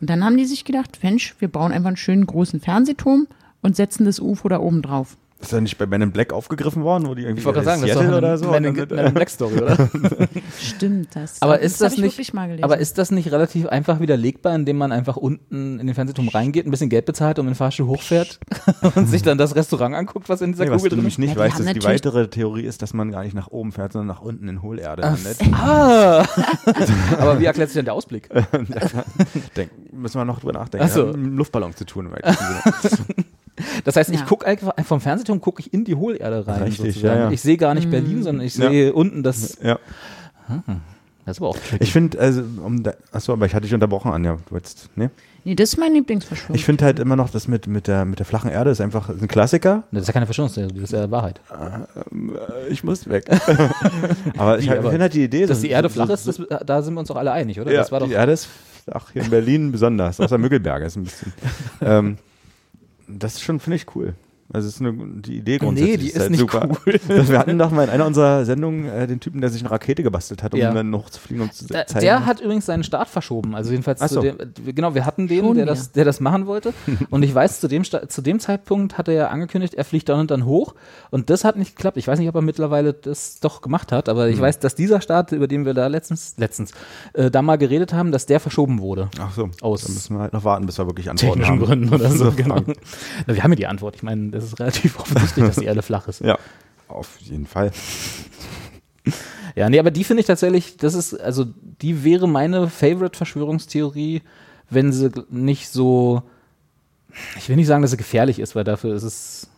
[0.01, 3.27] Und dann haben die sich gedacht, Mensch, wir bauen einfach einen schönen großen Fernsehturm
[3.63, 5.17] und setzen das UFO da oben drauf.
[5.43, 7.81] Ist er nicht bei Men in Black aufgegriffen worden, wo die irgendwie Ich wollte gerade
[7.81, 8.51] sagen, das ist Seattle doch oder so?
[8.53, 9.77] eine, Und dann- eine Black Story, oder?
[10.61, 11.43] Stimmt das.
[11.43, 12.65] Aber das ist das ich nicht, wirklich mal gelesen.
[12.65, 16.65] aber ist das nicht relativ einfach widerlegbar, indem man einfach unten in den Fernsehturm reingeht,
[16.67, 18.39] ein bisschen Geld bezahlt und mit dem Fahrstuhl hochfährt
[18.95, 21.19] und sich dann das Restaurant anguckt, was in dieser Nee, Kugel drin nämlich ist?
[21.19, 23.73] nicht Ja, die weißt, ist, die weitere Theorie ist, dass man gar nicht nach oben
[23.73, 25.39] fährt, sondern nach unten in Hohlerde landet.
[25.53, 26.25] Ah!
[27.19, 28.29] aber wie erklärt sich denn der Ausblick?
[29.57, 30.87] Denk, müssen wir noch drüber nachdenken.
[30.89, 31.07] Ach so.
[31.07, 32.11] Mit einem Luftballon zu tun.
[33.85, 34.27] Das heißt, ich Ja.
[34.27, 36.63] gucke einfach vom Fernsehturm gucke ich in die Hohlerde rein.
[36.65, 37.19] Richtig, sozusagen.
[37.19, 37.31] ja, ja.
[37.31, 38.69] Ich sehe gar nicht Berlin, sondern ich Ja.
[38.71, 39.59] sehe unten das.
[39.63, 39.79] ja.
[41.25, 41.85] Das ist aber auch tricky.
[41.85, 44.39] Ich finde, also, um da, achso, aber ich hatte dich unterbrochen, Anja.
[44.49, 45.09] Du jetzt, nee?
[45.45, 46.57] Nee, das ist mein Lieblingsverschwörung.
[46.57, 49.09] Ich finde halt immer noch, das mit, mit, der, mit der flachen Erde ist einfach
[49.09, 49.85] ein Klassiker.
[49.93, 51.41] Das ist ja keine Verschwörungstheorie, das ist ja Wahrheit.
[52.71, 53.25] Ich muss weg.
[54.37, 56.65] aber ich finde halt die Idee, Dass so- die Erde so- flach so- ist, das,
[56.67, 57.71] da sind wir uns doch alle einig, oder?
[57.73, 58.49] Ja, das war doch die Erde ist
[58.85, 61.33] flach, hier in Berlin besonders, außer Müggelberge ist ein bisschen.
[61.81, 62.19] ähm,
[63.09, 64.15] das ist schon, finde ich cool.
[64.53, 64.93] Also es ist eine,
[65.23, 66.69] die Idee grundsätzlich die ist halt nicht super.
[66.87, 67.01] cool.
[67.29, 70.03] Wir hatten doch mal in einer unserer Sendungen äh, den Typen, der sich eine Rakete
[70.03, 70.73] gebastelt hat, um Ja.
[70.73, 72.01] dann hochzufliegen und zu Da, zeigen.
[72.05, 73.55] der hat übrigens seinen Start verschoben.
[73.55, 74.21] Also jedenfalls Ach zu so.
[74.21, 74.37] dem,
[74.75, 76.75] genau, wir hatten den, der das, der das machen wollte.
[77.11, 80.21] Und ich weiß, zu dem, zu dem Zeitpunkt hat er ja angekündigt, er fliegt dann
[80.21, 80.75] und dann hoch.
[81.11, 81.97] Und das hat nicht geklappt.
[81.97, 84.33] Ich weiß nicht, ob er mittlerweile das doch gemacht hat, aber Hm.
[84.35, 86.73] ich weiß, dass dieser Start, über den wir da letztens, letztens,
[87.15, 89.09] äh, da mal geredet haben, dass der verschoben wurde.
[89.19, 91.67] Ach so, Aus dann müssen wir halt noch warten, bis wir wirklich Antworten Technischen haben.
[91.67, 92.61] Gründen oder so, genau.
[93.27, 93.97] Na, wir haben ja die Antwort.
[93.97, 96.21] Ich meine, das ist relativ offensichtlich, dass die Erde flach ist.
[96.21, 96.39] Ja,
[96.89, 97.73] auf jeden Fall.
[99.55, 101.45] Ja, nee, aber die finde ich tatsächlich, das ist, also
[101.83, 104.23] die wäre meine Favorite-Verschwörungstheorie,
[104.71, 106.23] wenn sie nicht so,
[107.37, 109.51] ich will nicht sagen, dass sie gefährlich ist, weil dafür ist es,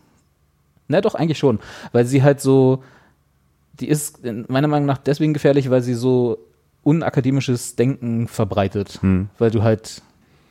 [0.88, 1.60] na doch, eigentlich schon,
[1.92, 2.82] weil sie halt so,
[3.78, 6.38] die ist in meiner Meinung nach deswegen gefährlich, weil sie so
[6.82, 9.28] unakademisches Denken verbreitet, Hm.
[9.38, 10.02] weil du halt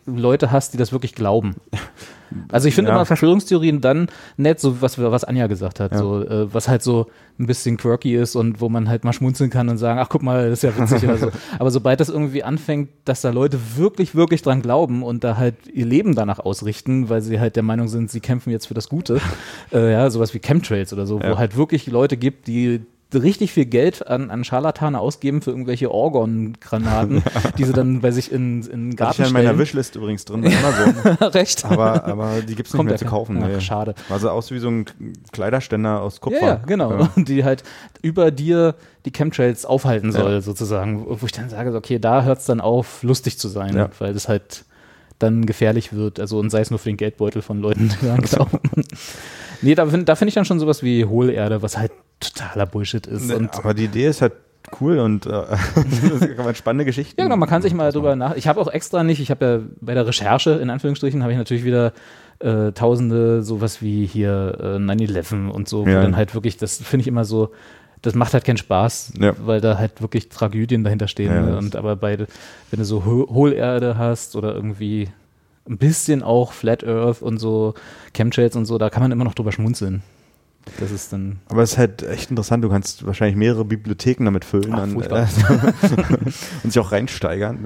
[0.06, 1.56] Leute hast, die das wirklich glauben.
[2.52, 2.96] Also ich finde Ja.
[2.96, 4.08] immer Verschwörungstheorien dann
[4.38, 5.98] nett, so was, was Anja gesagt hat, Ja.
[5.98, 7.08] so äh, was halt so
[7.40, 10.22] ein bisschen quirky ist und wo man halt mal schmunzeln kann und sagen, ach guck
[10.24, 11.30] mal, das ist ja witzig oder so.
[11.60, 15.56] Aber sobald das irgendwie anfängt, dass da Leute wirklich, wirklich dran glauben und da halt
[15.74, 18.88] ihr Leben danach ausrichten, weil sie halt der Meinung sind, sie kämpfen jetzt für das
[18.90, 19.20] Gute,
[19.74, 21.32] äh, ja, sowas wie Chemtrails oder so, Ja.
[21.32, 22.82] wo halt wirklich Leute gibt, die
[23.16, 27.24] richtig viel Geld an, an Scharlatane ausgeben für irgendwelche Orgon-Granaten,
[27.58, 29.58] die sie dann bei sich in, in den Hatte ich Garten ja in meiner.
[29.60, 31.18] Wishlist übrigens drin bei Amazon.
[31.30, 31.66] Recht.
[31.66, 33.40] aber, aber die gibt es nicht Kommt mehr zu kaufen.
[33.44, 33.62] Ach, nee.
[33.62, 33.96] schade.
[34.10, 34.86] War so aus wie so ein
[35.32, 36.40] Kleiderständer aus Kupfer.
[36.42, 36.98] Ja, ja, genau.
[36.98, 37.12] Ja.
[37.24, 37.64] Die halt
[38.02, 38.76] über dir
[39.06, 40.42] die Chemtrails aufhalten soll, Ja.
[40.42, 41.06] sozusagen.
[41.08, 44.28] Wo ich dann sage, okay, da hört es dann auf, lustig zu sein, weil das
[44.30, 44.66] halt
[45.20, 46.20] dann gefährlich wird.
[46.20, 48.60] Also und sei es nur für den Geldbeutel von Leuten, die daran glauben.
[49.62, 51.92] nee, da finde da find ich dann schon sowas wie Hohlerde, was halt
[52.32, 53.28] totaler Bullshit ist.
[53.28, 54.34] Nee, aber die Idee ist halt
[54.80, 55.30] cool und äh,
[56.10, 57.20] das kann man spannende Geschichten.
[57.20, 58.36] Ja, genau, man kann sich mal drüber nach.
[58.36, 61.38] Ich habe auch extra nicht, ich habe ja bei der Recherche, in Anführungsstrichen, habe ich
[61.38, 61.94] natürlich wieder
[62.40, 66.02] äh, tausende, sowas wie hier äh, 9-11 und so, wo Ja.
[66.02, 67.52] dann halt wirklich, das finde ich immer so,
[68.02, 69.34] das macht halt keinen Spaß, Ja.
[69.46, 71.32] weil da halt wirklich Tragödien dahinter stehen.
[71.34, 75.10] Ja, Und aber bei, wenn du so Ho Hohlerde hast oder irgendwie
[75.70, 77.74] ein bisschen auch Flat Earth und so
[78.14, 80.04] Chemtrails und so, da kann man immer noch drüber schmunzeln.
[80.80, 81.40] Das ist dann.
[81.50, 82.64] Aber es ist halt echt interessant.
[82.64, 85.28] Du kannst wahrscheinlich mehrere Bibliotheken damit füllen Ach, furchtbar.
[85.50, 86.14] äh,
[86.64, 87.60] und sich auch reinsteigern.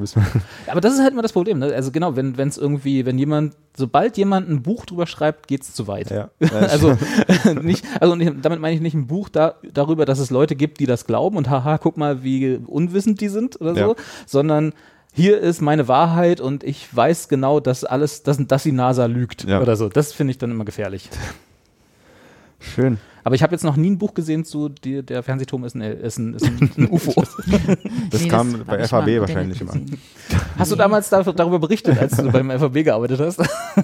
[0.67, 1.59] Aber das ist halt immer das Problem.
[1.59, 1.73] Ne?
[1.73, 5.73] Also genau, wenn es irgendwie, wenn jemand, sobald jemand ein Buch drüber schreibt, geht es
[5.73, 6.09] zu weit.
[6.09, 6.29] Ja.
[6.51, 6.97] Also
[7.61, 10.79] nicht, also nicht, damit meine ich nicht ein Buch da, darüber, dass es Leute gibt,
[10.79, 13.95] die das glauben und haha, guck mal, wie unwissend die sind oder so, Ja.
[14.25, 14.73] sondern
[15.13, 19.45] hier ist meine Wahrheit und ich weiß genau, dass alles, dass, dass die NASA lügt
[19.45, 19.61] Ja.
[19.61, 19.87] oder so.
[19.89, 21.09] Das finde ich dann immer gefährlich.
[22.59, 22.97] Schön.
[23.23, 25.81] Aber ich habe jetzt noch nie ein Buch gesehen zu die, der Fernsehturm ist ein,
[25.81, 27.25] ist ein, ist ein, ein UFO.
[28.09, 29.73] Das Nee, kam hab bei FAB wahrscheinlich immer.
[30.57, 33.41] Hast du damals da, darüber berichtet, als du beim FAB gearbeitet hast?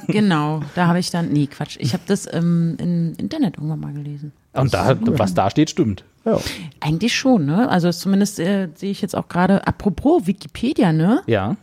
[0.08, 3.94] Genau, da habe ich dann, nee, Quatsch, ich habe das ähm, im Internet irgendwann mal
[3.94, 4.32] gelesen.
[4.54, 6.06] Und da, was da steht, stimmt.
[6.24, 6.40] Ja.
[6.80, 7.68] Eigentlich schon, ne?
[7.70, 11.22] Also zumindest äh, sehe ich jetzt auch gerade, apropos Wikipedia, ne?
[11.28, 11.58] Ja.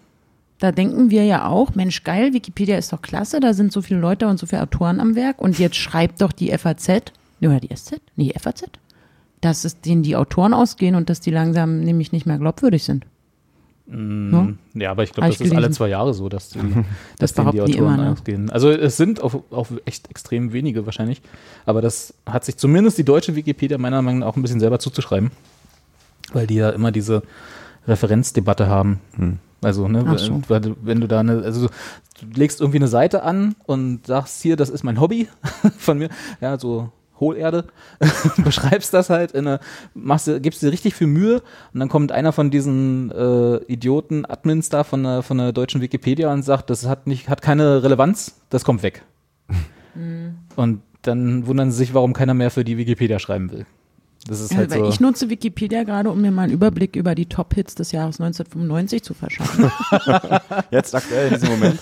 [0.61, 3.99] Da denken wir ja auch, Mensch, geil, Wikipedia ist doch klasse, da sind so viele
[3.99, 6.89] Leute und so viele Autoren am Werk und jetzt schreibt doch die FAZ,
[7.41, 8.01] ne, oder die SZ?
[8.17, 8.65] Nee, die FAZ,
[9.41, 13.07] dass es denen die Autoren ausgehen und dass die langsam nämlich nicht mehr glaubwürdig sind.
[13.93, 14.57] Ne?
[14.75, 16.59] Ja, aber ich glaube, das ich ist alle zwei Jahre so, dass, die,
[17.19, 18.13] dass Das denen die Autoren immer, ne?
[18.13, 18.51] ausgehen.
[18.51, 21.23] Also es sind auch, auch echt extrem wenige wahrscheinlich.
[21.67, 24.79] Aber das hat sich zumindest die deutsche Wikipedia meiner Meinung nach auch ein bisschen selber
[24.79, 25.33] zuzuschreiben.
[26.33, 27.23] Weil die ja immer diese
[27.91, 29.01] Referenzdebatte haben.
[29.63, 30.41] Also, ne, so.
[30.61, 34.57] du- wenn du da eine, also du legst irgendwie eine Seite an und sagst hier,
[34.57, 35.29] das ist mein Hobby
[35.79, 36.09] von mir,
[36.41, 36.91] ja, so
[37.21, 37.67] Hohlerde,
[38.45, 39.61] beschreibst das halt, in eine,
[39.93, 41.43] machst, du- gibst dir richtig viel Mühe
[41.75, 45.83] und dann kommt einer von diesen äh, Idioten, Admins da von der, von der deutschen
[45.83, 49.03] Wikipedia und sagt, das hat nicht, hat keine Relevanz, das kommt weg.
[50.57, 53.67] Und dann wundern sie sich, warum keiner mehr für die Wikipedia schreiben will.
[54.27, 54.89] Das ist Ja, halt weil so.
[54.89, 59.03] ich nutze Wikipedia gerade, um mir mal einen Überblick über die Top-Hits des Jahres 1995
[59.03, 59.71] zu verschaffen.
[60.71, 61.81] Jetzt aktuell in diesem Moment.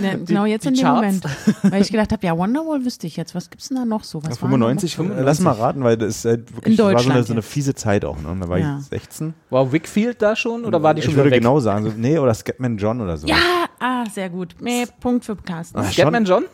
[0.00, 1.00] Ne, genau jetzt die in dem Charts.
[1.02, 1.24] Moment.
[1.62, 3.34] Weil ich gedacht habe, ja, Wonderwall wüsste ich jetzt.
[3.34, 4.22] Was gibt's denn da noch so?
[4.24, 5.02] Was war denn da noch 95, so?
[5.04, 7.74] äh, lass mal raten, weil das ist halt wirklich war so eine, so eine fiese
[7.74, 8.18] Zeit auch.
[8.20, 8.36] Ne?
[8.40, 8.78] Da war Ja.
[8.80, 9.34] ich 16.
[9.50, 11.40] War Wickfield da schon oder war die schon ich würde weg?
[11.40, 13.26] genau sagen, so, nee, oder Scatman John oder so.
[13.26, 13.36] Ja,
[13.80, 14.54] ah, sehr gut.
[14.60, 15.78] Nee, Punkt für Carsten.
[15.78, 16.44] Ah, Scatman John?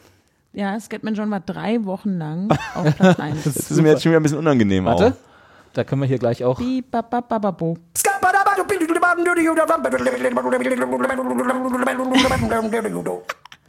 [0.53, 3.45] Ja, Scatman John war drei Wochen lang auf Platz 1.
[3.45, 5.07] Das ist mir jetzt schon wieder ein bisschen unangenehm Warte.
[5.07, 5.13] auch.
[5.73, 6.59] Da können wir hier gleich auch.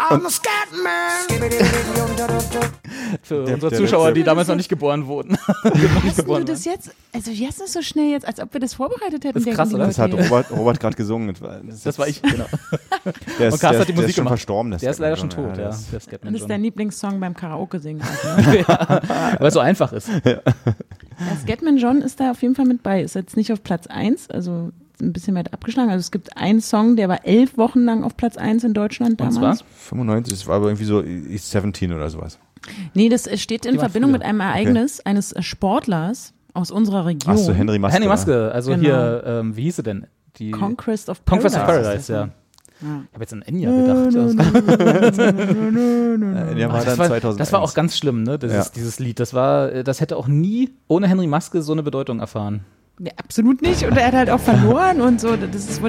[0.09, 1.27] I'm a Scatman.
[3.23, 5.31] Für Der- unsere der Zuschauer, die damals noch nicht geboren wurden.
[5.73, 6.91] nicht Hast du das jetzt?
[7.13, 9.33] Also wie hast du das so schnell jetzt, als ob wir das vorbereitet hätten?
[9.39, 9.85] Das ist krass, oder?
[9.87, 10.13] Das hat.
[10.13, 11.35] Robert, Robert gerade gesungen.
[11.67, 12.45] Das, Das war ich, genau.
[13.39, 14.31] Der ist, Und Carsten der, hat die der Musik ist schon gemacht.
[14.39, 14.71] verstorben.
[14.77, 15.69] Der ist leider schon tot, der ja.
[15.69, 18.01] ist- Der das ist dein Lieblingssong beim Karaoke singen.
[18.03, 18.65] Halt, ne?
[19.39, 20.09] Weil es so einfach ist.
[20.23, 20.39] ja,
[21.41, 23.01] Scatman John ist da auf jeden Fall mit bei.
[23.01, 24.71] Ist jetzt nicht auf Platz 1, also
[25.01, 25.89] ein bisschen weit abgeschlagen.
[25.89, 29.21] Also es gibt einen Song, der war elf Wochen lang auf Platz 1 in Deutschland
[29.21, 29.59] Und damals.
[29.59, 29.67] zwar?
[29.89, 32.37] 95, es war aber irgendwie so East 17 oder sowas.
[32.93, 34.19] Nee, das steht in Verbindung früher.
[34.19, 37.33] mit einem Ereignis eines äh, Sportlers aus unserer Region.
[37.35, 37.95] Ach so, Henry Maske.
[37.95, 38.83] Henry Maske, also Genau.
[38.83, 40.05] hier, ähm, wie hieß sie denn?
[40.37, 41.79] Die Conquest of Conquest Paradise.
[41.79, 42.29] of Paradise, ja.
[42.87, 43.03] Ja.
[43.09, 44.15] Ich habe jetzt an Enya gedacht.
[44.15, 44.37] Das,
[46.97, 47.37] war, 2001.
[47.37, 48.39] das war auch ganz schlimm, ne?
[48.39, 48.61] Das Ja.
[48.61, 49.19] ist dieses Lied.
[49.19, 52.61] Das war, äh, das hätte auch nie ohne Henry Maske so eine Bedeutung erfahren.
[52.99, 53.83] Nee, absolut nicht.
[53.83, 55.35] Und er hat halt auch verloren und so.
[55.35, 55.81] Das ist,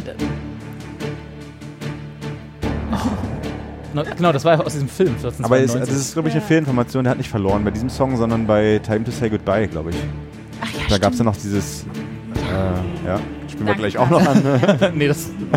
[4.16, 5.14] genau, das war ja aus diesem Film.
[5.42, 5.80] Aber 1992.
[5.94, 7.04] das ist, glaube ich, eine Fehlinformation.
[7.04, 9.96] Der hat nicht verloren bei diesem Song, sondern bei Time to Say Goodbye, glaube ich.
[10.60, 11.84] ach ja, Da gab es ja noch dieses.
[11.84, 14.42] Äh, ja, spielen wir gleich auch noch an.
[14.94, 15.52] nee, das nicht.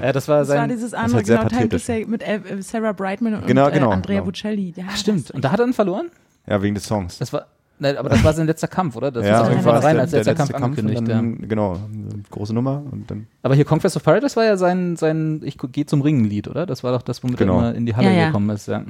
[0.00, 0.68] Ja, das war Das war sein.
[0.68, 1.78] dieses ist andere, halt genau, Time to.
[1.78, 4.26] Say mit äh, Sarah Brightman und Genau, äh, genau, Andrea genau.
[4.26, 4.72] Bocelli.
[4.76, 5.30] Ja, Ach, stimmt.
[5.30, 6.10] Und da hat er dann verloren?
[6.46, 7.18] ja, wegen des Songs.
[7.18, 7.46] Das war.
[7.78, 9.10] Nein, aber das war sein letzter Kampf, oder?
[9.10, 11.08] Das ja, ist war rein der, als letzter letzte Kampf Kampf angekündigt.
[11.08, 11.14] Ja.
[11.16, 13.26] dann, Genau, eine große Nummer und dann.
[13.42, 16.64] Aber hier Conquest of Paradise war ja sein, sein Ich gehe zum Ringen-Lied, oder?
[16.66, 17.54] Das war doch das, womit Genau.
[17.60, 18.26] er immer in die Halle Ja, ja.
[18.26, 18.68] gekommen ist.
[18.68, 18.84] Ja.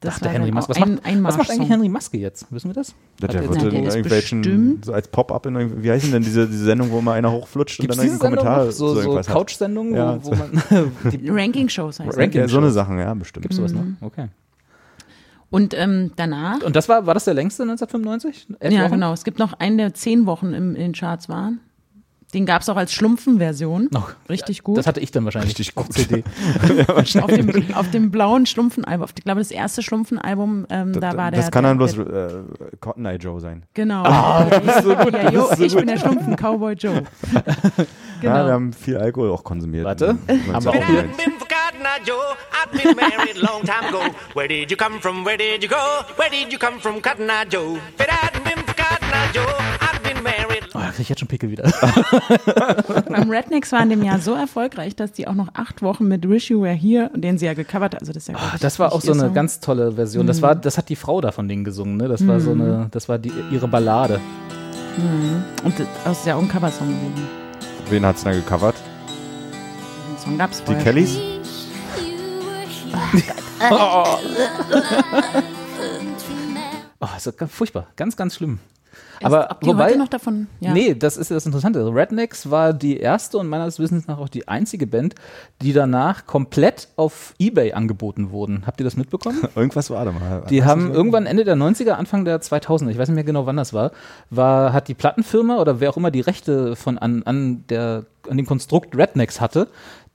[0.00, 0.70] das Dachte war Henry Maske.
[0.70, 1.68] Was ein, macht, ein was macht eigentlich.
[1.70, 2.46] Henry Maske jetzt?
[2.52, 2.94] Wissen wir das?
[3.20, 6.46] Der, Hat der wird in irgendwelchen, so als Pop-up in irgendwie, wie heißen denn diese,
[6.46, 8.70] diese Sendung, wo mal einer hochflutscht Gibt und dann Sendung Kommentar?
[8.70, 9.34] So, so irgendwas hat?
[9.34, 10.92] Couch-Sendungen, Ja, wo, wo man.
[11.10, 12.70] die, Ranking-Shows heißt Ranking- Ja, so eine.
[12.70, 13.42] Sachen, ja, bestimmt.
[13.42, 13.82] gibt's sowas noch?
[14.02, 14.26] Okay.
[15.54, 18.48] Und ähm, danach, Und das war, war das der längste 1995?
[18.58, 18.90] Elf ja Wochen?
[18.90, 21.52] genau, es gibt noch einen, der zehn Wochen im, in den Charts war.
[22.34, 23.86] Den gab es auch als Schlumpfen-Version.
[23.92, 24.14] Noch.
[24.28, 24.78] Richtig gut.
[24.78, 25.50] Das hatte ich dann wahrscheinlich.
[25.50, 25.94] Richtig auf gut.
[25.94, 26.24] CD.
[26.88, 29.06] auf, dem, auf dem blauen Schlumpfenalbum.
[29.16, 31.42] Ich glaube, das erste Schlumpfenalbum, ähm, da war der.
[31.42, 32.30] das kann dann bloß der, äh,
[32.80, 33.62] Cotton Eye Joe sein.
[33.74, 34.02] Genau.
[34.02, 34.48] Ah,
[34.82, 36.94] so gut, ja, jo, ich bin der Schlumpfen-Cowboy Joe.
[38.20, 38.34] genau.
[38.36, 39.84] Ja, wir haben viel Alkohol auch konsumiert.
[39.84, 40.18] Warte.
[40.52, 41.04] Haben wir auch hier.
[41.94, 42.36] Eye Joe.
[42.52, 44.02] I've been married a long time ago.
[44.34, 45.24] Where did you come from?
[45.24, 45.76] Where did you go?
[46.16, 47.76] Where did you come from, Cotton Eye Joe?
[47.96, 49.46] If it hadn't been for Cotton Eye Joe,
[49.80, 50.64] I've been married.
[50.74, 51.64] Oh, da krieg ich jetzt schon Pickel wieder.
[53.08, 56.28] Beim Rednecks war in dem Jahr so erfolgreich, dass die auch noch acht Wochen mit
[56.28, 58.78] Wish You Were Here, den sie ja gecovert hat, also das ist ja ich, Das
[58.80, 59.34] war auch so eine Song.
[59.34, 60.26] ganz tolle Version.
[60.26, 62.08] Das war, das hat die Frau da von denen gesungen, ne?
[62.08, 64.20] Das war so eine, das war die, ihre Ballade.
[65.64, 67.28] Und das ist ja auch ein Coversong gewesen.
[67.90, 68.74] Wen hat's dann gecovert?
[70.10, 70.82] Den Song gab's Die vorher.
[70.82, 71.18] Kellys?
[77.04, 77.86] Oh, ist doch ganz furchtbar.
[77.96, 78.60] Ganz, ganz schlimm.
[79.22, 80.72] Aber ob die wobei, heute noch davon, ja.
[80.72, 81.84] nee, das ist das Interessante.
[81.94, 85.14] Rednecks war die erste und meines Wissens nach auch die einzige Band,
[85.62, 88.64] die danach komplett auf Ebay angeboten wurden.
[88.66, 89.42] Habt ihr das mitbekommen?
[89.54, 90.44] Irgendwas war da mal.
[90.48, 93.24] Die Was haben ist irgendwann Ende der 90er, Anfang der 2000er, ich weiß nicht mehr
[93.24, 93.92] genau, wann das war,
[94.30, 98.36] war hat die Plattenfirma oder wer auch immer die Rechte von an, an, der, an
[98.36, 99.68] dem Konstrukt Rednecks hatte,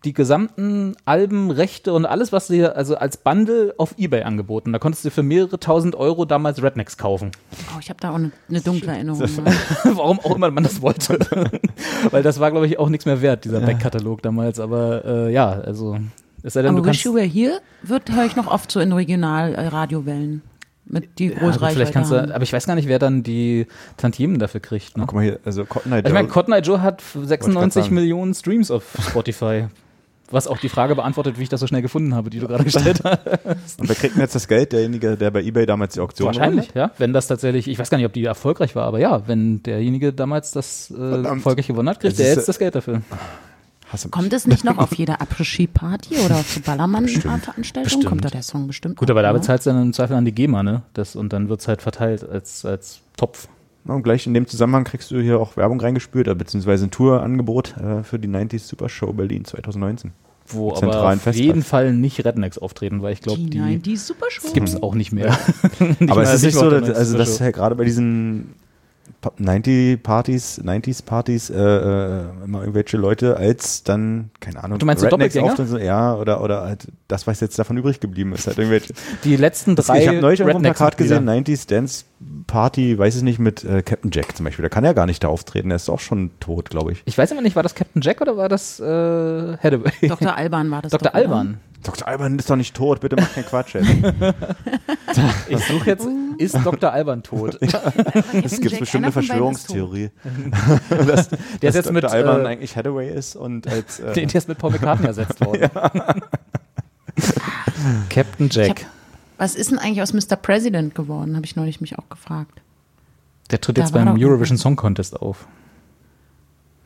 [0.05, 4.71] die gesamten Alben, Rechte und alles, was sie also als Bundle auf Ebay angeboten.
[4.71, 7.31] Da konntest du für mehrere tausend Euro damals Rednecks kaufen.
[7.75, 9.21] Oh, ich habe da auch eine, eine dunkle Erinnerung.
[9.83, 11.19] Warum auch immer man das wollte.
[12.11, 14.59] Weil das war, glaube ich, auch nichts mehr wert, dieser Backkatalog damals.
[14.59, 15.97] Aber äh, ja, also
[16.43, 17.03] es sei denn, Aber du Wish.
[17.03, 20.43] You Were Here wird höre ich noch oft so in Regional-Radiowellen.
[20.85, 23.21] Mit die Ja, gut, Großreichweite vielleicht kannst du, aber ich weiß gar nicht, wer dann
[23.21, 23.67] die
[23.97, 24.97] Tantiemen dafür kriegt.
[24.97, 25.03] Ne?
[25.05, 26.27] Guck mal hier, also Cotton Eye Ich meine, Joe.
[26.33, 27.95] Cotton Eye Joe hat grad 96 sagen.
[27.95, 29.67] Millionen Streams auf Spotify.
[30.31, 32.63] Was auch die Frage beantwortet, wie ich das so schnell gefunden habe, die du gerade
[32.63, 33.79] gestellt hast.
[33.79, 34.71] Und wer kriegt denn jetzt das Geld?
[34.71, 36.91] Derjenige, der bei EBay damals die Auktion Wahrscheinlich, ja.
[36.97, 40.13] Wenn das tatsächlich, ich weiß gar nicht, ob die erfolgreich war, aber ja, wenn derjenige
[40.13, 43.01] damals das äh, erfolgreich gewonnen hat, kriegt Es der jetzt äh, das Geld dafür.
[44.11, 46.59] Kommt es nicht noch auf jeder Après-Ski-Party oder auf?
[47.83, 48.05] Bestimmt.
[48.05, 49.39] Kommt da der Song bestimmt Gut, aber da ne?
[49.39, 50.83] bezahlst du dann im Zweifel an die GEMA, ne?
[50.93, 53.47] Das, und dann wird es halt verteilt als, als Topf.
[53.85, 57.75] Und gleich in dem Zusammenhang kriegst du hier auch Werbung reingespült, äh, beziehungsweise ein Tourangebot
[57.77, 60.11] äh, für die 90s Super Show Berlin 2019.
[60.51, 61.35] Wo aber auf Festplatz.
[61.37, 64.51] jeden Fall nicht Rednecks auftreten, weil ich glaube, Die, die, die Super Show.
[64.53, 65.37] gibt es auch nicht mehr.
[65.99, 67.83] Nicht Aber es ist nicht so, auf der dass, 90s also dass ja gerade bei
[67.85, 68.55] diesen
[69.21, 74.85] Pa- 90 Partys, 90s Partys äh, äh, immer irgendwelche Leute als dann, keine Ahnung, Du
[74.85, 75.51] meinst so Rednecks Doppelgänger?
[75.51, 78.47] auftreten, so, ja, oder, oder halt das, was jetzt davon übrig geblieben ist.
[78.47, 78.93] Halt irgendwelche.
[79.25, 81.65] die letzten drei ich habe neulich auf einem Plakat gesehen, Rednecks-Mitglieder.
[81.65, 82.05] 90s Dance
[82.49, 84.63] Party, weiß ich nicht, mit äh, Captain Jack zum Beispiel.
[84.63, 87.03] Der kann ja gar nicht da auftreten, der ist auch schon tot, glaube ich.
[87.05, 89.91] Ich weiß immer nicht, war das Captain Jack oder war das äh, Hathaway?
[90.07, 90.35] Dr.
[90.35, 91.11] Alban war das Dr.
[91.11, 91.15] oder?
[91.15, 91.59] Alban.
[91.83, 92.07] Dr.
[92.07, 93.87] Alban ist doch nicht tot, bitte mach keinen Quatsch jetzt.
[95.47, 96.07] Ich suche jetzt,
[96.37, 96.91] Ist Dr.
[96.91, 97.57] Alban tot?
[97.61, 100.11] Es gibt bestimmt eine Verschwörungstheorie.
[100.89, 102.15] dass, Der ist dass jetzt mit, Dr.
[102.15, 105.43] Alban äh, eigentlich Hathaway ist und als äh, Der der ist mit Paul McCartney ersetzt
[105.43, 105.69] worden.
[108.09, 108.85] Captain Jack.
[109.39, 110.35] Was ist denn eigentlich aus Mr.
[110.35, 111.35] President geworden?
[111.35, 112.61] Habe ich neulich mich auch gefragt.
[113.51, 115.47] Der tritt Da jetzt beim Eurovision Song Contest auf.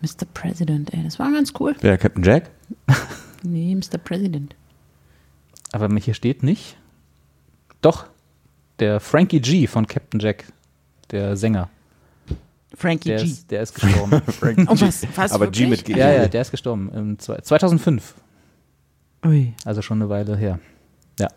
[0.02, 0.26] Mr.
[0.34, 1.76] President, ey, das war ganz cool.
[1.82, 2.50] wer, Captain Jack?
[3.46, 3.98] Nee, Mr.
[3.98, 4.56] President.
[5.74, 6.78] Aber hier steht nicht.
[7.82, 8.06] Doch,
[8.80, 10.46] der Frankie G von Captain Jack,
[11.12, 11.70] der Sänger.
[12.74, 13.26] Frankie Der G.
[13.26, 14.22] ist, der ist gestorben.
[14.70, 15.70] Oh, was, was Aber G wirklich?
[15.70, 16.00] mit G.
[16.00, 16.90] ja, ja, der ist gestorben.
[16.94, 18.14] Im zwei- 2005.
[19.26, 19.54] Ui.
[19.66, 20.60] Also schon eine Weile her.
[21.20, 21.28] Ja.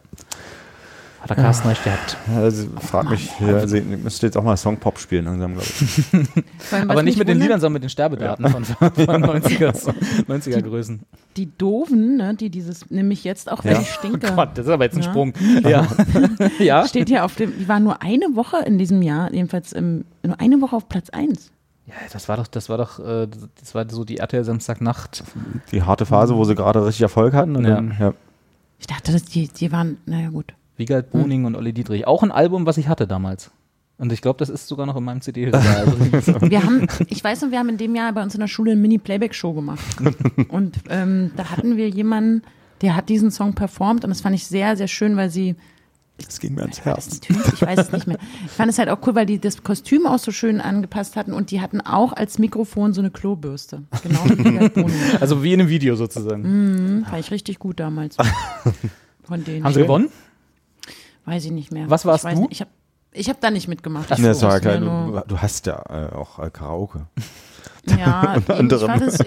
[1.31, 2.17] Hat der Carsten recht gehabt.
[2.35, 6.83] Also, frag mich, ja, also, ich müsste jetzt auch mal Songpop spielen langsam, glaube ich.
[6.89, 9.95] Aber nicht mit den Liedern, sondern mit den Sterbedaten von, von 90er,
[10.29, 11.01] 90er Größen.
[11.37, 13.81] Die Doofen, ne, die dieses, nämlich jetzt auch, wenn Ja.
[13.81, 14.33] ich stinke.
[14.35, 15.11] Gott, das ist aber jetzt ein Ja.
[15.11, 15.33] Sprung.
[15.65, 15.87] Ja.
[16.59, 16.87] ja.
[16.87, 20.41] Steht hier auf dem, die war nur eine Woche in diesem Jahr, jedenfalls im, nur
[20.41, 21.51] eine Woche auf Platz 1.
[21.87, 23.29] Ja, das war doch, das war doch, äh,
[23.61, 25.23] das war so die RTL Samstagnacht.
[25.73, 27.55] Die harte Phase, wo sie gerade richtig Erfolg hatten.
[27.57, 27.77] Und Ja.
[27.77, 28.13] dann, ja.
[28.79, 30.53] Ich dachte, dass die, die waren, naja gut.
[30.77, 32.07] Wiegald Boning und Olli Dietrich.
[32.07, 33.51] Auch ein Album, was ich hatte damals.
[33.99, 35.51] Und ich glaube, das ist sogar noch in meinem CD.
[35.53, 38.49] Also, Wir haben, ich weiß noch, wir haben in dem Jahr bei uns in der
[38.49, 39.85] Schule eine Mini-Playback-Show gemacht.
[40.49, 42.43] Und ähm, da hatten wir jemanden,
[42.83, 45.57] der hat diesen Song performt und das fand ich sehr, sehr schön, weil sie
[46.19, 47.21] Das ging mir ans war Herz.
[47.55, 48.19] Ich weiß es nicht mehr.
[48.45, 51.33] Ich fand es halt auch cool, weil die das Kostüm auch so schön angepasst hatten
[51.33, 53.85] und die hatten auch als Mikrofon so eine Klobürste.
[54.03, 57.05] Genau wie also wie in einem Video sozusagen.
[57.09, 58.17] Fand ich richtig gut damals.
[59.25, 59.65] Von denen.
[59.65, 60.09] Haben sie gewonnen?
[61.27, 61.91] Weiß ich nicht mehr.
[61.91, 62.41] Was warst ich weiß du?
[62.43, 62.53] Nicht.
[62.53, 62.71] Ich habe
[63.13, 64.11] ich hab da nicht mitgemacht.
[64.11, 67.07] Das war mir kein, nur- du, du hast ja äh, auch äh, Karaoke.
[67.89, 69.19] Ja, ich, fand das,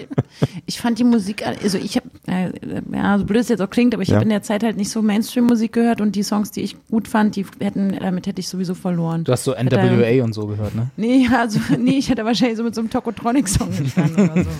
[0.66, 2.50] ich fand die Musik, also ich habe, äh,
[2.92, 4.16] ja, so blöd es jetzt auch klingt, aber ich Ja.
[4.16, 7.08] habe in der Zeit halt nicht so Mainstream-Musik gehört und die Songs, die ich gut
[7.08, 9.24] fand, die hätten, damit hätte ich sowieso verloren.
[9.24, 10.90] Du hast so Hätte- NWA und so gehört, ne?
[10.98, 14.50] Nee, also, nee, ich hätte wahrscheinlich so mit so einem Tokotronic-Song gestanden oder so.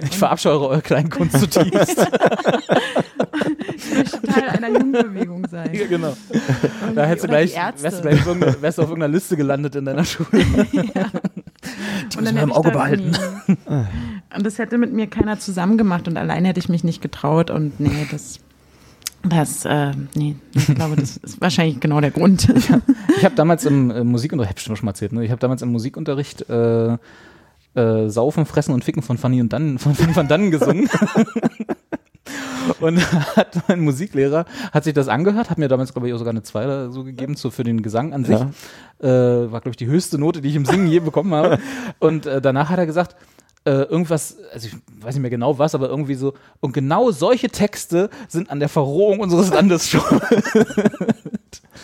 [0.10, 1.98] Ich verabscheue eure Kleinkunst zutiefst.
[3.76, 5.74] Ich möchte Teil einer Jugendbewegung sein.
[5.74, 6.16] ja, genau.
[6.94, 9.36] Da hättest du die gleich, wärst du, gleich auf irgendeiner- wärst du auf irgendeiner Liste
[9.36, 10.28] gelandet in deiner Schule.
[10.32, 13.12] Die Und müssen dann wir im Auge behalten.
[13.66, 17.50] Und das hätte mit mir keiner zusammen gemacht und alleine hätte ich mich nicht getraut
[17.50, 18.38] und nee, das,
[19.28, 22.48] das, äh, nee, ich glaube, das ist wahrscheinlich genau der Grund.
[23.18, 25.24] Ich habe damals im äh, Musikunterricht, ich schon mal erzählt, ne?
[25.24, 26.98] Ich habe damals im Musikunterricht äh,
[27.74, 30.86] äh, Saufen, Fressen und Ficken von Fanny und Dannen, von Fanny van Dannen gesungen.
[32.80, 32.98] und
[33.36, 36.42] hat mein Musiklehrer hat sich das angehört, hat mir damals glaube ich auch sogar eine
[36.42, 38.40] 2 oder so gegeben so für den Gesang an sich.
[39.00, 41.58] Äh, war glaube ich die höchste Note, die ich im Singen je bekommen habe.
[41.98, 43.16] Und äh, danach hat er gesagt,
[43.66, 47.48] äh, irgendwas, also ich weiß nicht mehr genau was, aber irgendwie so, und genau solche
[47.48, 50.04] Texte sind an der Verrohung unseres Landes schuld.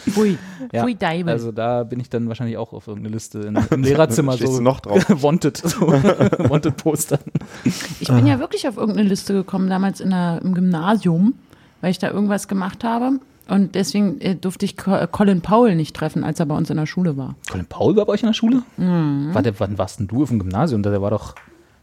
[0.09, 0.39] Pfui,
[0.73, 1.33] Ja, pfui Deibel.
[1.33, 4.61] Also da bin ich dann wahrscheinlich auch auf irgendeine Liste in, im Lehrerzimmer so du
[4.61, 5.05] noch drauf?
[5.09, 7.19] wanted, so wanted Poster.
[7.65, 11.35] ich bin ja wirklich auf irgendeine Liste gekommen, damals in der, im Gymnasium,
[11.81, 13.21] weil ich da irgendwas gemacht habe.
[13.49, 16.77] Und deswegen äh, durfte ich äh, Colin Powell nicht treffen, als er bei uns in
[16.77, 17.35] der Schule war.
[17.51, 18.63] Colin Paul war bei euch in der Schule?
[18.77, 19.35] Mhm.
[19.35, 20.83] War der, wann warst denn du auf dem Gymnasium?
[20.83, 21.35] Der war doch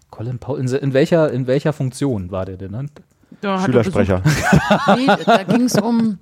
[0.09, 0.59] Colin Paul.
[0.59, 2.89] In, in welcher in welcher Funktion war der denn?
[3.41, 4.21] Da er Schülersprecher.
[4.97, 6.17] Nee, da ging es um,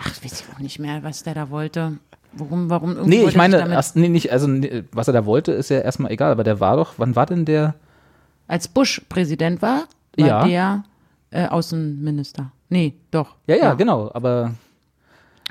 [0.00, 1.98] ach, weiß ich auch nicht mehr, was der da wollte.
[2.32, 5.12] Worum, warum irgendwie Nee, wollte ich meine, damit, erst, nee, nicht, also nee, was er
[5.14, 7.74] da wollte, ist ja erstmal egal, aber der war doch, wann war denn der?
[8.48, 9.84] als Bush Präsident war,
[10.18, 10.44] war Ja.
[10.46, 10.84] der
[11.30, 12.50] äh, Außenminister.
[12.68, 13.36] Nee, doch.
[13.46, 14.52] Ja, ja, genau, aber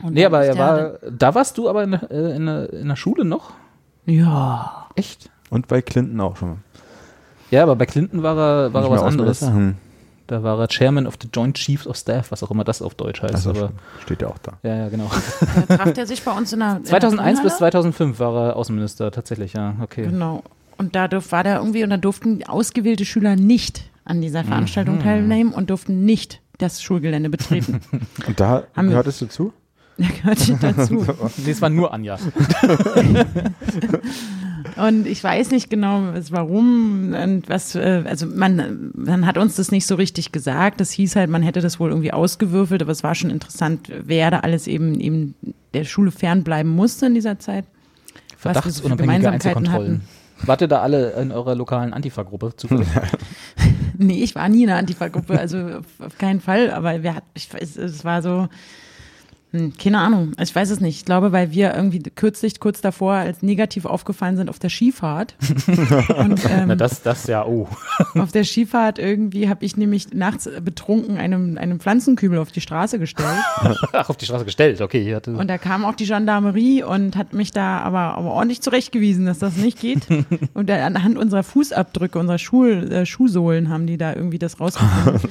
[0.03, 2.95] Und nee, aber er war, da warst du aber in, der- äh, in, in der
[2.95, 3.53] Schule noch?
[4.05, 4.87] Ja.
[4.95, 5.29] Echt?
[5.49, 6.57] Und bei Clinton auch schon.
[7.49, 9.41] Ja, aber bei Clinton war er, war er was anderes.
[9.41, 9.75] Hm.
[10.27, 12.95] Da war er Chairman of the Joint Chiefs of Staff, was auch immer das auf
[12.95, 13.33] Deutsch heißt.
[13.33, 13.71] Also, aber,
[14.03, 14.53] steht ja auch da.
[14.63, 15.09] ja, ja, genau.
[15.67, 16.77] Da traf der sich bei uns in der.
[16.77, 17.71] in der 2001 bis Turnhalle.
[17.71, 20.03] 2005 war er Außenminister, tatsächlich, ja, okay.
[20.03, 20.43] Genau.
[20.77, 24.99] Und da durf, war der irgendwie, und da durften ausgewählte Schüler nicht an dieser Veranstaltung
[24.99, 27.81] teilnehmen und durften nicht das Schulgelände betreten.
[28.27, 29.53] Und da Haben gehörtest du zu?
[29.97, 31.05] Da gehörte ich dazu.
[31.45, 32.17] Nee, es war nur Anja.
[34.77, 39.55] Und ich weiß nicht genau, was- warum und was, äh, also man, man hat uns
[39.55, 40.79] das nicht so richtig gesagt.
[40.79, 44.31] Das hieß halt, man hätte das wohl irgendwie ausgewürfelt, aber es war schon interessant, wer
[44.31, 45.35] da alles eben, eben
[45.73, 47.65] der Schule fernbleiben musste in dieser Zeit.
[48.37, 50.01] Verdachtsunabhängige Einzelkontrollen.
[50.45, 52.87] Wart ihr da alle in eurer lokalen Antifa-Gruppe zufällig?
[53.97, 55.57] Nee, ich war nie in einer Antifa-Gruppe, also
[55.99, 58.47] auf, keinen Fall, aber wir hat, ich weiß, es war so,
[59.53, 60.97] Hm, keine Ahnung, ich weiß es nicht.
[60.97, 65.35] Ich glaube, weil wir irgendwie kürzlich kurz davor als negativ aufgefallen sind auf der Skifahrt.
[66.17, 67.67] Und, ähm, Na das, das ja, oh.
[68.15, 72.97] auf der Skifahrt irgendwie habe ich nämlich nachts betrunken einem, einem Pflanzenkübel auf die Straße
[72.97, 73.29] gestellt.
[73.93, 75.15] Ach, auf die Straße gestellt, okay.
[75.23, 79.37] Und da kam auch die Gendarmerie und hat mich da aber, aber ordentlich zurechtgewiesen, dass
[79.37, 80.07] das nicht geht.
[80.55, 85.29] und anhand unserer Fußabdrücke, unserer Schuh, äh, Schuhsohlen haben die da irgendwie das rausgefunden.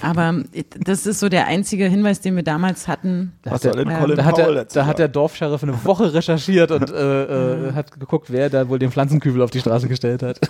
[0.00, 0.44] aber
[0.82, 3.84] das ist so der einzige Hinweis, den wir damals hatten da hat, der, äh,
[4.14, 8.30] da, hat der, da hat der Dorfscheriff eine Woche recherchiert und äh, äh, hat geguckt,
[8.30, 10.40] wer da wohl den Pflanzenkübel auf die Straße gestellt hat.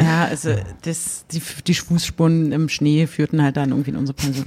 [0.00, 0.50] Ja, also
[0.82, 4.46] das, die, die Fußspuren im Schnee führten halt dann irgendwie in unsere Pension.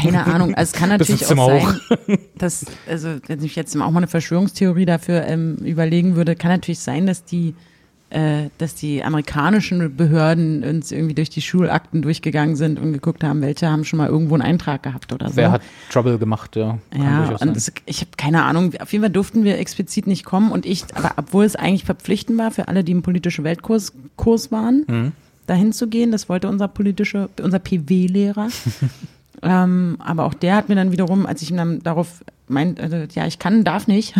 [0.00, 0.54] Keine Ahnung.
[0.54, 4.86] Also es kann natürlich auch sein, dass, also wenn ich jetzt auch mal eine Verschwörungstheorie
[4.86, 7.54] dafür ähm, überlegen würde, kann natürlich sein, dass die
[8.10, 13.42] äh, dass die amerikanischen Behörden uns irgendwie durch die Schulakten durchgegangen sind und geguckt haben,
[13.42, 15.36] welche haben schon mal irgendwo einen Eintrag gehabt oder so.
[15.36, 16.78] Wer hat Trouble gemacht, ja.
[16.96, 18.72] ja, und das, ich habe keine Ahnung.
[18.80, 22.38] Auf jeden Fall durften wir explizit nicht kommen und ich, aber obwohl es eigentlich verpflichtend
[22.38, 25.12] war für alle, die im politischen Weltkurs Kurs waren, mhm.
[25.46, 28.48] dahin zu gehen, das wollte unser politische, unser PW-Lehrer.
[29.42, 32.96] ähm, aber auch der hat mir dann wiederum, als ich ihm dann darauf meint, also,
[33.14, 34.14] ja, ich kann, darf nicht,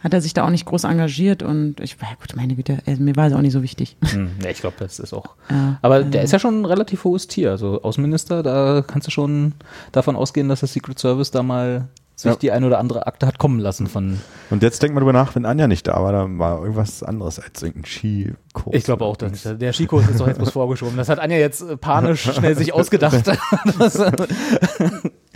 [0.00, 2.78] hat er sich da auch nicht groß engagiert und ich war ja gut, meine Güte,
[2.86, 3.96] also mir war es auch nicht so wichtig.
[4.10, 5.36] Hm, ja, ich glaube, das ist auch.
[5.50, 7.50] Ja, aber also der ist ja schon ein relativ hohes Tier.
[7.50, 9.54] Also Außenminister, da kannst du schon
[9.90, 11.88] davon ausgehen, dass der Secret Service da mal
[12.20, 12.36] sich ja.
[12.36, 14.20] die ein oder andere Akte hat kommen lassen von.
[14.50, 17.40] Und jetzt denkt man drüber nach, wenn Anja nicht da war, dann war irgendwas anderes
[17.40, 18.74] als irgendein Skikurs.
[18.74, 20.96] Ich glaube auch, dass der Skikurs ist doch jetzt bloß vorgeschoben.
[20.96, 23.24] Das hat Anja jetzt äh, panisch schnell sich ausgedacht.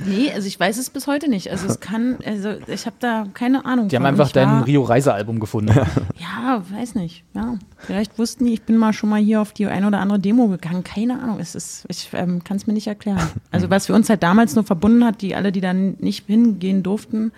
[0.05, 1.51] Nee, also ich weiß es bis heute nicht.
[1.51, 3.89] Also es kann, also ich habe da keine Ahnung.
[3.89, 5.75] Die haben einfach dein Rio-Reisealbum gefunden.
[6.19, 7.25] ja, weiß nicht.
[7.35, 10.19] Ja, vielleicht wussten die, ich bin mal schon mal hier auf die eine oder andere
[10.19, 10.85] Demo gegangen.
[10.85, 11.39] Keine Ahnung.
[11.41, 13.21] Es ist, ich ähm, kann es mir nicht erklären.
[13.51, 16.83] Also was für uns halt damals nur verbunden hat, die alle, die dann nicht hingehen
[16.83, 17.33] durften,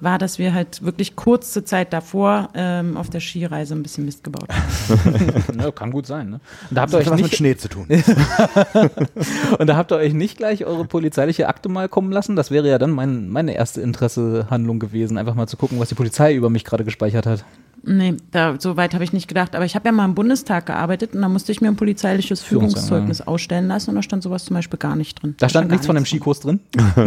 [0.00, 4.24] war, dass wir halt wirklich kurze Zeit davor ähm, auf der Skireise ein bisschen Mist
[4.24, 5.58] gebaut haben.
[5.60, 6.30] ja, kann gut sein.
[6.30, 6.40] Ne?
[6.68, 7.86] Und da habt ihr euch was nicht mit Schnee zu tun.
[9.58, 12.36] und da habt ihr euch nicht gleich eure polizeiliche Akte mal kommen lassen.
[12.36, 15.94] Das wäre ja dann mein, meine erste Interessehandlung gewesen, einfach mal zu gucken, was die
[15.94, 17.44] Polizei über mich gerade gespeichert hat.
[17.82, 19.56] Nee, da, so weit habe ich nicht gedacht.
[19.56, 22.42] Aber ich habe ja mal im Bundestag gearbeitet und da musste ich mir ein polizeiliches
[22.42, 25.34] Führungszeugnis ausstellen lassen und da stand sowas zum Beispiel gar nicht drin.
[25.38, 26.60] Da, stand, stand nichts von dem Skikurs drin?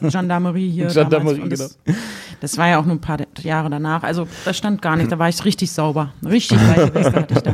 [0.00, 0.86] Nee, Gendarmerie hier.
[0.88, 1.98] Gendarmerie, das, genau.
[2.40, 4.02] Das war ja auch nur ein paar Jahre danach.
[4.02, 6.12] Also da stand gar nicht, da war ich richtig sauber.
[6.24, 7.50] Richtig weiche Weste hatte ich da.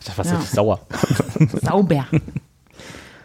[0.00, 0.38] Ich dachte, was ja.
[0.38, 0.80] ist sauer?
[1.62, 2.06] Sauber.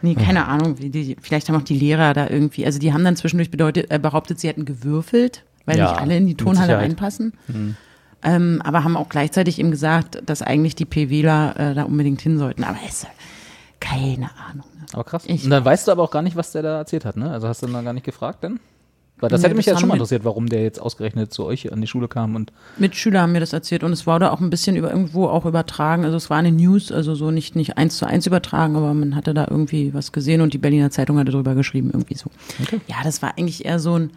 [0.02, 3.04] Nee, keine Ahnung, wie die, vielleicht haben auch die Lehrer da irgendwie, also die haben
[3.04, 6.78] dann zwischendurch bedeutet, äh, behauptet, sie hätten gewürfelt, weil ja, nicht alle in die Tonhalle
[6.78, 7.34] reinpassen.
[7.48, 7.76] Mhm.
[8.24, 12.38] Ähm, aber haben auch gleichzeitig eben gesagt, dass eigentlich die PWler äh, da unbedingt hin
[12.38, 12.64] sollten.
[12.64, 13.06] Aber es
[13.80, 14.66] keine Ahnung.
[14.80, 14.86] Ne?
[14.94, 15.24] Aber krass.
[15.28, 17.30] Ich Und dann weißt du aber auch gar nicht, was der da erzählt hat, ne?
[17.30, 18.60] Also hast du dann gar nicht gefragt denn?
[19.18, 21.72] Weil das nee, hätte mich ja schon mal interessiert, warum der jetzt ausgerechnet zu euch
[21.72, 22.52] an die Schule kam und.
[22.78, 26.04] Mitschüler haben mir das erzählt und es wurde auch ein bisschen über irgendwo auch übertragen.
[26.04, 29.16] Also es war eine News, also so nicht, nicht eins zu eins übertragen, aber man
[29.16, 32.30] hatte da irgendwie was gesehen und die Berliner Zeitung hatte darüber geschrieben, irgendwie so.
[32.62, 32.82] Okay.
[32.88, 34.10] Ja, das war eigentlich eher so ein,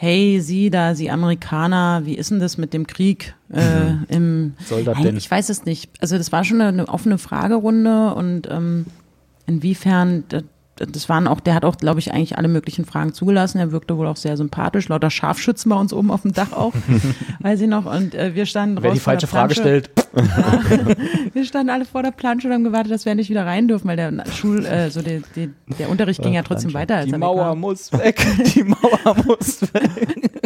[0.00, 4.06] hey, Sie da, Sie Amerikaner, wie ist denn das mit dem Krieg äh, mhm.
[4.08, 5.14] im Soll das denn?
[5.14, 5.90] Ich weiß es nicht.
[6.00, 8.86] Also das war schon eine, eine offene Fragerunde und ähm,
[9.46, 10.24] inwiefern
[10.80, 13.58] das waren auch, der hat auch, glaube ich, eigentlich alle möglichen Fragen zugelassen.
[13.58, 14.88] Er wirkte wohl auch sehr sympathisch.
[14.88, 16.72] Lauter Scharfschützen bei uns oben auf dem Dach auch,
[17.40, 17.84] weiß ich noch.
[17.84, 19.90] Und äh, wir standen Wer die falsche Frage stellt.
[20.16, 20.60] Ja,
[21.34, 23.88] wir standen alle vor der Plansche und haben gewartet, dass wir nicht wieder rein dürfen,
[23.88, 25.48] weil der Schul, äh, so der, der,
[25.78, 26.96] der Unterricht ging ja trotzdem weiter.
[26.96, 28.26] Als die Mauer muss weg.
[28.54, 30.40] Die Mauer muss weg.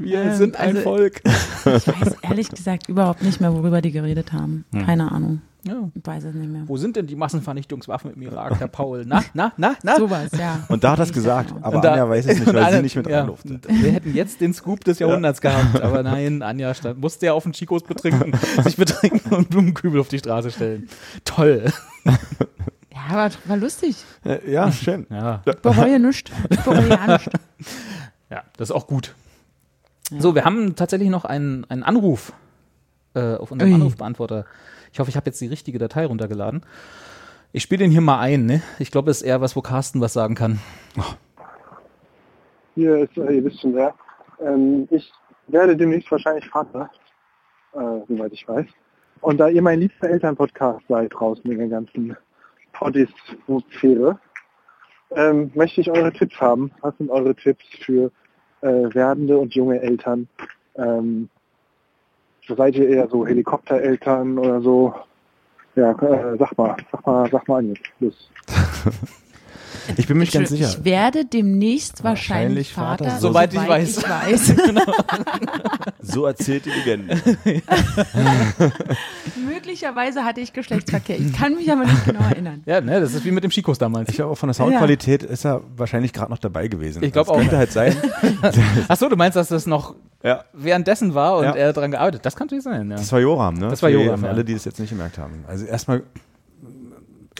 [0.00, 1.20] Wir ähm, sind ein also, Volk.
[1.24, 4.64] Ich weiß ehrlich gesagt überhaupt nicht mehr, worüber die geredet haben.
[4.72, 4.86] Hm.
[4.86, 5.42] Keine Ahnung.
[5.66, 5.90] Ja.
[5.94, 6.62] Ich weiß es nicht mehr.
[6.66, 9.04] Wo sind denn die Massenvernichtungswaffen im Irak, Herr Paul?
[9.06, 9.96] Na, na, na, na?
[9.96, 10.60] Sowas, ja.
[10.68, 12.82] Und da hat er es gesagt, aber da, Anja weiß es nicht, weil Anja, sie
[12.82, 13.28] nicht mit ja.
[13.68, 15.50] Wir hätten jetzt den Scoop des Jahrhunderts ja.
[15.50, 18.32] gehabt, aber nein, Anja stand, musste ja auf den Chicos betrinken,
[18.64, 20.88] sich betrinken und Blumenkübel auf die Straße stellen.
[21.24, 21.64] Toll.
[22.04, 23.96] Ja, aber war lustig.
[24.46, 25.06] Ja, schön.
[25.10, 25.42] Ja.
[25.46, 26.30] Ich bereue nichts.
[26.48, 27.30] Ich bereue ja nichts.
[28.30, 29.14] Ja, das ist auch gut.
[30.10, 30.20] Ja.
[30.20, 32.32] So, wir haben tatsächlich noch einen, einen Anruf
[33.14, 33.76] äh, auf unserem Ui.
[33.76, 34.44] Anrufbeantworter.
[34.92, 36.62] Ich hoffe, ich habe jetzt die richtige Datei runtergeladen.
[37.52, 38.46] Ich spiele den hier mal ein.
[38.46, 38.62] Ne?
[38.78, 40.60] Ich glaube, es ist eher was, wo Carsten was sagen kann.
[40.98, 41.14] Oh.
[42.74, 43.94] Hier ist, äh, ihr wisst schon wer.
[44.40, 45.12] Ähm, ich
[45.48, 46.90] werde demnächst wahrscheinlich Vater,
[47.72, 48.66] äh, soweit ich weiß.
[49.20, 52.16] Und da ihr mein liebster Elternpodcast seid draußen in der ganzen
[52.72, 54.18] Podis-Sphäre,
[55.10, 56.70] ähm, möchte ich eure Tipps haben.
[56.80, 58.10] Was sind eure Tipps für
[58.62, 60.28] äh, werdende und junge Eltern?
[60.76, 61.28] Ähm,
[62.54, 64.94] seid ihr eher so Helikoptereltern oder so?
[65.76, 67.82] Ja, äh, sag mal, sag mal, sag mal an jetzt.
[68.00, 68.30] Los.
[69.96, 70.68] Ich bin mich ganz sicher.
[70.68, 73.20] Ich werde demnächst wahrscheinlich, Wahrscheinlich Vater Vater, sein.
[73.20, 73.98] Soweit ich weiß.
[73.98, 74.54] ich weiß.
[76.02, 77.16] So erzählt die Legende.
[79.46, 81.18] Möglicherweise hatte ich Geschlechtsverkehr.
[81.18, 82.62] Ich kann mich aber nicht genau erinnern.
[82.66, 84.08] Ja, ne, das ist wie mit dem Chikos damals.
[84.08, 87.02] Ich glaube, auch von der Soundqualität ist er wahrscheinlich gerade noch dabei gewesen.
[87.02, 87.38] Ich glaub Das auch.
[87.38, 87.96] Könnte halt sein.
[88.88, 90.44] Ach so, du meinst, dass das noch ja.
[90.52, 91.52] währenddessen war und Ja.
[91.54, 92.24] er daran gearbeitet?
[92.24, 92.96] Das kann natürlich sein, ja.
[92.96, 93.68] Das war Joram, ne?
[93.68, 94.32] Das war Für- Joram, Für ja.
[94.32, 95.44] alle, die es jetzt nicht gemerkt haben.
[95.46, 96.02] Also erstmal.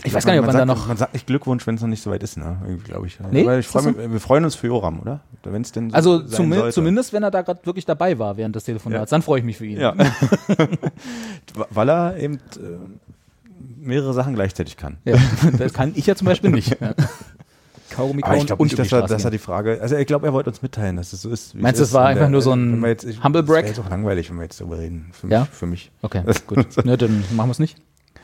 [0.02, 0.89] Ich weiß gar nicht, ob man man da sagt, noch.
[0.89, 2.57] Man sagt nicht Glückwunsch, wenn es noch nicht so weit ist, ne?
[2.65, 3.19] Irgendwie, glaube ich.
[3.31, 3.43] Nee?
[3.43, 5.20] Aber ich freu das mich, wir freuen uns für Joram, oder?
[5.43, 6.70] Wenn es denn so Also sollte.
[6.73, 9.59] zumindest, wenn er da gerade wirklich dabei war während des Telefonats, dann freue ich mich
[9.59, 9.78] für ihn.
[9.78, 9.94] Ja.
[11.70, 12.40] Weil er eben äh,
[13.78, 14.97] mehrere Sachen gleichzeitig kann.
[15.05, 15.16] Ja,
[15.59, 16.77] das kann ich ja zum Beispiel nicht.
[18.01, 18.05] Ja.
[18.06, 20.06] Kaugummi Aber kauen ich glaube nicht, dass die er, dass er die Frage, also ich
[20.06, 21.55] glaube, er wollte uns mitteilen, dass es so ist.
[21.55, 23.48] Meinst du, es war einfach äh, nur so ein wenn wir jetzt, ich, Humble das
[23.48, 23.66] wär Brag?
[23.68, 25.10] jetzt auch langweilig, wenn wir jetzt darüber reden.
[25.12, 25.40] Für Ja?
[25.40, 25.48] mich.
[25.51, 25.93] Für mich.
[26.02, 26.66] Okay, gut.
[26.85, 27.77] Ne, dann machen wir es nicht.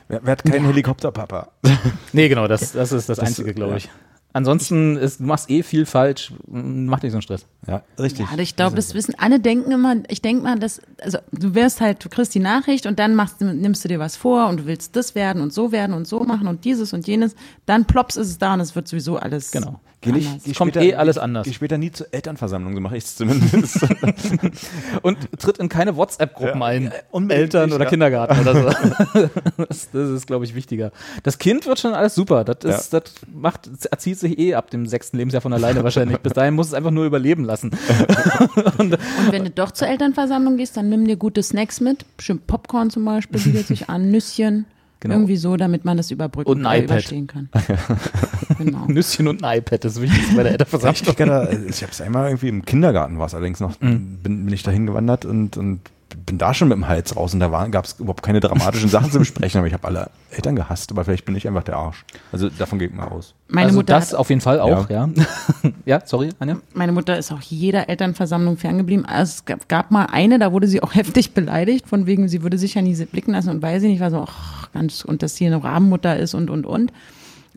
[0.09, 1.49] Wer, wer hat keinen Helikopterpapa?
[2.13, 3.91] Nee, genau, das, das ist das, Das- Einzige, glaube ja.
[4.37, 7.47] Ansonsten, ist, du machst eh viel falsch, mach nicht so einen Stress.
[7.67, 8.27] Ja, richtig.
[8.31, 11.81] Ja, ich glaube, das wissen alle denken immer, ich denke mal, dass, also du wirst
[11.81, 14.61] halt, du kriegst die Nachricht und dann machst, du- nimmst du dir was vor und
[14.61, 17.35] du willst das werden und so werden und so machen und dieses und jenes,
[17.65, 19.53] dann plops ist es da und es wird sowieso alles.
[19.53, 19.81] Genau.
[20.07, 20.45] Geh nicht, anders.
[20.45, 21.47] geh Kommt später- eh alles anders.
[21.47, 23.81] Geh später nie zur Elternversammlung, so mache ich es zumindest.
[25.03, 26.93] Und tritt in keine WhatsApp-Gruppen Ja, ein.
[27.11, 27.91] unbedingt Eltern oder ja.
[27.91, 29.29] Kindergarten oder so.
[29.69, 30.93] das, das ist, glaube ich, wichtiger.
[31.23, 32.45] Das Kind wird schon alles super.
[32.45, 33.03] Das, ist, das
[33.33, 36.19] macht, das erzieht sich eh ab dem sechsten Lebensjahr von alleine wahrscheinlich.
[36.19, 37.71] Bis dahin muss es einfach nur überleben lassen.
[38.79, 38.97] Und
[39.31, 43.05] wenn du doch zur Elternversammlung gehst, dann nimm dir gute Snacks mit, bestimmt Popcorn zum
[43.05, 44.67] Beispiel, bietet sich an, Nüsschen.
[45.01, 45.15] Genau.
[45.15, 46.91] Irgendwie so, damit man das überbrücken Und ein äh, iPad.
[46.91, 47.49] überstehen kann.
[48.59, 48.87] genau.
[48.87, 51.67] Nüsschen und ein iPad, das ist wichtig bei der Elternversammlung.
[51.69, 54.19] ich habe es einmal irgendwie im Kindergarten war es allerdings noch, Mhm.
[54.23, 55.81] bin, bin ich dahin gewandert und, und
[56.25, 59.11] bin da schon mit dem Hals raus und da gab es überhaupt keine dramatischen Sachen
[59.11, 62.05] zu besprechen, aber ich habe alle Eltern gehasst, aber vielleicht bin ich einfach der Arsch.
[62.33, 63.35] Also davon geht mal aus.
[63.49, 65.09] Meine also Mutter das auf jeden Fall auch, ja.
[65.85, 66.59] Ja, sorry, Anja.
[66.75, 69.05] Meine Mutter ist auch jeder Elternversammlung ferngeblieben.
[69.05, 72.43] Also es gab, gab mal eine, da wurde sie auch heftig beleidigt, von wegen, sie
[72.43, 75.23] würde sich ja nie blicken lassen und weiß ich nicht, war so, ach, ganz, und
[75.23, 76.93] dass sie eine Rabenmutter ist und, und, und.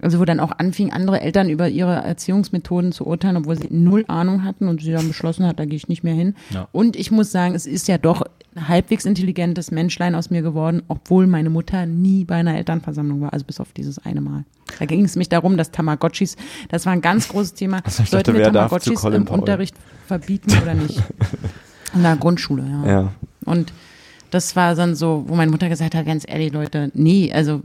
[0.02, 4.06] Also wo dann auch anfing, andere Eltern über ihre Erziehungsmethoden zu urteilen, obwohl sie null
[4.08, 6.36] Ahnung hatten und sie dann beschlossen hat, da gehe ich nicht mehr hin.
[6.52, 6.70] Ja.
[6.72, 8.24] Und ich muss sagen, es ist ja doch
[8.56, 13.34] ein halbwegs intelligentes Menschlein aus mir geworden, obwohl meine Mutter nie bei einer Elternversammlung war,
[13.34, 14.46] also bis auf dieses eine Mal.
[14.80, 16.38] Da ging es mich darum, dass Tamagotchis,
[16.70, 19.40] das war ein ganz großes Thema, Also ich sollten dachte, wir Tamagotchis im Powell?
[19.40, 19.76] Unterricht
[20.08, 21.02] verbieten oder nicht?
[21.94, 22.92] In der Grundschule, ja.
[22.92, 23.14] Ja.
[23.46, 23.74] Und
[24.32, 27.62] das war dann so, wo meine Mutter gesagt hat, ganz ehrlich, Leute, nee, also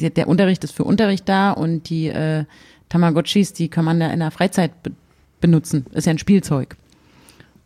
[0.00, 2.44] der, der Unterricht ist für Unterricht da und die äh,
[2.88, 4.92] Tamagotchis, die kann man da in der Freizeit be
[5.40, 5.86] benutzen.
[5.92, 6.76] Ist ja ein Spielzeug.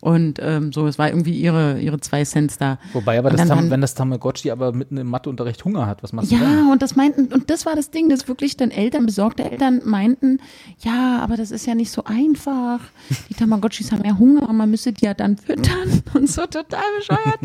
[0.05, 2.77] Und ähm, so, es war irgendwie ihre, ihre zwei Cents da.
[2.93, 6.13] Wobei aber Und das Tam, wenn das Tamagotchi aber mitten im Matheunterricht Hunger hat, was
[6.13, 6.67] machst du dann?
[6.67, 9.81] Ja, und das meinten, und das war das Ding, dass wirklich dann Eltern, besorgte Eltern
[9.83, 10.37] meinten,
[10.77, 12.81] ja, aber das ist ja nicht so einfach.
[13.29, 17.39] Die Tamagotchis haben ja Hunger, man müsste die ja dann füttern und so total bescheuert.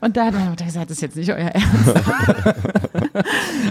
[0.00, 1.96] Und da hat meine Mutter gesagt, das ist jetzt nicht euer Ernst.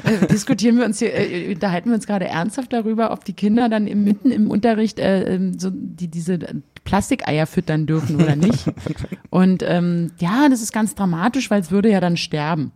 [0.04, 3.70] äh, diskutieren wir uns hier, äh, unterhalten wir uns gerade ernsthaft darüber, ob die Kinder
[3.70, 6.38] dann im, mitten im Unterricht äh, ähm, so die, diese
[6.84, 8.66] Plastikeier füttern dürfen oder nicht.
[9.30, 12.72] Und ähm, ja, das ist ganz dramatisch, weil es würde ja dann sterben.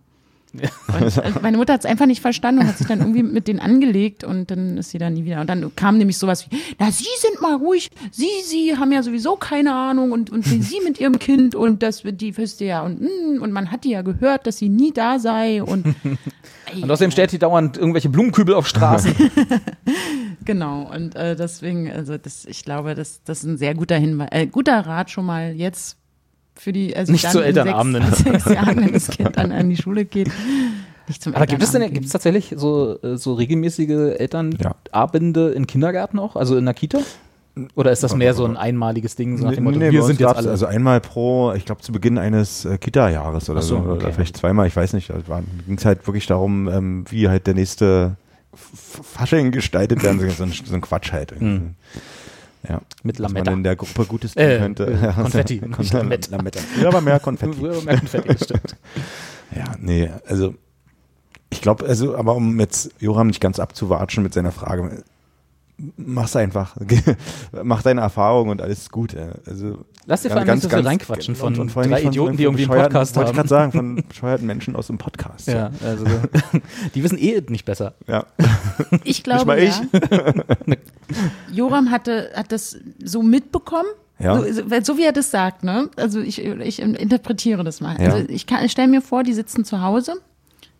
[0.54, 3.48] Und äh, meine Mutter hat es einfach nicht verstanden und hat sich dann irgendwie mit
[3.48, 5.42] denen angelegt und dann ist sie dann nie wieder.
[5.42, 9.02] Und dann kam nämlich sowas wie, na, Sie sind mal ruhig, Sie, Sie haben ja
[9.02, 12.84] sowieso keine Ahnung und, und Sie Sie mit Ihrem Kind und das die wüsste ja
[12.84, 15.96] und, mm, und man hat die ja gehört, dass sie nie da sei und
[16.82, 19.14] Und außerdem stellt die dauernd irgendwelche Blumenkübel auf Straßen.
[20.46, 24.30] Genau, und äh, deswegen, also das, ich glaube, das, das ist ein sehr guter Hinweis,
[24.32, 25.98] äh, guter Rat schon mal jetzt
[26.56, 28.04] für die, also Nicht zu Elternabenden.
[28.12, 30.30] Sechs, sechs Jahren, wenn das Kind dann an die Schule geht.
[31.08, 34.08] Nicht zum Aber gibt es denn, gibt es tatsächlich so, äh, so regelmäßige Ja.
[34.10, 37.00] Elternabende in Kindergärten auch, also in der Kita?
[37.76, 40.04] Oder ist das mehr so ein einmaliges Ding, so nach dem Motto, Nee, bei wir
[40.04, 40.50] sind jetzt alle.
[40.50, 43.94] Also einmal pro, ich glaube zu Beginn eines äh, Kita-Jahres oder Ach so, so, oder
[43.94, 44.12] okay.
[44.12, 45.12] vielleicht zweimal, ich weiß nicht.
[45.12, 45.24] Also
[45.68, 48.16] ging es halt wirklich darum, ähm, wie halt der nächste
[48.56, 51.32] Fasching gestaltet werden, so, so, ein, so ein Quatsch halt.
[51.32, 51.74] irgendwie.
[52.68, 52.82] Ja.
[53.04, 53.52] Mit Was man Lametta.
[53.52, 54.86] in der Gruppe Gutes tun Äh, könnte.
[54.86, 56.32] äh, Konfetti, Kon nicht Lametta.
[56.38, 56.60] Lametta.
[56.62, 57.54] Früher war mehr Konfetti.
[57.58, 58.76] Früher mehr Konfetti, stimmt.
[59.56, 60.56] Ja, nee, also
[61.52, 65.04] ich glaube, also, aber um jetzt Joram nicht ganz abzuwatschen mit seiner Frage,
[65.98, 66.76] mach's einfach.
[67.64, 69.14] Mach deine Erfahrung und alles ist gut.
[69.14, 69.30] Ja.
[69.46, 72.38] Also, Lass dir vor allem nicht so viel reinquatschen von vor allem drei nicht Idioten,
[72.38, 73.48] die irgendwie einen Podcast Wollte ich haben.
[73.48, 75.48] gerade sagen, von bescheuerten Menschen aus dem Podcast.
[75.48, 76.06] Ja, also
[76.96, 77.94] die wissen eh nicht besser.
[78.08, 78.26] ja.
[79.04, 79.76] Ich glaube, mal ich.
[79.80, 80.76] ja.
[81.52, 83.88] Joram hatte, hat das so mitbekommen.
[84.20, 84.38] Ja.
[84.42, 85.90] So, so, wie er das sagt, ne?
[85.98, 88.00] Also ich, ich interpretiere das mal.
[88.02, 88.14] Ja.
[88.14, 90.14] Also ich, kann- ich stelle mir vor, die sitzen zu Hause,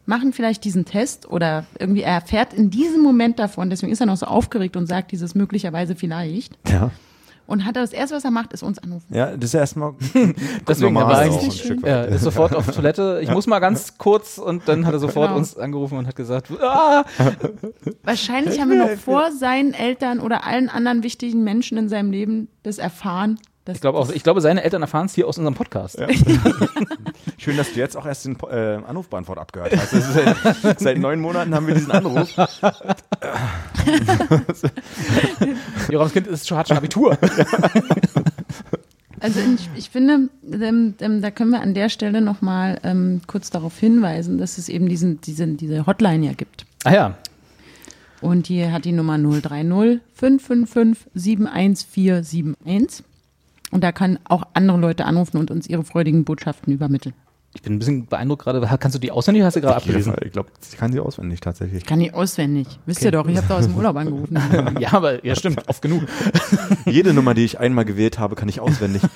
[0.06, 4.06] machen vielleicht diesen Test oder irgendwie er erfährt in diesem Moment davon, deswegen ist er
[4.08, 6.58] noch so aufgeregt und sagt dieses möglicherweise vielleicht.
[6.70, 6.92] Ja.
[7.46, 9.14] Und hat er das erste, was er macht, ist uns anrufen.
[9.14, 9.94] Ja, das ist ja erstmal.
[10.68, 11.90] Deswegen normal war er eigentlich ein Stück weit.
[11.90, 13.20] er ist sofort auf Toilette.
[13.22, 15.40] Ich muss mal ganz kurz und dann hat er sofort Genau.
[15.40, 17.04] uns angerufen und hat gesagt, ah,
[18.04, 22.48] Wahrscheinlich haben wir noch vor seinen Eltern oder allen anderen wichtigen Menschen in seinem Leben
[22.64, 23.38] das erfahren.
[23.66, 25.98] Dass ich glaube auch, ich glaube, seine Eltern erfahren es hier aus unserem Podcast.
[27.38, 29.94] Schön, dass du jetzt auch erst den äh, Anrufbeantwort abgehört hast.
[29.94, 30.14] Das ist
[30.62, 32.30] seit, seit neun Monaten haben wir diesen Anruf.
[35.90, 37.18] Jorams Kind ist schon, hat schon Abitur.
[39.22, 43.50] Also ich, ich finde, ähm, ähm, da können wir an der Stelle nochmal ähm, kurz
[43.50, 46.66] darauf hinweisen, dass es eben diesen, diesen, diese Hotline ja gibt.
[46.84, 47.18] ah ja,
[48.20, 53.06] Und die hat die Nummer 030 555 71471.
[53.74, 57.16] Und da kann auch andere Leute anrufen und uns ihre freudigen Botschaften übermitteln.
[57.56, 58.62] ich bin ein bisschen beeindruckt gerade.
[58.80, 60.14] Kannst du die auswendig hast du gerade abgelesen?
[60.24, 61.80] Ich glaube, ich kann sie auswendig tatsächlich.
[61.80, 62.68] Ich kann die auswendig.
[62.86, 64.38] Wisst ihr doch, ich habe da aus dem Urlaub angerufen.
[64.80, 66.04] Ja, aber ja, stimmt, oft genug.
[66.86, 69.02] Jede Nummer, die ich einmal gewählt habe, kann ich auswendig.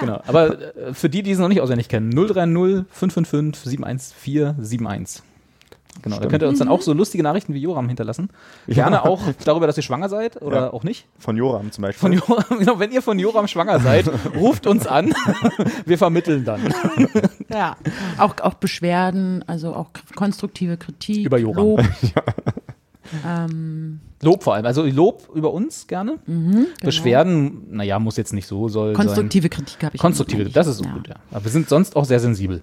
[0.00, 0.20] Genau.
[0.26, 5.22] Aber äh, für die, die es noch nicht auswendig kennen, 030 555 71471.
[6.02, 8.28] Genau, da könnt ihr uns dann auch so lustige Nachrichten wie Joram hinterlassen.
[8.66, 10.72] Gerne auch darüber, dass ihr schwanger seid oder Ja.
[10.72, 11.06] auch nicht.
[11.18, 12.00] Von Joram zum Beispiel.
[12.00, 15.14] Von Joram, genau, wenn ihr von Joram schwanger seid, ruft uns an.
[15.86, 16.60] Wir vermitteln dann.
[17.48, 17.76] Ja,
[18.18, 21.26] auch, auch Beschwerden, also auch konstruktive Kritik.
[21.26, 21.56] Über Joram.
[21.64, 21.82] Lob.
[23.26, 24.66] ähm, Lob vor allem.
[24.66, 26.18] Also Lob über uns gerne.
[26.82, 29.04] Beschwerden, naja, muss jetzt nicht so soll sein.
[29.06, 30.00] konstruktive Kritik habe ich.
[30.00, 31.16] Konstruktive, das ist so ja, gut, ja.
[31.30, 32.62] Aber wir sind sonst auch sehr sensibel.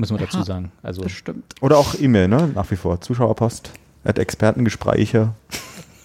[0.00, 0.44] Müssen wir dazu Ja.
[0.44, 0.72] sagen.
[0.82, 1.54] Also Das stimmt.
[1.60, 2.50] Oder auch E-Mail, ne?
[2.54, 3.00] Nach wie vor.
[3.02, 3.70] Zuschauerpost
[4.04, 5.30] at expertengespräche.ru.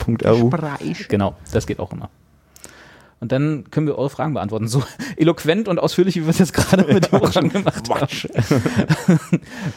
[1.07, 2.09] Genau, das geht auch immer.
[3.21, 4.67] Und dann können wir eure Fragen beantworten.
[4.67, 4.83] So
[5.17, 8.07] eloquent und ausführlich, wie wir es jetzt gerade mit Joram gemacht haben.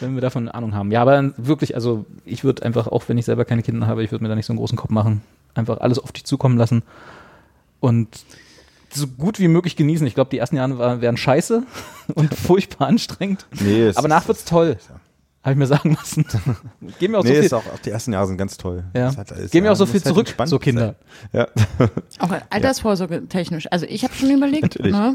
[0.00, 0.90] wenn wir davon Ahnung haben.
[0.90, 4.10] Ja, aber wirklich, also ich würde einfach, auch wenn ich selber keine Kinder habe, ich
[4.10, 5.22] würde mir da nicht so einen großen Kopf machen.
[5.54, 6.82] Einfach alles auf dich zukommen lassen
[7.80, 8.08] und
[8.92, 10.06] so gut wie möglich genießen.
[10.06, 11.62] Ich glaube, die ersten Jahre wären scheiße
[12.14, 13.46] und furchtbar anstrengend.
[13.60, 14.76] Nee, es Aber nach wird's toll.
[15.42, 16.26] Habe ich mir sagen lassen.
[16.98, 18.84] Geben mir auch Nee, so viel, ist auch, auch die ersten Jahre sind ganz toll.
[18.94, 19.12] ja.
[19.16, 20.96] Alles- Geben mir auch so viel halt zurück, entspannt so Kinder.
[21.32, 21.46] Ja.
[22.18, 23.66] Auch Altersvorsorge technisch.
[23.70, 24.78] Also ich habe schon überlegt.
[24.80, 25.14] Ne?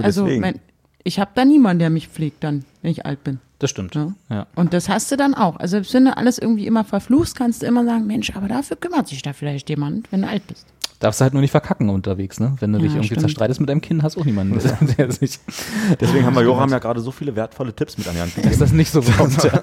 [0.00, 0.60] Also mein,
[1.02, 3.40] ich habe da niemanden, der mich pflegt dann, wenn ich alt bin.
[3.58, 3.94] Das stimmt.
[3.94, 4.12] Ja.
[4.30, 4.46] Ja.
[4.54, 5.56] Und das hast du dann auch.
[5.56, 8.76] Also selbst wenn du alles irgendwie immer verfluchst, kannst du immer sagen, Mensch, aber dafür
[8.76, 10.66] kümmert sich da vielleicht jemand, wenn du alt bist.
[11.04, 12.56] Darfst du halt nur nicht verkacken unterwegs, ne?
[12.60, 13.20] Wenn du dich Ja, irgendwie stimmt.
[13.20, 14.58] zerstreitest mit deinem Kind, hast du auch niemanden,
[14.96, 15.38] der sich,
[16.00, 18.48] Deswegen haben wir Joram ja gerade so viele wertvolle Tipps mit an die Hand gegeben.
[18.50, 19.44] dass das nicht so kommt.
[19.44, 19.60] Ja.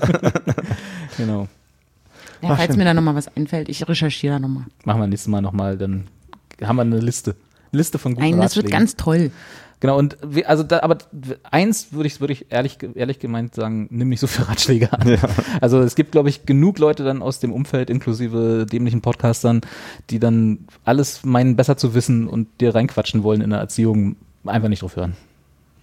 [1.17, 1.47] genau.
[2.43, 4.65] Ja, falls mir da nochmal was einfällt, ich recherchiere da nochmal.
[4.85, 6.03] Machen wir nächstes Mal nochmal, dann
[6.61, 7.35] haben wir eine Liste.
[7.71, 9.31] Liste von guten Nein, das wird ganz toll.
[9.81, 10.99] Genau, und wir, also da, aber
[11.49, 15.17] eins würde ich, würde ich ehrlich, ehrlich gemeint sagen, nimm nicht so viele Ratschläge an.
[15.59, 19.61] Also es gibt, glaube ich, genug Leute dann aus dem Umfeld, inklusive dämlichen Podcastern,
[20.11, 24.17] die dann alles meinen, besser zu wissen und dir reinquatschen wollen in der Erziehung.
[24.45, 25.15] Einfach nicht drauf hören.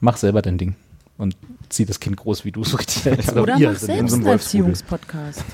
[0.01, 0.77] Mach selber dein Ding.
[1.16, 1.37] Und
[1.69, 3.37] zieh das Kind groß, wie du es richtig hältst.
[3.37, 4.27] Oder ihr mach sind selbst einen.
[4.27, 5.45] Erziehungspodcast.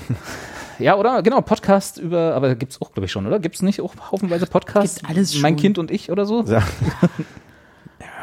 [0.77, 1.23] Ja, oder?
[1.23, 3.39] Genau, Podcast über, aber gibt's auch, glaube ich, schon, oder?
[3.39, 4.99] Gibt's nicht auch haufenweise Podcasts?
[4.99, 5.61] Gibt alles Mein schon.
[5.61, 6.43] Kind und ich oder so?
[6.43, 6.61] Ja.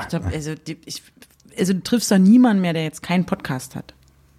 [0.00, 0.52] Ich glaub, also,
[0.84, 1.02] ich,
[1.58, 3.94] also du triffst doch niemanden mehr, der jetzt keinen Podcast hat,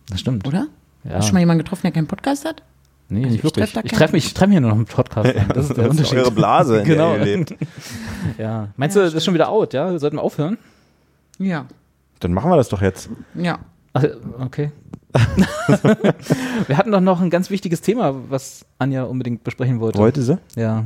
[0.09, 0.47] Das stimmt.
[0.47, 0.67] oder?
[1.03, 1.11] Ja.
[1.15, 2.63] Hast du schon mal jemanden getroffen, der keinen Podcast hat?
[3.09, 3.65] Nee, Also nicht ich wirklich.
[3.65, 3.87] Ich keinen.
[3.89, 5.47] treffe mich, ich treffe mich hier nur noch im Podcast ein.
[5.49, 6.17] Das ist der Das ist Unterschied.
[6.19, 7.13] eure Blase, in Genau.
[7.17, 7.55] der ihr lebt.
[8.37, 8.69] Ja.
[8.77, 9.97] Meinst du, das ist schon wieder out, ja?
[9.99, 10.57] Sollten wir aufhören?
[11.37, 11.65] Ja.
[12.19, 13.09] Dann machen wir das doch jetzt.
[13.35, 13.59] Ja.
[13.93, 14.03] Ach,
[14.39, 14.71] okay.
[16.67, 19.99] wir hatten doch noch ein ganz wichtiges Thema, was Anja unbedingt besprechen wollte.
[19.99, 20.37] Wollte sie?
[20.55, 20.85] Ja.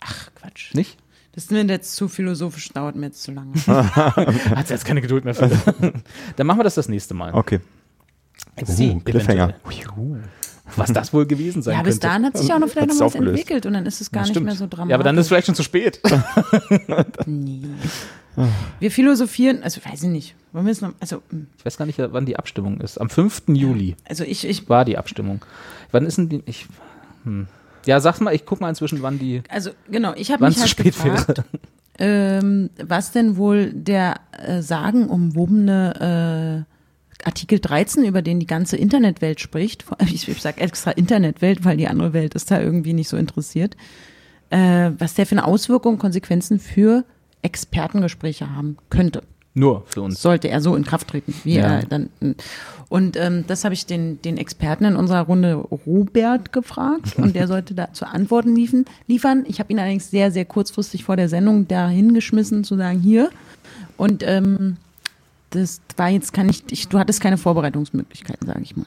[0.00, 0.74] Ach, Quatsch.
[0.74, 0.98] Nicht?
[1.34, 3.52] Das ist mir jetzt zu philosophisch, dauert mir jetzt zu lange.
[3.66, 5.50] Hat sie jetzt keine Geduld mehr für.
[6.36, 7.34] Dann machen wir das das nächste Mal.
[7.34, 7.60] Okay.
[8.64, 9.54] Sie, Uh, Cliffhanger.
[9.66, 10.22] eventuell.
[10.76, 12.06] Was das wohl gewesen sein ja, bis könnte.
[12.06, 13.38] dahin hat sich auch noch vielleicht Hat's noch was aufgelöst.
[13.38, 14.90] entwickelt und dann ist es gar Das nicht mehr so dramatisch.
[14.90, 16.00] Ja, aber dann ist vielleicht schon zu spät.
[17.26, 17.60] Nee.
[18.80, 20.34] Wir philosophieren, also weiß ich nicht.
[20.52, 22.98] Wollen wir es noch, also, hm, Ich weiß gar nicht, wann die Abstimmung ist.
[23.00, 23.42] Am 5.
[23.48, 25.44] Juli also ich, ich, war die Abstimmung.
[25.92, 26.42] Wann ist denn die?
[26.46, 26.66] Ich,
[27.24, 27.46] hm.
[27.86, 30.68] Ja, sag mal, ich guck mal inzwischen, wann die, also genau, ich habe mich halt
[30.68, 31.42] spät gefragt,
[31.98, 39.40] ähm, was denn wohl der äh, sagenumwobene äh, Artikel 13, über den die ganze Internetwelt
[39.40, 43.16] spricht, ich, ich sage extra Internetwelt, weil die andere Welt ist da irgendwie nicht so
[43.16, 43.76] interessiert,
[44.50, 47.04] äh, was der für eine Auswirkung, Konsequenzen für
[47.42, 49.22] Expertengespräche haben könnte.
[49.54, 50.20] Nur für uns.
[50.20, 51.78] sollte er so in Kraft treten, wie Ja.
[51.78, 52.08] er dann.
[52.88, 55.54] Und ähm, das habe ich den, den Experten in unserer Runde
[55.86, 59.44] Robert gefragt und der sollte dazu Antworten liefen, liefern.
[59.46, 63.30] Ich habe ihn allerdings sehr, sehr kurzfristig vor der Sendung dahin geschmissen, zu sagen, hier.
[63.96, 64.76] Und ähm,
[65.50, 68.86] das war jetzt kann ich, ich du hattest keine Vorbereitungsmöglichkeiten, sage ich mal.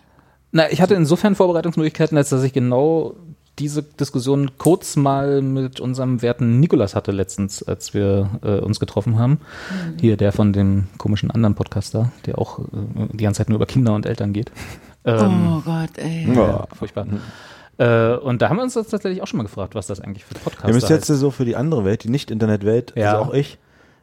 [0.51, 3.15] Na, ich hatte insofern Vorbereitungsmöglichkeiten, als dass ich genau
[3.59, 9.17] diese Diskussion kurz mal mit unserem werten Nikolas hatte letztens, als wir äh, uns getroffen
[9.17, 9.39] haben.
[9.99, 12.63] Hier der von dem komischen anderen Podcaster, der auch äh,
[13.13, 14.51] die ganze Zeit nur über Kinder und Eltern geht.
[15.05, 16.27] Ähm, oh Gott, ey.
[16.35, 17.07] ja, furchtbar.
[17.77, 20.25] Äh, und da haben wir uns das tatsächlich auch schon mal gefragt, was das eigentlich
[20.25, 21.19] für Podcaster Ihr müsst jetzt heißt.
[21.19, 23.13] so für die andere Welt, die Nicht-Internet-Welt, Ja.
[23.17, 23.57] also auch ich,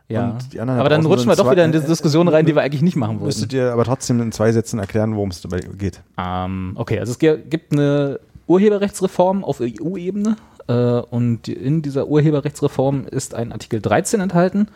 [0.09, 0.31] Ja.
[0.31, 2.63] und die anderen Aber dann rutschen wir doch wieder in diese Diskussion rein, die wir
[2.63, 3.27] eigentlich nicht machen wollten.
[3.27, 6.03] müsstet ihr aber trotzdem in zwei Sätzen erklären, worum es dabei geht.
[6.19, 13.35] Ähm, okay, also es gibt eine Urheberrechtsreform auf EU-Ebene äh, und in dieser Urheberrechtsreform ist
[13.35, 14.69] ein Artikel 13 enthalten,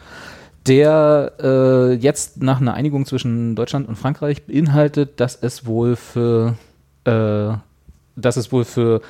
[0.66, 6.56] der äh, jetzt nach einer Einigung zwischen Deutschland und Frankreich beinhaltet, dass es wohl für
[7.04, 7.52] äh,
[8.16, 9.00] dass es wohl für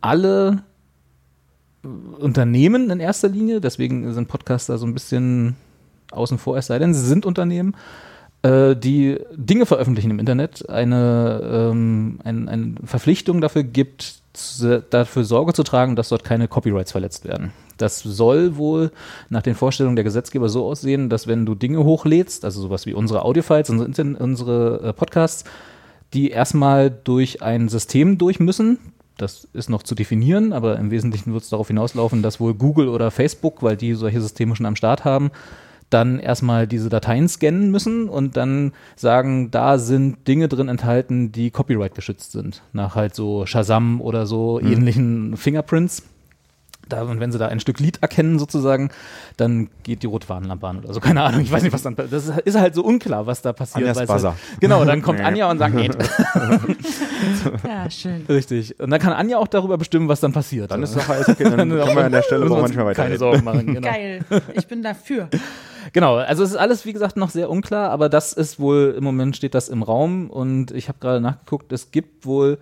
[0.00, 0.62] alle
[2.18, 5.56] Unternehmen in erster Linie, deswegen sind Podcaster so ein bisschen
[6.12, 7.74] außen vor, es sei denn, sie sind Unternehmen,
[8.44, 15.24] äh, die Dinge veröffentlichen im Internet, eine, ähm, ein, eine Verpflichtung dafür gibt, zu, dafür
[15.24, 17.52] Sorge zu tragen, dass dort keine Copyrights verletzt werden.
[17.78, 18.92] Das soll wohl
[19.30, 22.92] nach den Vorstellungen der Gesetzgeber so aussehen, dass wenn du Dinge hochlädst, also sowas wie
[22.92, 25.44] unsere Audiofiles, unsere, unsere äh, Podcasts,
[26.12, 28.78] die erstmal durch ein System durch müssen.
[29.16, 32.88] Das ist noch zu definieren, aber im Wesentlichen wird es darauf hinauslaufen, dass wohl Google
[32.88, 35.30] oder Facebook, weil die solche Systeme schon am Start haben,
[35.90, 41.50] dann erstmal diese Dateien scannen müssen und dann sagen, da sind Dinge drin enthalten, die
[41.50, 42.62] Copyright geschützt sind.
[42.72, 46.02] Nach halt so Shazam oder so ähnlichen Fingerprints.
[46.88, 48.90] Da, und wenn sie da ein Stück Lied erkennen sozusagen,
[49.36, 51.00] dann geht die rote Warnlampe an oder so.
[51.00, 53.88] Keine Ahnung, ich weiß nicht, was dann, das ist, halt so unklar, was da passiert.
[53.88, 54.28] Anjas Buzzer.
[54.30, 55.96] Halt, genau, dann kommt Anja und sagt, geht.
[57.64, 58.24] Ja, schön.
[58.28, 58.78] Richtig.
[58.78, 60.70] Und dann kann Anja auch darüber bestimmen, was dann passiert.
[60.70, 63.02] Dann ist doch alles okay, dann können wir an der Stelle auch manchmal weiter.
[63.02, 63.88] Keine Sorgen machen, genau.
[63.88, 64.24] Geil.
[64.54, 65.28] Ich bin dafür.
[65.92, 69.04] Genau, also es ist alles, wie gesagt, noch sehr unklar, aber das ist wohl, im
[69.04, 72.58] Moment steht das im Raum und ich habe gerade nachgeguckt, es gibt wohl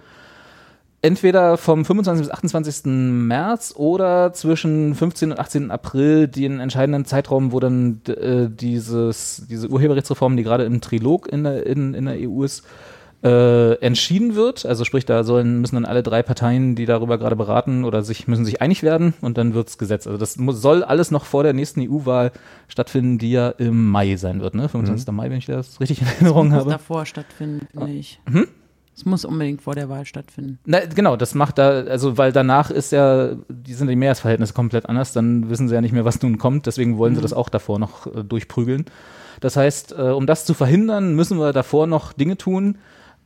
[1.03, 2.27] entweder vom 25.
[2.27, 2.85] bis 28.
[2.87, 5.33] März oder zwischen 15.
[5.33, 5.71] und 18.
[5.71, 11.45] April den entscheidenden Zeitraum, wo dann äh, dieses, diese Urheberrechtsreform, die gerade im Trilog in
[11.45, 12.65] der, in, in der EU ist,
[13.25, 14.65] äh, entschieden wird.
[14.65, 18.27] Also sprich, da sollen, müssen dann alle drei Parteien, die darüber gerade beraten oder sich,
[18.29, 20.07] müssen sich einig werden und dann wird's Gesetz.
[20.07, 22.33] Also das muss, soll alles noch vor der nächsten EU-Wahl
[22.69, 24.69] stattfinden, die ja im Mai sein wird, ne?
[24.69, 25.13] 25.
[25.13, 26.71] Mai, wenn ich das richtig in Erinnerung muss habe.
[26.71, 28.21] davor stattfinden, finde ich.
[28.29, 28.49] Hm?
[28.95, 30.59] Es muss unbedingt vor der Wahl stattfinden.
[30.67, 34.87] Na, genau, das macht da, also weil danach ist ja, die sind die Mehrheitsverhältnisse komplett
[34.87, 37.49] anders, dann wissen sie ja nicht mehr, was nun kommt, deswegen wollen sie das auch
[37.49, 38.85] davor noch äh, durchprügeln.
[39.41, 42.79] Das heißt, äh, um das zu verhindern, müssen wir davor noch Dinge tun.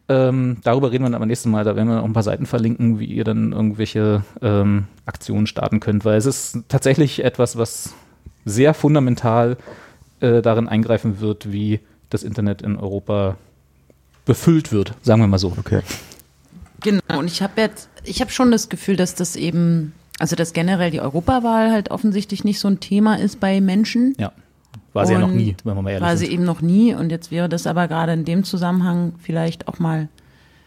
[0.08, 2.46] Ähm, darüber reden wir dann aber nächstes Mal, da werden wir noch ein paar Seiten
[2.46, 7.92] verlinken, wie ihr dann irgendwelche ähm, Aktionen starten könnt, weil es ist tatsächlich etwas, was
[8.44, 9.56] sehr fundamental
[10.20, 13.36] äh, darin eingreifen wird, wie das Internet in Europa
[14.26, 15.54] befüllt wird, sagen wir mal so.
[15.56, 15.80] Okay.
[16.82, 20.52] Genau, und ich habe jetzt, ich habe schon das Gefühl, dass das eben, also dass
[20.52, 24.14] generell die Europawahl halt offensichtlich nicht so ein Thema ist bei Menschen.
[24.18, 24.32] Ja.
[24.92, 26.26] War sie ja noch nie, wenn wir mal ehrlich War sind.
[26.26, 29.78] sie eben noch nie und jetzt wäre das aber gerade in dem Zusammenhang vielleicht auch
[29.78, 30.08] mal,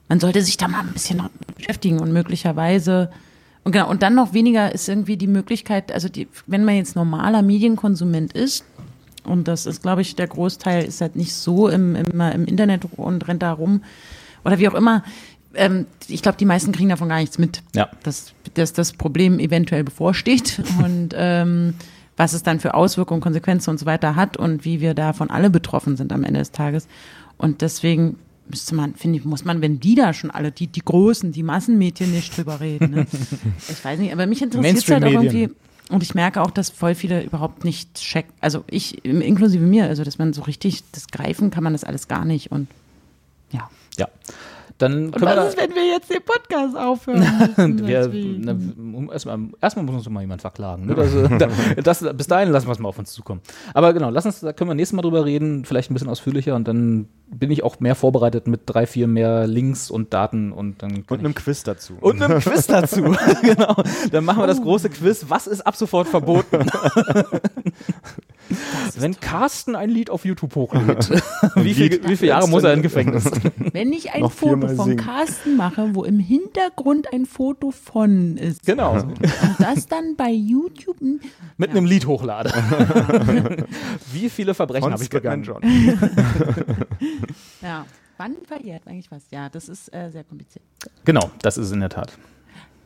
[0.08, 1.22] man sollte sich da mal ein bisschen
[1.56, 3.10] beschäftigen und möglicherweise
[3.64, 6.96] und genau, und dann noch weniger ist irgendwie die Möglichkeit, also die, wenn man jetzt
[6.96, 8.66] normaler Medienkonsument ist,
[9.30, 12.82] und das ist, glaube ich, der Großteil ist halt nicht so im, im, im Internet
[12.96, 13.84] und rennt da rum
[14.44, 15.04] oder wie auch immer.
[15.56, 17.90] Ähm, ich glaube, die meisten kriegen davon gar nichts mit Ja.
[18.04, 21.74] dass, dass das Problem eventuell bevorsteht und ähm,
[22.18, 25.50] was es dann für Auswirkungen, Konsequenzen und so weiter hat und wie wir davon alle
[25.50, 26.88] betroffen sind am Ende des Tages.
[27.38, 28.18] Und deswegen
[28.50, 31.44] müsste man, finde ich, muss man, wenn die da schon alle, die, die Großen, die
[31.44, 32.92] Massenmedien nicht drüber reden.
[32.92, 33.08] Ne?
[33.70, 35.50] Ich weiß nicht, aber mich interessiert es halt auch irgendwie.
[35.90, 38.32] Und ich merke auch, dass voll viele überhaupt nicht checken.
[38.40, 42.08] Also ich, inklusive mir, also dass man so richtig das greifen kann man das alles
[42.08, 42.52] gar nicht.
[42.52, 42.68] Und
[43.52, 43.70] ja.
[43.98, 44.08] Ja.
[44.80, 47.22] Dann Und können wir, was ist, wenn wir jetzt den Podcast aufhören
[47.86, 50.86] wir, erstmal, erstmal muss uns mal jemand verklagen.
[50.86, 50.96] Ne?
[51.38, 51.50] Da,
[51.84, 53.42] das, bis dahin lassen wir es mal auf uns zukommen.
[53.74, 56.56] Aber genau, lass uns, da können wir nächstes Mal drüber reden, vielleicht ein bisschen ausführlicher
[56.56, 60.82] und dann bin ich auch mehr vorbereitet mit drei, vier mehr Links und Daten und
[60.82, 61.98] dann Und einem ich, Quiz dazu.
[62.00, 63.02] und einem Quiz dazu.
[63.42, 63.76] genau.
[64.12, 65.26] Dann machen wir das große Quiz.
[65.28, 66.66] Was ist ab sofort verboten?
[68.98, 71.10] Wenn Carsten ein Lied auf YouTube hochlädt,
[71.56, 73.30] wie, viel, wie viele Jahre muss er in Gefängnis?
[73.58, 74.98] Wenn ich ein Foto von singen.
[74.98, 78.94] Carsten mache, wo im Hintergrund ein Foto von ist Genau.
[78.94, 79.14] und
[79.60, 80.98] das dann bei YouTube
[81.58, 82.52] Mit einem Lied hochlade.
[84.12, 85.44] wie viele Verbrechen habe ich begangen?
[85.44, 85.62] John.
[87.62, 87.86] ja,
[88.18, 89.24] wann verjährt eigentlich was?
[89.32, 90.64] Ja, das ist äh, sehr kompliziert.
[91.06, 92.18] Genau, das ist in der Tat.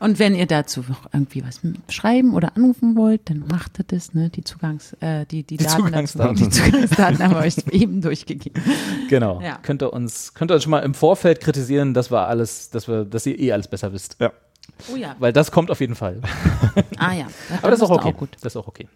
[0.03, 4.13] Und wenn ihr dazu noch irgendwie was schreiben oder anrufen wollt, dann macht ihr das,
[4.13, 4.29] ne?
[4.29, 6.35] Die Zugangs, äh, die, die, Die Daten Zugangsdaten.
[6.35, 8.61] Dazu, die Zugangsdaten haben wir euch eben durchgegeben.
[9.07, 9.39] Genau.
[9.39, 9.59] Ja.
[9.61, 12.89] Könnt ihr uns, könnt ihr uns schon mal im Vorfeld kritisieren, dass wir alles, dass
[12.89, 14.17] wir, dass ihr eh alles besser wisst.
[14.19, 14.33] Ja.
[14.91, 15.15] Oh ja.
[15.19, 16.19] Weil das kommt auf jeden Fall.
[16.97, 17.27] Ah ja.
[17.61, 18.13] Aber das ist auch okay.
[18.41, 18.87] Das ist auch okay.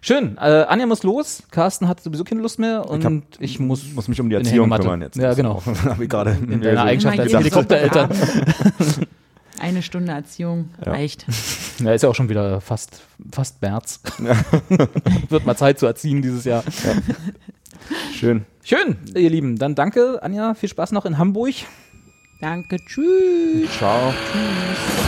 [0.00, 0.36] Schön.
[0.36, 1.42] Äh, Anja muss los.
[1.50, 4.42] Carsten hat sowieso keine Lust mehr und hab- ich, muss, Muss mich um die in
[4.42, 5.16] Erziehung kümmern jetzt.
[5.16, 5.62] Ja, genau.
[5.84, 8.10] Habe ich gerade In deiner Eigenschaft als Helikoptereltern.
[9.60, 11.26] Eine Stunde Erziehung reicht.
[11.78, 14.00] Ja, ist ja auch schon wieder fast, fast März.
[15.28, 16.64] Wird mal Zeit zu erziehen dieses Jahr.
[18.14, 18.46] Schön.
[18.64, 19.58] Schön, ihr Lieben.
[19.58, 20.54] Dann danke, Anja.
[20.54, 21.52] Viel Spaß noch in Hamburg.
[22.40, 23.70] Danke, tschüss.
[23.76, 24.14] Ciao.
[24.72, 25.05] Ich